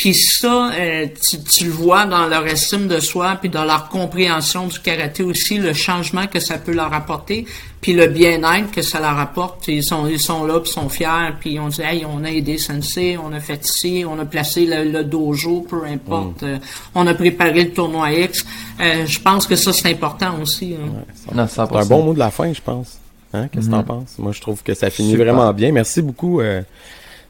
Puis 0.00 0.14
ça, 0.14 0.72
euh, 0.72 1.08
tu, 1.54 1.66
le 1.66 1.70
vois 1.70 2.06
dans 2.06 2.26
leur 2.26 2.46
estime 2.46 2.88
de 2.88 3.00
soi, 3.00 3.36
puis 3.38 3.50
dans 3.50 3.66
leur 3.66 3.90
compréhension 3.90 4.66
du 4.66 4.80
karaté 4.80 5.22
aussi, 5.22 5.58
le 5.58 5.74
changement 5.74 6.26
que 6.26 6.40
ça 6.40 6.56
peut 6.56 6.72
leur 6.72 6.94
apporter, 6.94 7.44
puis 7.82 7.92
le 7.92 8.06
bien-être 8.06 8.70
que 8.70 8.80
ça 8.80 8.98
leur 8.98 9.18
apporte. 9.18 9.68
Ils 9.68 9.84
sont, 9.84 10.06
ils 10.06 10.18
sont 10.18 10.46
là, 10.46 10.58
puis 10.60 10.72
sont 10.72 10.88
fiers, 10.88 11.34
puis 11.38 11.60
on 11.60 11.68
dit, 11.68 11.82
hey, 11.82 12.06
on 12.08 12.24
a 12.24 12.30
aidé 12.30 12.56
Sensei, 12.56 13.18
on 13.22 13.30
a 13.34 13.40
fait 13.40 13.62
ici, 13.62 14.02
on 14.08 14.18
a 14.18 14.24
placé 14.24 14.64
le, 14.64 15.04
dojo, 15.04 15.66
peu 15.68 15.84
importe, 15.84 16.40
mm. 16.40 16.46
euh, 16.46 16.58
on 16.94 17.06
a 17.06 17.12
préparé 17.12 17.64
le 17.64 17.72
tournoi 17.72 18.10
X. 18.12 18.46
Euh, 18.80 19.04
je 19.04 19.20
pense 19.20 19.46
que 19.46 19.54
ça, 19.54 19.70
c'est 19.74 19.90
important 19.90 20.40
aussi. 20.40 20.76
Hein. 20.76 21.46
c'est 21.46 21.60
un 21.60 21.84
bon 21.84 22.04
mot 22.04 22.14
de 22.14 22.20
la 22.20 22.30
fin, 22.30 22.50
je 22.54 22.62
pense. 22.62 22.98
Hein? 23.34 23.48
Qu'est-ce 23.48 23.66
que 23.66 23.70
tu 23.72 23.76
en 23.76 23.82
mm-hmm. 23.82 23.84
penses? 23.84 24.14
Moi, 24.18 24.32
je 24.32 24.40
trouve 24.40 24.62
que 24.62 24.72
ça 24.72 24.88
finit 24.88 25.14
vraiment 25.14 25.52
bien. 25.52 25.72
Merci 25.72 26.00
beaucoup. 26.00 26.40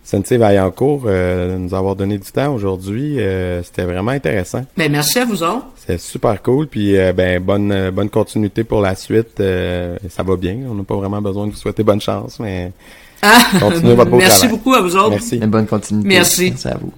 Sensei 0.03 0.39
Vaillancourt, 0.39 1.03
euh, 1.07 1.57
nous 1.57 1.75
avoir 1.75 1.95
donné 1.95 2.19
du 2.19 2.31
temps 2.33 2.53
aujourd'hui. 2.55 3.21
Euh, 3.21 3.63
c'était 3.63 3.85
vraiment 3.85 4.11
intéressant. 4.11 4.65
Ben, 4.77 4.91
merci 4.91 5.19
à 5.19 5.25
vous 5.25 5.43
autres. 5.43 5.67
C'est 5.77 6.01
super 6.01 6.43
cool. 6.43 6.67
Puis 6.67 6.97
euh, 6.97 7.13
ben 7.13 7.43
bonne 7.43 7.91
bonne 7.91 8.11
continuité 8.11 8.65
pour 8.65 8.81
la 8.81 8.95
suite. 8.95 9.43
ça 10.09 10.23
va 10.23 10.37
bien. 10.37 10.59
On 10.69 10.75
n'a 10.75 10.85
pas 10.85 10.97
vraiment 10.97 11.23
besoin 11.23 11.47
de 11.47 11.53
vous 11.53 11.59
souhaiter 11.59 11.83
bonne 11.83 12.01
chance, 12.01 12.41
mais 12.41 12.73
ah, 13.23 13.43
continuez 13.61 13.95
votre 13.95 14.11
beau 14.11 14.17
Merci 14.17 14.49
beaucoup 14.49 14.75
à 14.75 14.81
vous 14.81 14.97
autres. 14.97 15.11
Merci. 15.11 15.37
Une 15.37 15.47
bonne 15.51 15.67
continuité. 15.67 16.09
Merci. 16.09 16.51
Merci 16.51 16.69
à 16.69 16.79
vous. 16.81 16.93